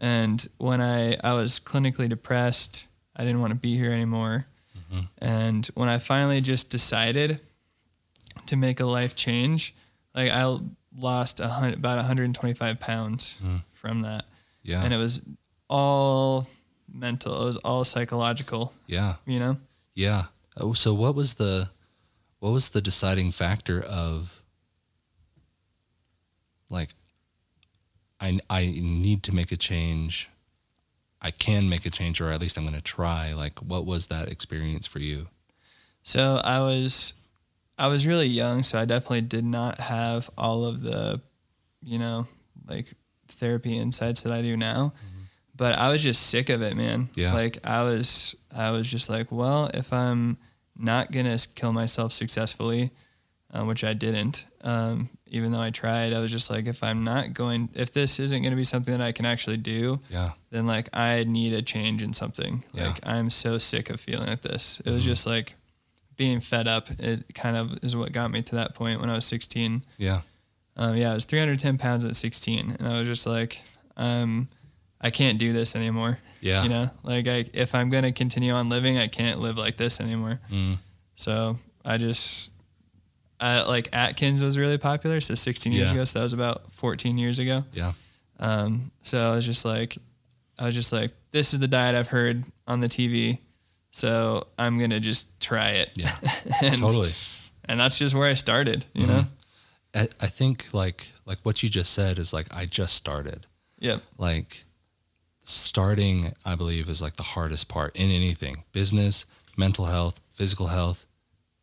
and 0.00 0.46
when 0.58 0.80
I, 0.80 1.16
I 1.22 1.32
was 1.34 1.58
clinically 1.58 2.08
depressed, 2.08 2.86
I 3.16 3.22
didn't 3.22 3.40
want 3.40 3.50
to 3.50 3.58
be 3.58 3.76
here 3.76 3.90
anymore. 3.90 4.46
Mm-hmm. 4.76 5.00
And 5.18 5.66
when 5.74 5.88
I 5.88 5.98
finally 5.98 6.40
just 6.40 6.70
decided 6.70 7.40
to 8.46 8.56
make 8.56 8.80
a 8.80 8.86
life 8.86 9.14
change, 9.14 9.74
like 10.14 10.30
I 10.30 10.58
lost 10.96 11.40
a 11.40 11.48
hundred, 11.48 11.78
about 11.78 11.96
125 11.96 12.80
pounds 12.80 13.36
hmm. 13.42 13.56
from 13.72 14.02
that. 14.02 14.24
yeah 14.62 14.82
And 14.82 14.94
it 14.94 14.96
was 14.96 15.22
all 15.68 16.46
mental. 16.92 17.42
It 17.42 17.44
was 17.44 17.56
all 17.58 17.84
psychological, 17.84 18.72
yeah 18.86 19.16
you 19.26 19.38
know? 19.38 19.58
yeah 19.94 20.24
oh 20.56 20.72
so 20.72 20.94
what 20.94 21.14
was 21.14 21.34
the 21.34 21.68
what 22.38 22.50
was 22.50 22.68
the 22.70 22.80
deciding 22.80 23.32
factor 23.32 23.80
of 23.82 24.37
like 26.70 26.90
i 28.20 28.38
i 28.50 28.66
need 28.66 29.22
to 29.22 29.34
make 29.34 29.50
a 29.52 29.56
change 29.56 30.28
i 31.22 31.30
can 31.30 31.68
make 31.68 31.84
a 31.86 31.90
change 31.90 32.20
or 32.20 32.30
at 32.30 32.40
least 32.40 32.56
i'm 32.56 32.64
going 32.64 32.74
to 32.74 32.80
try 32.80 33.32
like 33.32 33.58
what 33.60 33.84
was 33.86 34.06
that 34.06 34.28
experience 34.28 34.86
for 34.86 34.98
you 35.00 35.28
So 36.02 36.40
I 36.42 36.60
was, 36.60 37.12
I 37.76 37.88
was 37.88 38.06
really 38.06 38.28
young, 38.28 38.62
so 38.62 38.78
I 38.78 38.86
definitely 38.86 39.22
did 39.22 39.44
not 39.44 39.78
have 39.78 40.30
all 40.38 40.64
of 40.64 40.80
the, 40.80 41.20
you 41.82 41.98
know, 41.98 42.26
like 42.66 42.94
therapy 43.26 43.76
insights 43.76 44.22
that 44.22 44.32
I 44.32 44.40
do 44.40 44.56
now. 44.56 44.94
Mm-hmm. 44.96 45.22
But 45.54 45.76
I 45.76 45.90
was 45.90 46.02
just 46.02 46.28
sick 46.28 46.48
of 46.48 46.62
it, 46.62 46.76
man. 46.76 47.10
Yeah. 47.14 47.34
Like 47.34 47.58
I 47.66 47.82
was, 47.82 48.34
I 48.56 48.70
was 48.70 48.88
just 48.88 49.10
like, 49.10 49.30
well, 49.30 49.70
if 49.74 49.92
I'm 49.92 50.38
not 50.78 51.10
gonna 51.12 51.36
kill 51.54 51.72
myself 51.74 52.12
successfully, 52.12 52.90
uh, 53.52 53.64
which 53.64 53.84
I 53.84 53.94
didn't. 53.94 54.44
Um, 54.62 55.10
even 55.26 55.52
though 55.52 55.60
I 55.60 55.70
tried, 55.70 56.12
I 56.12 56.20
was 56.20 56.30
just 56.30 56.50
like, 56.50 56.66
if 56.66 56.82
I'm 56.82 57.04
not 57.04 57.32
going, 57.34 57.68
if 57.74 57.92
this 57.92 58.18
isn't 58.18 58.42
gonna 58.42 58.56
be 58.56 58.64
something 58.64 58.96
that 58.96 59.04
I 59.04 59.12
can 59.12 59.24
actually 59.26 59.56
do, 59.58 60.00
Yeah. 60.10 60.32
then 60.50 60.66
like 60.66 60.88
I 60.96 61.24
need 61.24 61.52
a 61.54 61.62
change 61.62 62.02
in 62.02 62.12
something. 62.12 62.64
Yeah. 62.72 62.88
Like 62.88 63.06
I'm 63.06 63.30
so 63.30 63.58
sick 63.58 63.90
of 63.90 64.00
feeling 64.00 64.26
like 64.28 64.42
this. 64.42 64.80
It 64.84 64.90
was 64.90 65.02
Mhm. 65.04 65.06
just 65.06 65.26
like 65.26 65.54
being 66.16 66.40
fed 66.40 66.66
up. 66.66 66.90
It 66.98 67.34
kind 67.34 67.56
of 67.56 67.78
is 67.84 67.94
what 67.94 68.10
got 68.12 68.30
me 68.30 68.42
to 68.42 68.54
that 68.56 68.74
point 68.74 69.00
when 69.00 69.08
I 69.10 69.14
was 69.14 69.24
16. 69.26 69.84
Yeah. 69.98 70.22
Um, 70.76 70.96
yeah, 70.96 71.10
I 71.10 71.14
was 71.14 71.24
310 71.24 71.76
pounds 71.78 72.04
at 72.04 72.16
16, 72.16 72.76
and 72.78 72.86
I 72.88 72.98
was 72.98 73.06
just 73.08 73.26
like, 73.26 73.60
um, 73.96 74.48
I 75.00 75.10
can't 75.10 75.38
do 75.38 75.52
this 75.52 75.76
anymore. 75.76 76.18
Yeah. 76.40 76.62
You 76.62 76.68
know, 76.68 76.90
like 77.02 77.26
I, 77.28 77.44
if 77.52 77.74
I'm 77.74 77.90
gonna 77.90 78.12
continue 78.12 78.52
on 78.52 78.68
living, 78.68 78.96
I 78.98 79.06
can't 79.08 79.40
live 79.40 79.56
like 79.58 79.76
this 79.76 80.00
anymore. 80.00 80.40
Mm. 80.50 80.78
So 81.16 81.58
I 81.84 81.98
just, 81.98 82.50
I, 83.40 83.62
like 83.62 83.88
Atkins 83.92 84.42
was 84.42 84.58
really 84.58 84.78
popular. 84.78 85.20
So 85.20 85.34
16 85.34 85.72
years 85.72 85.90
Yeah. 85.90 85.94
ago, 85.96 86.04
so 86.04 86.18
that 86.18 86.22
was 86.24 86.32
about 86.32 86.72
14 86.72 87.18
years 87.18 87.38
ago. 87.38 87.64
Yeah. 87.72 87.92
Um, 88.40 88.90
so 89.02 89.18
I 89.32 89.34
was 89.34 89.46
just 89.46 89.64
like, 89.64 89.96
I 90.58 90.64
was 90.66 90.74
just 90.74 90.92
like, 90.92 91.12
this 91.30 91.52
is 91.54 91.60
the 91.60 91.68
diet 91.68 91.94
I've 91.94 92.08
heard 92.08 92.44
on 92.66 92.80
the 92.80 92.88
TV. 92.88 93.38
So 93.92 94.46
I'm 94.58 94.78
going 94.78 94.90
to 94.90 95.00
just 95.00 95.26
try 95.40 95.70
it. 95.70 95.90
Yeah. 95.94 96.16
and, 96.62 96.78
totally. 96.80 97.12
and 97.64 97.78
that's 97.80 97.96
just 97.98 98.14
where 98.14 98.28
I 98.28 98.34
started, 98.34 98.86
you 98.94 99.04
Mhm. 99.04 99.08
know? 99.08 99.26
I, 99.94 100.08
I 100.20 100.26
think 100.26 100.66
like 100.72 101.08
like 101.24 101.38
what 101.44 101.62
you 101.62 101.68
just 101.68 101.92
said 101.94 102.18
is 102.18 102.32
like 102.32 102.46
I 102.54 102.66
just 102.66 102.94
started. 102.94 103.46
Yep. 103.80 104.02
Like 104.18 104.64
starting, 105.44 106.34
I 106.44 106.54
believe, 106.54 106.88
is 106.88 107.00
like 107.00 107.16
the 107.16 107.22
hardest 107.22 107.68
part 107.68 107.96
in 107.96 108.10
anything. 108.10 108.64
Business, 108.72 109.24
mental 109.56 109.86
health, 109.86 110.20
physical 110.34 110.66
health, 110.68 111.06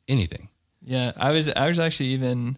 anything. 0.07 0.49
Yeah. 0.85 1.11
I 1.17 1.31
was, 1.31 1.49
I 1.49 1.67
was 1.67 1.79
actually 1.79 2.09
even, 2.09 2.57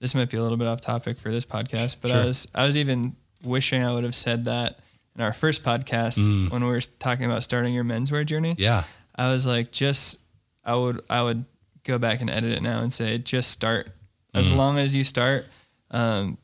this 0.00 0.14
might 0.14 0.30
be 0.30 0.36
a 0.36 0.42
little 0.42 0.56
bit 0.58 0.66
off 0.66 0.80
topic 0.80 1.16
for 1.18 1.30
this 1.30 1.44
podcast, 1.44 1.96
but 2.02 2.10
I 2.10 2.24
was, 2.24 2.46
I 2.54 2.64
was 2.66 2.76
even 2.76 3.16
wishing 3.44 3.82
I 3.84 3.92
would 3.92 4.04
have 4.04 4.14
said 4.16 4.44
that 4.46 4.80
in 5.16 5.22
our 5.22 5.32
first 5.32 5.62
podcast 5.64 6.18
Mm. 6.18 6.50
when 6.50 6.62
we 6.64 6.70
were 6.70 6.80
talking 6.98 7.24
about 7.24 7.42
starting 7.42 7.72
your 7.74 7.84
menswear 7.84 8.24
journey. 8.26 8.54
Yeah. 8.58 8.84
I 9.14 9.32
was 9.32 9.46
like, 9.46 9.70
just 9.72 10.16
I 10.64 10.74
would 10.74 11.00
I 11.08 11.22
would 11.22 11.44
go 11.84 11.98
back 11.98 12.20
and 12.20 12.28
edit 12.30 12.52
it 12.52 12.62
now 12.62 12.80
and 12.80 12.92
say 12.92 13.18
just 13.18 13.50
start. 13.50 13.88
As 14.34 14.48
Mhm. 14.48 14.56
long 14.56 14.78
as 14.78 14.94
you 14.94 15.02
start. 15.04 15.46
Um, 15.90 16.36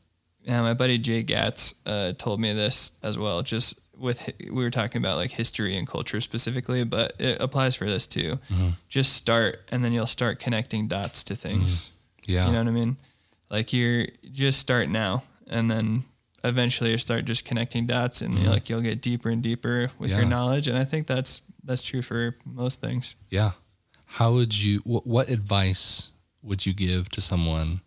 and 0.47 0.63
my 0.65 0.73
buddy 0.73 0.97
Jay 0.97 1.23
Gatz 1.23 1.73
uh, 1.85 2.13
told 2.17 2.39
me 2.39 2.51
this 2.53 2.91
as 3.03 3.17
well. 3.17 3.41
Just 3.43 3.75
with 3.97 4.29
we 4.39 4.63
were 4.63 4.69
talking 4.71 5.01
about 5.01 5.17
like 5.17 5.31
history 5.31 5.77
and 5.77 5.87
culture 5.87 6.19
specifically, 6.21 6.83
but 6.83 7.15
it 7.19 7.39
applies 7.41 7.75
for 7.75 7.85
this 7.85 8.05
too. 8.07 8.39
Mhm. 8.49 8.75
Just 8.89 9.13
start, 9.13 9.67
and 9.71 9.83
then 9.83 9.93
you'll 9.93 10.05
start 10.07 10.39
connecting 10.39 10.87
dots 10.87 11.23
to 11.25 11.35
things. 11.35 11.91
Yeah. 12.25 12.45
You 12.47 12.51
know 12.53 12.59
what 12.59 12.67
I 12.67 12.71
mean? 12.71 12.97
Like 13.49 13.71
you're 13.73 14.07
just 14.31 14.59
start 14.59 14.89
now, 14.89 15.23
and 15.47 15.69
then 15.69 16.03
eventually 16.43 16.91
you 16.91 16.97
start 16.97 17.25
just 17.25 17.45
connecting 17.45 17.85
dots, 17.87 18.21
and 18.21 18.37
Mhm. 18.37 18.47
like 18.47 18.69
you'll 18.69 18.81
get 18.81 19.01
deeper 19.01 19.29
and 19.29 19.41
deeper 19.41 19.91
with 19.99 20.11
your 20.11 20.25
knowledge. 20.25 20.67
And 20.67 20.77
I 20.77 20.83
think 20.85 21.07
that's 21.07 21.41
that's 21.63 21.81
true 21.81 22.01
for 22.03 22.35
most 22.45 22.79
things. 22.81 23.15
Yeah. 23.31 23.51
How 24.05 24.33
would 24.33 24.55
you, 24.55 24.79
what, 24.83 25.07
what 25.07 25.29
advice 25.29 26.09
would 26.43 26.63
you 26.65 26.73
give 26.73 27.09
to 27.09 27.21
someone 27.21 27.81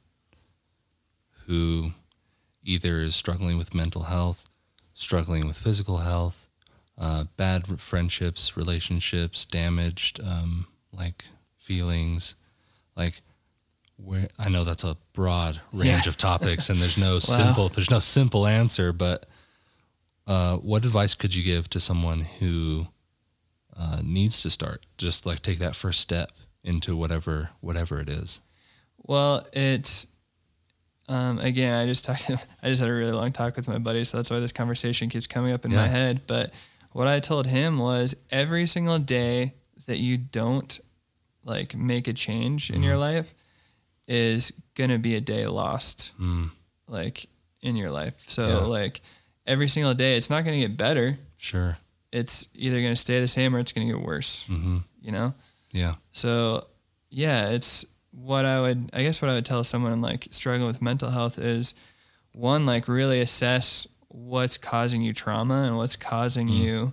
who 1.47 1.93
either 2.65 3.01
is 3.01 3.15
struggling 3.15 3.57
with 3.57 3.75
mental 3.75 4.03
health, 4.05 4.45
struggling 5.03 5.47
with 5.47 5.57
physical 5.57 5.99
health, 5.99 6.49
uh, 6.99 7.25
bad 7.37 7.81
friendships, 7.81 8.57
relationships, 8.57 9.45
damaged, 9.45 10.21
um, 10.25 10.67
like 10.93 11.27
feelings, 11.57 12.35
like 12.97 13.21
where 13.97 14.27
I 14.39 14.49
know 14.49 14.65
that's 14.65 14.83
a 14.85 14.97
broad 15.13 15.61
range 15.73 16.05
Yeah. 16.07 16.09
of 16.09 16.17
topics 16.17 16.69
and 16.69 16.81
there's 16.83 16.99
no 16.99 17.19
simple, 17.21 17.69
there's 17.69 17.91
no 17.91 18.01
simple 18.01 18.47
answer, 18.47 18.93
but 18.93 19.27
uh, 20.27 20.57
what 20.57 20.85
advice 20.85 21.15
could 21.15 21.35
you 21.35 21.43
give 21.45 21.71
to 21.71 21.81
someone 21.81 22.21
who 22.21 22.89
uh, 23.77 24.01
needs 24.05 24.43
to 24.43 24.51
start, 24.51 24.85
just 24.99 25.25
like 25.25 25.41
take 25.41 25.59
that 25.59 25.77
first 25.77 26.01
step 26.01 26.33
into 26.65 26.97
whatever 26.97 27.51
whatever 27.61 28.01
it 28.01 28.09
is. 28.09 28.41
Well, 28.97 29.47
it's 29.53 30.07
um, 31.09 31.39
again. 31.39 31.75
I 31.75 31.87
just 31.87 32.05
talked. 32.09 32.31
I 32.31 32.69
just 32.69 32.81
had 32.81 32.89
a 32.89 32.93
really 32.93 33.13
long 33.13 33.33
talk 33.33 33.57
with 33.57 33.69
my 33.69 33.79
buddy, 33.79 34.05
so 34.05 34.17
that's 34.17 34.31
why 34.31 34.39
this 34.41 34.53
conversation 34.53 35.09
keeps 35.09 35.27
coming 35.27 35.53
up 35.53 35.65
in 35.65 35.73
my 35.73 35.89
head. 35.89 36.23
But 36.27 36.53
what 36.93 37.07
I 37.09 37.21
told 37.21 37.47
him 37.47 37.79
was 37.79 38.15
every 38.31 38.67
single 38.67 38.99
day 38.99 39.55
that 39.87 39.99
you 39.99 40.17
don't 40.19 40.79
like 41.45 41.75
make 41.75 42.07
a 42.09 42.13
change 42.13 42.71
in 42.71 42.83
your 42.83 42.93
Mm-hmm. 42.95 43.01
life 43.17 43.35
is 44.07 44.53
gonna 44.75 44.99
be 44.99 45.15
a 45.15 45.21
day 45.21 45.47
lost, 45.47 46.13
Mm, 46.21 46.51
like 46.87 47.27
in 47.61 47.77
your 47.77 47.91
life. 47.91 48.25
So 48.29 48.47
Yeah. 48.47 48.57
like 48.67 49.01
every 49.47 49.69
single 49.69 49.95
day, 49.95 50.17
it's 50.17 50.31
not 50.31 50.45
gonna 50.45 50.59
get 50.59 50.77
better. 50.77 51.19
sure. 51.37 51.79
It's 52.11 52.47
either 52.55 52.81
gonna 52.81 52.97
stay 52.97 53.21
the 53.21 53.29
same 53.29 53.55
or 53.55 53.59
it's 53.59 53.73
gonna 53.73 53.87
get 53.87 54.01
worse. 54.01 54.45
hmm 54.45 54.79
You 55.01 55.13
know. 55.13 55.35
Yeah. 55.73 55.95
So 56.13 56.67
yeah, 57.11 57.51
it's 57.51 57.85
what 58.13 58.45
I 58.45 58.61
would 58.61 58.91
I 58.93 59.03
guess 59.03 59.21
what 59.23 59.31
I 59.31 59.35
would 59.35 59.45
tell 59.47 59.63
someone 59.65 60.01
like 60.01 60.29
struggling 60.31 60.67
with 60.67 60.81
mental 60.83 61.11
health 61.11 61.39
is 61.39 61.75
one, 62.33 62.67
like 62.67 62.89
really 62.89 63.21
assess 63.21 63.87
what's 64.09 64.57
causing 64.57 65.03
you 65.03 65.13
trauma 65.13 65.63
and 65.65 65.77
what's 65.77 65.97
causing 65.97 66.49
Mm. 66.49 66.57
you 66.59 66.93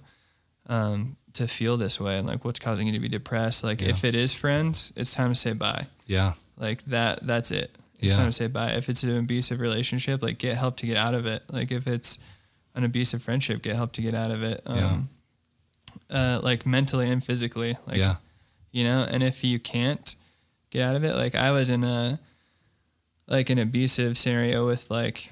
um, 0.67 1.15
to 1.33 1.47
feel 1.47 1.77
this 1.77 1.99
way 1.99 2.17
and 2.17 2.27
like 2.27 2.43
what's 2.43 2.59
causing 2.59 2.87
you 2.87 2.93
to 2.93 2.99
be 2.99 3.07
depressed. 3.09 3.63
Like 3.63 3.81
Yeah. 3.81 3.89
if 3.89 4.03
it 4.03 4.15
is 4.15 4.33
friends, 4.33 4.91
it's 4.95 5.13
time 5.13 5.29
to 5.29 5.35
say 5.35 5.53
bye. 5.53 5.87
Yeah. 6.07 6.33
Like 6.57 6.83
that 6.85 7.23
that's 7.23 7.51
it. 7.51 7.77
It's 7.99 8.11
Yeah. 8.11 8.17
time 8.19 8.27
to 8.27 8.31
say 8.33 8.47
bye. 8.47 8.71
If 8.71 8.89
it's 8.89 9.03
an 9.03 9.15
abusive 9.17 9.59
relationship, 9.59 10.21
like 10.21 10.37
get 10.37 10.57
help 10.57 10.77
to 10.77 10.85
get 10.85 10.97
out 10.97 11.13
of 11.13 11.25
it. 11.25 11.43
Like 11.49 11.71
if 11.71 11.87
it's 11.87 12.17
an 12.75 12.83
abusive 12.83 13.23
friendship, 13.23 13.61
get 13.61 13.75
help 13.75 13.93
to 13.93 14.01
get 14.01 14.13
out 14.15 14.31
of 14.31 14.43
it. 14.43 14.61
Um, 14.65 15.09
uh, 16.09 16.39
like 16.43 16.65
mentally 16.65 17.09
and 17.09 17.23
physically. 17.23 17.77
Like 17.87 17.97
yeah. 17.97 18.15
you 18.71 18.83
know 18.83 19.05
and 19.09 19.23
if 19.23 19.43
you 19.43 19.59
can't 19.59 20.15
get 20.75 20.83
out 20.89 20.95
of 20.95 21.03
it 21.03 21.15
like 21.15 21.35
i 21.35 21.51
was 21.51 21.69
in 21.69 21.83
a 21.83 22.19
like 23.27 23.49
an 23.49 23.57
abusive 23.57 24.17
scenario 24.17 24.65
with 24.67 24.91
like 24.91 25.31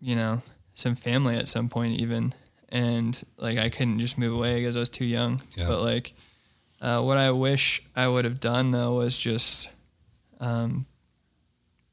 you 0.00 0.16
know 0.16 0.42
some 0.74 0.94
family 0.94 1.36
at 1.36 1.46
some 1.48 1.68
point 1.68 2.00
even 2.00 2.32
and 2.70 3.22
like 3.36 3.58
i 3.58 3.68
couldn't 3.68 3.98
just 4.00 4.16
move 4.18 4.32
away 4.34 4.56
because 4.60 4.76
i 4.76 4.80
was 4.80 4.88
too 4.88 5.04
young 5.04 5.42
Yeah. 5.56 5.68
but 5.68 5.80
like 5.82 6.12
uh, 6.80 7.00
what 7.02 7.18
i 7.18 7.30
wish 7.30 7.82
i 7.94 8.08
would 8.08 8.24
have 8.24 8.40
done 8.40 8.70
though 8.70 8.94
was 8.94 9.18
just 9.18 9.68
um 10.40 10.86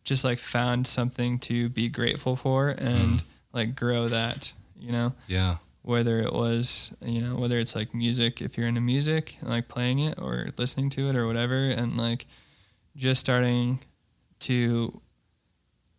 just 0.04 0.24
like 0.24 0.40
found 0.40 0.88
something 0.88 1.38
to 1.40 1.70
be 1.70 1.90
grateful 1.90 2.36
for 2.36 2.70
and 2.70 3.20
Mm. 3.20 3.24
like 3.54 3.76
grow 3.76 4.08
that 4.08 4.54
you 4.80 4.92
know 4.92 5.14
Yeah. 5.28 5.58
whether 5.82 6.20
it 6.20 6.32
was 6.34 6.92
you 7.06 7.20
know 7.22 7.36
whether 7.36 7.58
it's 7.60 7.76
like 7.76 7.94
music 7.94 8.42
if 8.42 8.58
you're 8.58 8.68
into 8.68 8.82
music 8.82 9.38
and 9.42 9.50
like 9.50 9.68
playing 9.68 10.00
it 10.00 10.18
or 10.18 10.50
listening 10.58 10.90
to 10.92 11.10
it 11.10 11.16
or 11.16 11.28
whatever 11.28 11.56
and 11.70 11.98
like 11.98 12.26
just 12.98 13.22
starting 13.22 13.80
to 14.40 15.00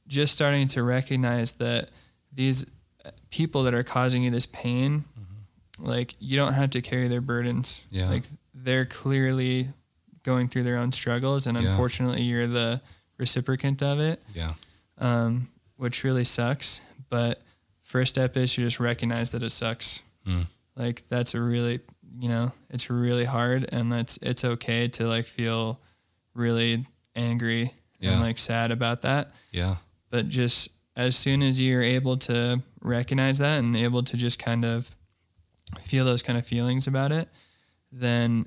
just 0.07 0.33
starting 0.35 0.69
to 0.69 0.83
recognize 0.83 1.53
that 1.53 1.91
these 2.33 2.65
people 3.31 3.63
that 3.65 3.75
are 3.75 3.83
causing 3.83 4.23
you 4.23 4.31
this 4.31 4.47
pain 4.47 5.05
like 5.79 6.15
you 6.19 6.37
don't 6.37 6.55
have 6.55 6.71
to 6.71 6.81
carry 6.83 7.09
their 7.09 7.21
burdens 7.21 7.85
Yeah. 7.91 8.09
like 8.11 8.25
they're 8.53 8.85
clearly 8.87 9.69
going 10.25 10.49
through 10.49 10.65
their 10.65 10.77
own 10.77 10.91
struggles 10.93 11.47
and 11.47 11.61
Yeah. 11.61 11.71
unfortunately 11.71 12.23
you're 12.23 12.47
the 12.49 12.81
reciprocant 13.19 13.81
of 13.83 14.01
it 14.01 14.23
Yeah. 14.35 14.55
um, 14.99 15.49
which 15.77 16.03
really 16.05 16.25
sucks. 16.25 16.81
But 17.09 17.41
first 17.81 18.15
step 18.15 18.37
is 18.37 18.53
to 18.55 18.61
just 18.63 18.81
recognize 18.81 19.31
that 19.31 19.43
it 19.43 19.51
sucks. 19.51 20.03
Mm. 20.27 20.47
Like 20.77 21.07
that's 21.09 21.35
a 21.35 21.41
really, 21.41 21.81
you 22.19 22.29
know, 22.29 22.53
it's 22.69 22.91
really 22.91 23.25
hard, 23.25 23.67
and 23.73 23.91
that's 23.93 24.19
it's 24.21 24.45
okay 24.45 24.89
to 24.89 25.07
like 25.07 25.27
feel 25.27 25.81
really 26.39 26.87
angry 27.15 27.75
Yeah. 28.01 28.13
and 28.13 28.21
like 28.23 28.39
sad 28.39 28.71
about 28.71 29.03
that. 29.03 29.33
Yeah. 29.53 29.77
But 30.11 30.29
just 30.29 30.69
as 30.97 31.17
soon 31.17 31.43
as 31.43 31.61
you're 31.61 31.83
able 31.83 32.17
to 32.19 32.63
recognize 32.81 33.39
that 33.39 33.59
and 33.59 33.77
able 33.77 34.03
to 34.05 34.17
just 34.17 34.39
kind 34.39 34.65
of 34.65 34.95
feel 35.83 36.05
those 36.05 36.23
kind 36.23 36.39
of 36.39 36.47
feelings 36.47 36.87
about 36.87 37.13
it, 37.13 37.29
then 37.93 38.47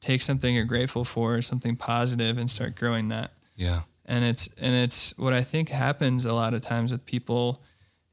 take 0.00 0.20
something 0.22 0.54
you're 0.54 0.64
grateful 0.64 1.04
for, 1.04 1.40
something 1.42 1.76
positive, 1.76 2.38
and 2.38 2.48
start 2.48 2.74
growing 2.76 3.08
that 3.08 3.32
Yeah. 3.56 3.82
and 4.06 4.24
it's 4.24 4.48
and 4.58 4.74
it's 4.74 5.16
what 5.18 5.32
I 5.32 5.42
think 5.42 5.68
happens 5.70 6.24
a 6.24 6.32
lot 6.34 6.54
of 6.54 6.60
times 6.62 6.92
with 6.92 7.04
people 7.06 7.62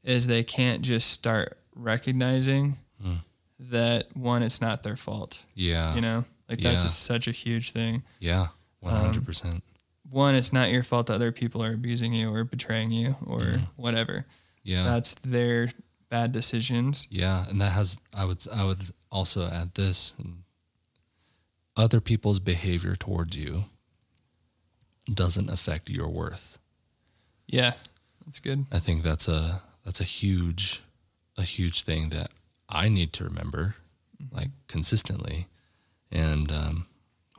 is 0.02 0.26
they 0.26 0.42
can't 0.42 0.82
just 0.82 1.10
start 1.10 1.58
recognizing 1.74 2.76
Mm. 3.04 3.18
that 3.58 4.14
one 4.16 4.42
it's 4.42 4.60
not 4.60 4.82
their 4.84 4.96
fault 4.96 5.40
Yeah. 5.54 5.94
you 5.94 6.00
know 6.00 6.24
like 6.48 6.60
that's 6.60 6.82
Yeah. 6.82 6.88
a, 6.88 6.90
such 6.90 7.26
a 7.28 7.32
huge 7.32 7.72
thing 7.72 8.02
Yeah. 8.20 8.48
One 8.82 8.94
hundred 8.94 9.18
Um, 9.20 9.24
percent. 9.24 9.64
one 10.10 10.34
it's 10.34 10.52
not 10.52 10.70
your 10.70 10.82
fault 10.82 11.06
that 11.06 11.14
other 11.14 11.32
people 11.32 11.62
are 11.62 11.72
abusing 11.72 12.12
you 12.12 12.28
or 12.34 12.44
betraying 12.44 12.90
you 12.90 13.16
or 13.24 13.40
Mhm. 13.40 13.68
whatever 13.76 14.26
Yeah. 14.64 14.82
that's 14.84 15.14
their 15.24 15.70
bad 16.10 16.32
decisions 16.32 17.06
Yeah, 17.08 17.48
and 17.48 17.60
that 17.60 17.70
has 17.72 17.98
I 18.12 18.24
would 18.26 18.46
I 18.52 18.64
would 18.64 18.90
also 19.10 19.48
add 19.48 19.74
this 19.74 20.12
other 21.76 22.00
people's 22.00 22.38
behavior 22.40 22.96
towards 22.96 23.36
you 23.36 23.64
doesn't 25.12 25.48
affect 25.50 25.88
your 25.90 26.08
worth. 26.08 26.58
Yeah, 27.46 27.72
that's 28.24 28.40
good. 28.40 28.66
I 28.70 28.78
think 28.78 29.02
that's 29.02 29.28
a 29.28 29.62
that's 29.84 30.00
a 30.00 30.04
huge 30.04 30.82
a 31.36 31.42
huge 31.44 31.82
thing 31.82 32.10
that 32.10 32.30
I 32.68 32.88
need 32.88 33.12
to 33.14 33.24
remember 33.24 33.76
like 34.30 34.50
consistently. 34.68 35.46
And 36.10 36.52
um, 36.52 36.86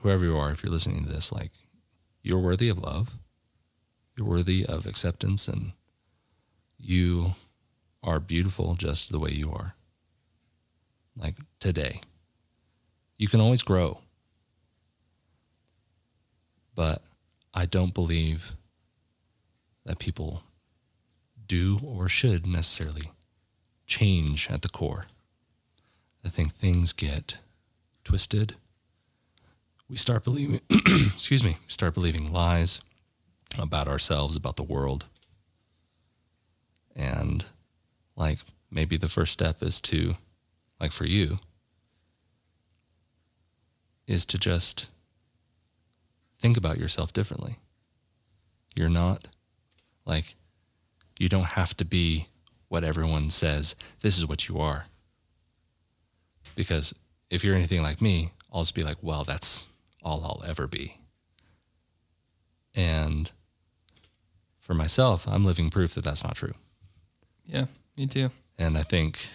whoever 0.04 0.26
you 0.26 0.38
are, 0.38 0.52
if 0.52 0.62
you're 0.62 0.72
listening 0.72 1.04
to 1.06 1.12
this, 1.12 1.32
like 1.32 1.52
you're 2.22 2.40
worthy 2.40 2.68
of 2.68 2.78
love, 2.78 3.18
you're 4.18 4.28
worthy 4.28 4.66
of 4.66 4.86
acceptance, 4.86 5.48
and 5.48 5.72
you 6.78 7.32
are 8.04 8.20
beautiful 8.20 8.76
just 8.76 9.12
the 9.12 9.20
way 9.20 9.32
you 9.32 9.52
are. 9.52 9.76
Like 11.16 11.36
today, 11.60 12.02
you 13.18 13.30
can 13.30 13.40
always 13.40 13.64
grow, 13.64 14.00
but 16.76 17.02
I 17.54 17.66
don't 17.66 17.94
believe 17.94 18.54
that 19.86 20.00
people 20.00 20.44
do 21.48 21.80
or 21.82 22.10
should 22.10 22.46
necessarily 22.46 23.12
change 23.86 24.50
at 24.50 24.64
the 24.64 24.70
core. 24.70 25.06
I 26.26 26.30
think 26.30 26.54
things 26.54 26.92
get 26.94 27.38
twisted. 28.04 28.56
We 29.94 29.98
start 29.98 30.24
believing, 30.24 30.60
excuse 30.72 31.44
me, 31.44 31.58
start 31.68 31.94
believing 31.94 32.34
lies 32.34 32.82
about 33.60 33.88
ourselves, 33.88 34.36
about 34.36 34.56
the 34.56 34.64
world. 34.64 35.06
And 36.96 37.46
like 38.16 38.40
maybe 38.72 38.98
the 38.98 39.08
first 39.08 39.32
step 39.32 39.62
is 39.62 39.80
to, 39.82 40.16
like 40.80 40.92
for 40.92 41.06
you, 41.06 41.38
is 44.08 44.26
to 44.26 44.40
just 44.40 44.88
think 46.40 46.58
about 46.58 46.80
yourself 46.80 47.14
differently. 47.14 47.60
You're 48.76 48.90
not 48.90 49.28
like, 50.08 50.34
you 51.20 51.30
don't 51.30 51.50
have 51.50 51.78
to 51.78 51.86
be 51.86 52.30
what 52.68 52.84
everyone 52.84 53.30
says, 53.30 53.76
this 54.02 54.18
is 54.18 54.26
what 54.26 54.48
you 54.50 54.60
are. 54.60 54.88
Because 56.56 56.96
if 57.30 57.44
you're 57.44 57.56
anything 57.56 57.84
like 57.84 58.02
me, 58.02 58.32
I'll 58.52 58.62
just 58.62 58.74
be 58.74 58.84
like, 58.84 58.98
well, 59.04 59.24
that's 59.24 59.68
all 60.04 60.24
I'll 60.24 60.44
ever 60.48 60.68
be. 60.68 60.98
And 62.76 63.32
for 64.58 64.74
myself, 64.74 65.28
I'm 65.28 65.46
living 65.46 65.70
proof 65.70 65.94
that 65.96 66.04
that's 66.04 66.24
not 66.24 66.36
true. 66.36 66.54
Yeah, 67.46 67.66
me 67.98 68.08
too. 68.08 68.32
And 68.58 68.78
I 68.78 68.84
think, 68.84 69.28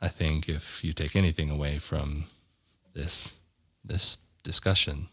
I 0.00 0.08
think 0.08 0.48
if 0.48 0.82
you 0.84 0.92
take 0.92 1.16
anything 1.16 1.50
away 1.50 1.78
from 1.78 2.24
this, 2.94 3.34
this 3.84 4.18
discussion, 4.42 5.08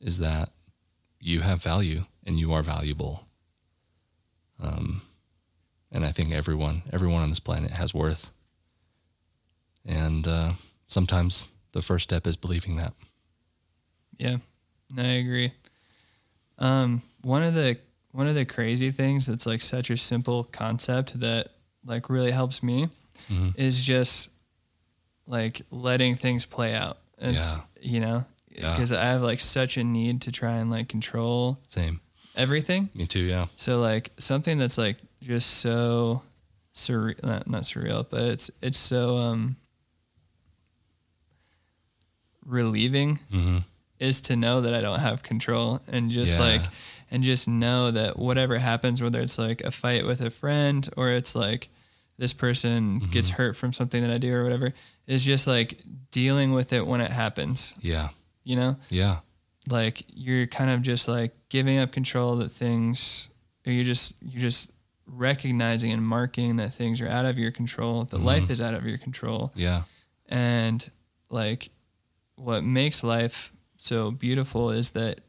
is 0.00 0.18
that 0.18 0.50
you 1.20 1.40
have 1.40 1.62
value 1.62 2.04
and 2.24 2.38
you 2.38 2.52
are 2.52 2.62
valuable. 2.62 3.26
Um, 4.58 5.02
and 5.92 6.04
I 6.04 6.12
think 6.12 6.32
everyone, 6.32 6.82
everyone 6.92 7.22
on 7.22 7.28
this 7.28 7.40
planet 7.40 7.72
has 7.72 7.94
worth. 7.94 8.30
And 9.86 10.26
uh, 10.26 10.52
sometimes 10.90 11.48
the 11.72 11.82
first 11.82 12.04
step 12.04 12.26
is 12.26 12.36
believing 12.36 12.76
that. 12.76 12.92
Yeah, 14.18 14.38
I 14.98 15.02
agree. 15.02 15.52
Um, 16.58 17.02
one 17.22 17.42
of 17.42 17.54
the 17.54 17.78
one 18.12 18.26
of 18.26 18.34
the 18.34 18.44
crazy 18.44 18.90
things 18.90 19.24
that's 19.26 19.46
like 19.46 19.60
such 19.60 19.88
a 19.88 19.96
simple 19.96 20.44
concept 20.44 21.18
that 21.20 21.48
like 21.84 22.10
really 22.10 22.32
helps 22.32 22.62
me 22.62 22.88
Mhm. 23.30 23.56
is 23.56 23.82
just 23.82 24.28
like 25.26 25.62
letting 25.70 26.16
things 26.16 26.44
play 26.44 26.74
out. 26.74 26.98
It's 27.18 27.58
you 27.80 28.00
know 28.00 28.24
Yeah. 28.50 28.72
because 28.72 28.90
I 28.92 29.04
have 29.04 29.22
like 29.22 29.40
such 29.40 29.76
a 29.76 29.84
need 29.84 30.22
to 30.22 30.32
try 30.32 30.56
and 30.56 30.70
like 30.70 30.88
control 30.88 31.60
Same. 31.68 32.00
everything. 32.34 32.90
Me 32.94 33.06
too. 33.06 33.20
Yeah. 33.20 33.46
So 33.56 33.80
like 33.80 34.10
something 34.18 34.58
that's 34.58 34.76
like 34.76 34.96
just 35.22 35.48
so 35.48 36.22
surreal, 36.74 37.22
not, 37.22 37.48
not 37.48 37.62
surreal, 37.62 38.04
but 38.10 38.22
it's 38.22 38.50
it's 38.60 38.78
so 38.78 39.16
um 39.18 39.56
relieving 42.44 43.16
hmm 43.30 43.58
is 43.98 44.22
to 44.22 44.34
know 44.34 44.62
that 44.62 44.72
I 44.72 44.80
don't 44.80 45.00
have 45.00 45.22
control 45.22 45.82
and 45.86 46.10
just 46.10 46.38
Yeah. 46.38 46.44
like 46.46 46.62
and 47.10 47.22
just 47.22 47.46
know 47.46 47.90
that 47.90 48.18
whatever 48.18 48.56
happens 48.58 49.02
whether 49.02 49.20
it's 49.20 49.38
like 49.38 49.60
a 49.60 49.70
fight 49.70 50.06
with 50.06 50.22
a 50.22 50.30
friend 50.30 50.88
or 50.96 51.10
it's 51.10 51.34
like 51.34 51.68
this 52.16 52.32
person 52.32 53.00
Mm-hmm. 53.00 53.10
gets 53.10 53.28
hurt 53.30 53.56
from 53.56 53.72
something 53.74 54.00
that 54.02 54.10
I 54.10 54.16
do 54.18 54.34
or 54.34 54.42
whatever 54.42 54.72
is 55.06 55.22
just 55.22 55.46
like 55.46 55.82
dealing 56.10 56.52
with 56.52 56.72
it 56.72 56.86
when 56.86 57.00
it 57.02 57.10
happens, 57.10 57.74
Yeah. 57.80 58.08
you 58.44 58.56
know? 58.56 58.76
Yeah. 58.88 59.18
like 59.68 60.02
you're 60.14 60.46
kind 60.46 60.70
of 60.70 60.80
just 60.80 61.06
like 61.06 61.32
giving 61.50 61.78
up 61.78 61.92
control 61.92 62.36
that 62.36 62.48
things 62.48 63.28
or 63.66 63.72
you're 63.72 63.84
just 63.84 64.14
you're 64.22 64.40
just 64.40 64.70
recognizing 65.06 65.90
and 65.92 66.06
marking 66.06 66.56
that 66.56 66.72
things 66.72 67.00
are 67.02 67.08
out 67.08 67.26
of 67.26 67.38
your 67.38 67.50
control 67.50 68.04
that 68.04 68.18
life 68.20 68.48
is 68.48 68.60
out 68.62 68.72
of 68.72 68.86
your 68.86 68.96
control 68.96 69.52
Yeah. 69.54 69.82
and 70.28 70.90
like 71.28 71.68
what 72.40 72.64
makes 72.64 73.02
life 73.02 73.52
so 73.76 74.10
beautiful 74.10 74.70
is 74.70 74.90
that 74.90 75.20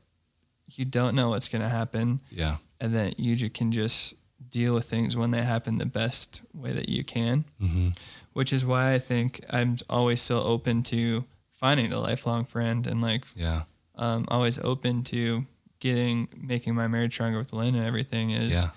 you 0.76 0.86
don't 0.86 1.16
know 1.16 1.30
what's 1.30 1.47
going 1.49 1.62
to 1.62 1.70
happen 1.70 2.20
Yeah. 2.32 2.57
and 2.80 2.95
that 2.95 3.20
you 3.20 3.49
can 3.49 3.72
just 3.72 4.14
deal 4.49 4.74
with 4.74 4.86
things 4.89 5.16
when 5.16 5.32
they 5.32 5.43
happen 5.43 5.78
the 5.78 5.86
best 5.86 6.41
way 6.53 6.72
that 6.72 6.89
you 6.89 7.03
can 7.03 7.45
hmm 7.59 7.89
which 8.34 8.53
is 8.53 8.64
why 8.66 8.93
i 8.93 8.99
think 8.99 9.39
i'm 9.49 9.76
always 9.89 10.22
still 10.22 10.39
open 10.55 10.84
to 10.84 11.26
finding 11.51 11.89
the 11.89 11.99
lifelong 11.99 12.43
friend 12.45 12.88
and 12.88 13.01
like 13.01 13.26
Yeah. 13.36 13.64
um, 13.95 14.26
always 14.30 14.57
open 14.59 15.03
to 15.03 15.45
getting 15.80 16.28
making 16.38 16.76
my 16.76 16.88
marriage 16.88 17.14
stronger 17.14 17.38
with 17.38 17.53
Lynn 17.53 17.76
and 17.76 17.86
everything 17.86 18.32
is 18.32 18.53
Yeah. 18.53 18.70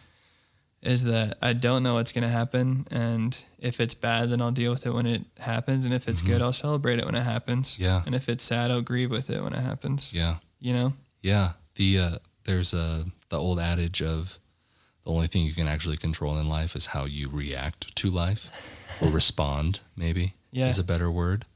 Is 0.86 1.04
that 1.04 1.38
I 1.42 1.52
don't 1.54 1.82
know 1.82 1.94
what's 1.94 2.12
gonna 2.12 2.28
happen 2.28 2.86
and 2.90 3.42
if 3.58 3.80
it's 3.80 3.94
bad 3.94 4.30
then 4.30 4.40
I'll 4.42 4.50
deal 4.50 4.70
with 4.70 4.86
it 4.86 4.92
when 4.92 5.06
it 5.06 5.22
happens 5.38 5.84
and 5.84 5.94
if 5.94 6.08
it's 6.08 6.20
good 6.20 6.42
I'll 6.42 6.52
celebrate 6.52 6.98
it 6.98 7.06
when 7.06 7.14
it 7.14 7.22
happens. 7.22 7.72
Mm-hmm. 7.74 7.82
Yeah. 7.84 8.02
And 8.06 8.14
if 8.14 8.28
it's 8.28 8.44
sad 8.44 8.70
I'll 8.70 8.82
grieve 8.82 9.10
with 9.10 9.30
it 9.30 9.42
when 9.42 9.52
it 9.54 9.60
happens. 9.60 10.12
Yeah. 10.12 10.36
You 10.60 10.72
know? 10.74 10.92
Yeah. 11.22 11.52
The 11.76 11.98
uh, 11.98 12.16
there's 12.44 12.74
a 12.74 13.06
the 13.30 13.38
old 13.38 13.58
adage 13.58 14.02
of 14.02 14.38
the 15.04 15.10
only 15.10 15.26
thing 15.26 15.44
you 15.44 15.52
can 15.54 15.68
actually 15.68 15.96
control 15.96 16.38
in 16.38 16.48
life 16.48 16.76
is 16.76 16.86
how 16.86 17.04
you 17.04 17.28
react 17.28 17.94
to 17.96 18.10
life 18.10 18.50
or 19.02 19.08
respond. 19.08 19.80
Maybe 19.96 20.34
Yeah. 20.52 20.68
is 20.68 20.78
a 20.78 20.84
better 20.84 21.10
word. 21.10 21.46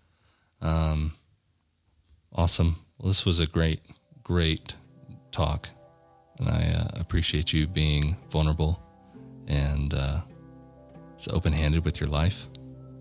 Um, 0.61 1.13
awesome. 2.35 2.77
Well, 2.99 3.09
this 3.09 3.25
was 3.25 3.39
a 3.39 3.47
great, 3.47 3.81
great 4.25 4.75
talk, 5.31 5.71
and 6.39 6.49
I 6.49 6.73
uh, 6.77 7.01
appreciate 7.01 7.53
you 7.53 7.67
being 7.67 8.17
vulnerable 8.31 8.83
and 9.49 9.93
uh, 9.95 10.21
just 11.17 11.31
open-handed 11.35 11.85
with 11.85 12.01
your 12.01 12.09
life. 12.09 12.47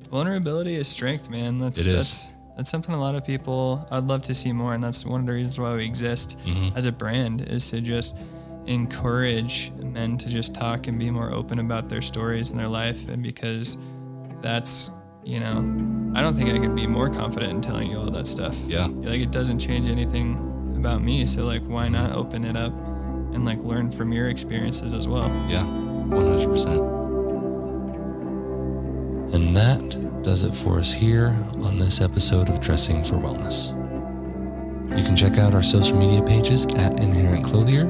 Vulnerability 0.09 0.75
is 0.75 0.87
strength, 0.87 1.29
man. 1.29 1.57
That's 1.59 1.79
It 1.79 1.87
is. 1.87 1.95
that's 1.95 2.27
that's 2.55 2.71
something 2.71 2.95
a 2.95 2.99
lot 2.99 3.13
of 3.13 3.23
people 3.23 3.85
I'd 3.91 4.05
love 4.05 4.23
to 4.23 4.33
see 4.33 4.51
more 4.51 4.73
and 4.73 4.81
that's 4.83 5.05
one 5.05 5.19
of 5.21 5.27
the 5.27 5.33
reasons 5.33 5.59
why 5.59 5.75
we 5.75 5.85
exist 5.85 6.35
Mhm. 6.43 6.75
as 6.75 6.85
a 6.85 6.91
brand 6.91 7.41
is 7.43 7.69
to 7.69 7.79
just 7.81 8.15
encourage 8.65 9.71
men 9.81 10.17
to 10.17 10.27
just 10.27 10.53
talk 10.53 10.87
and 10.87 10.97
be 10.99 11.09
more 11.11 11.31
open 11.31 11.59
about 11.59 11.87
their 11.89 12.01
stories 12.01 12.49
and 12.51 12.59
their 12.59 12.67
life 12.67 13.07
and 13.09 13.21
because 13.23 13.77
that's 14.41 14.91
you 15.23 15.39
know 15.39 15.57
I 16.15 16.21
don't 16.21 16.35
think 16.35 16.49
I 16.49 16.57
could 16.57 16.73
be 16.75 16.87
more 16.87 17.09
confident 17.09 17.51
in 17.53 17.61
telling 17.61 17.91
you 17.91 17.99
all 17.99 18.09
that 18.09 18.25
stuff. 18.25 18.57
Yeah. 18.67 18.87
Like 18.87 19.19
it 19.19 19.29
doesn't 19.31 19.59
change 19.59 19.87
anything 19.87 20.73
about 20.77 21.03
me, 21.03 21.25
so 21.27 21.45
like 21.45 21.61
why 21.63 21.89
not 21.89 22.11
open 22.13 22.43
it 22.43 22.55
up 22.57 22.73
and 23.33 23.45
like 23.45 23.59
learn 23.59 23.91
from 23.91 24.11
your 24.11 24.29
experiences 24.29 24.93
as 24.93 25.07
well. 25.07 25.27
Yeah, 25.47 25.63
100%. 26.09 26.97
And 29.33 29.55
that 29.55 30.21
does 30.23 30.43
it 30.43 30.55
for 30.55 30.79
us 30.79 30.91
here 30.91 31.27
on 31.61 31.77
this 31.77 32.01
episode 32.01 32.49
of 32.49 32.59
Dressing 32.61 33.03
for 33.03 33.15
Wellness. 33.15 33.73
You 34.97 35.03
can 35.03 35.15
check 35.15 35.37
out 35.37 35.53
our 35.53 35.61
social 35.63 35.95
media 35.97 36.23
pages 36.23 36.65
at 36.65 36.99
Inherent 36.99 37.45
Clothier 37.45 37.83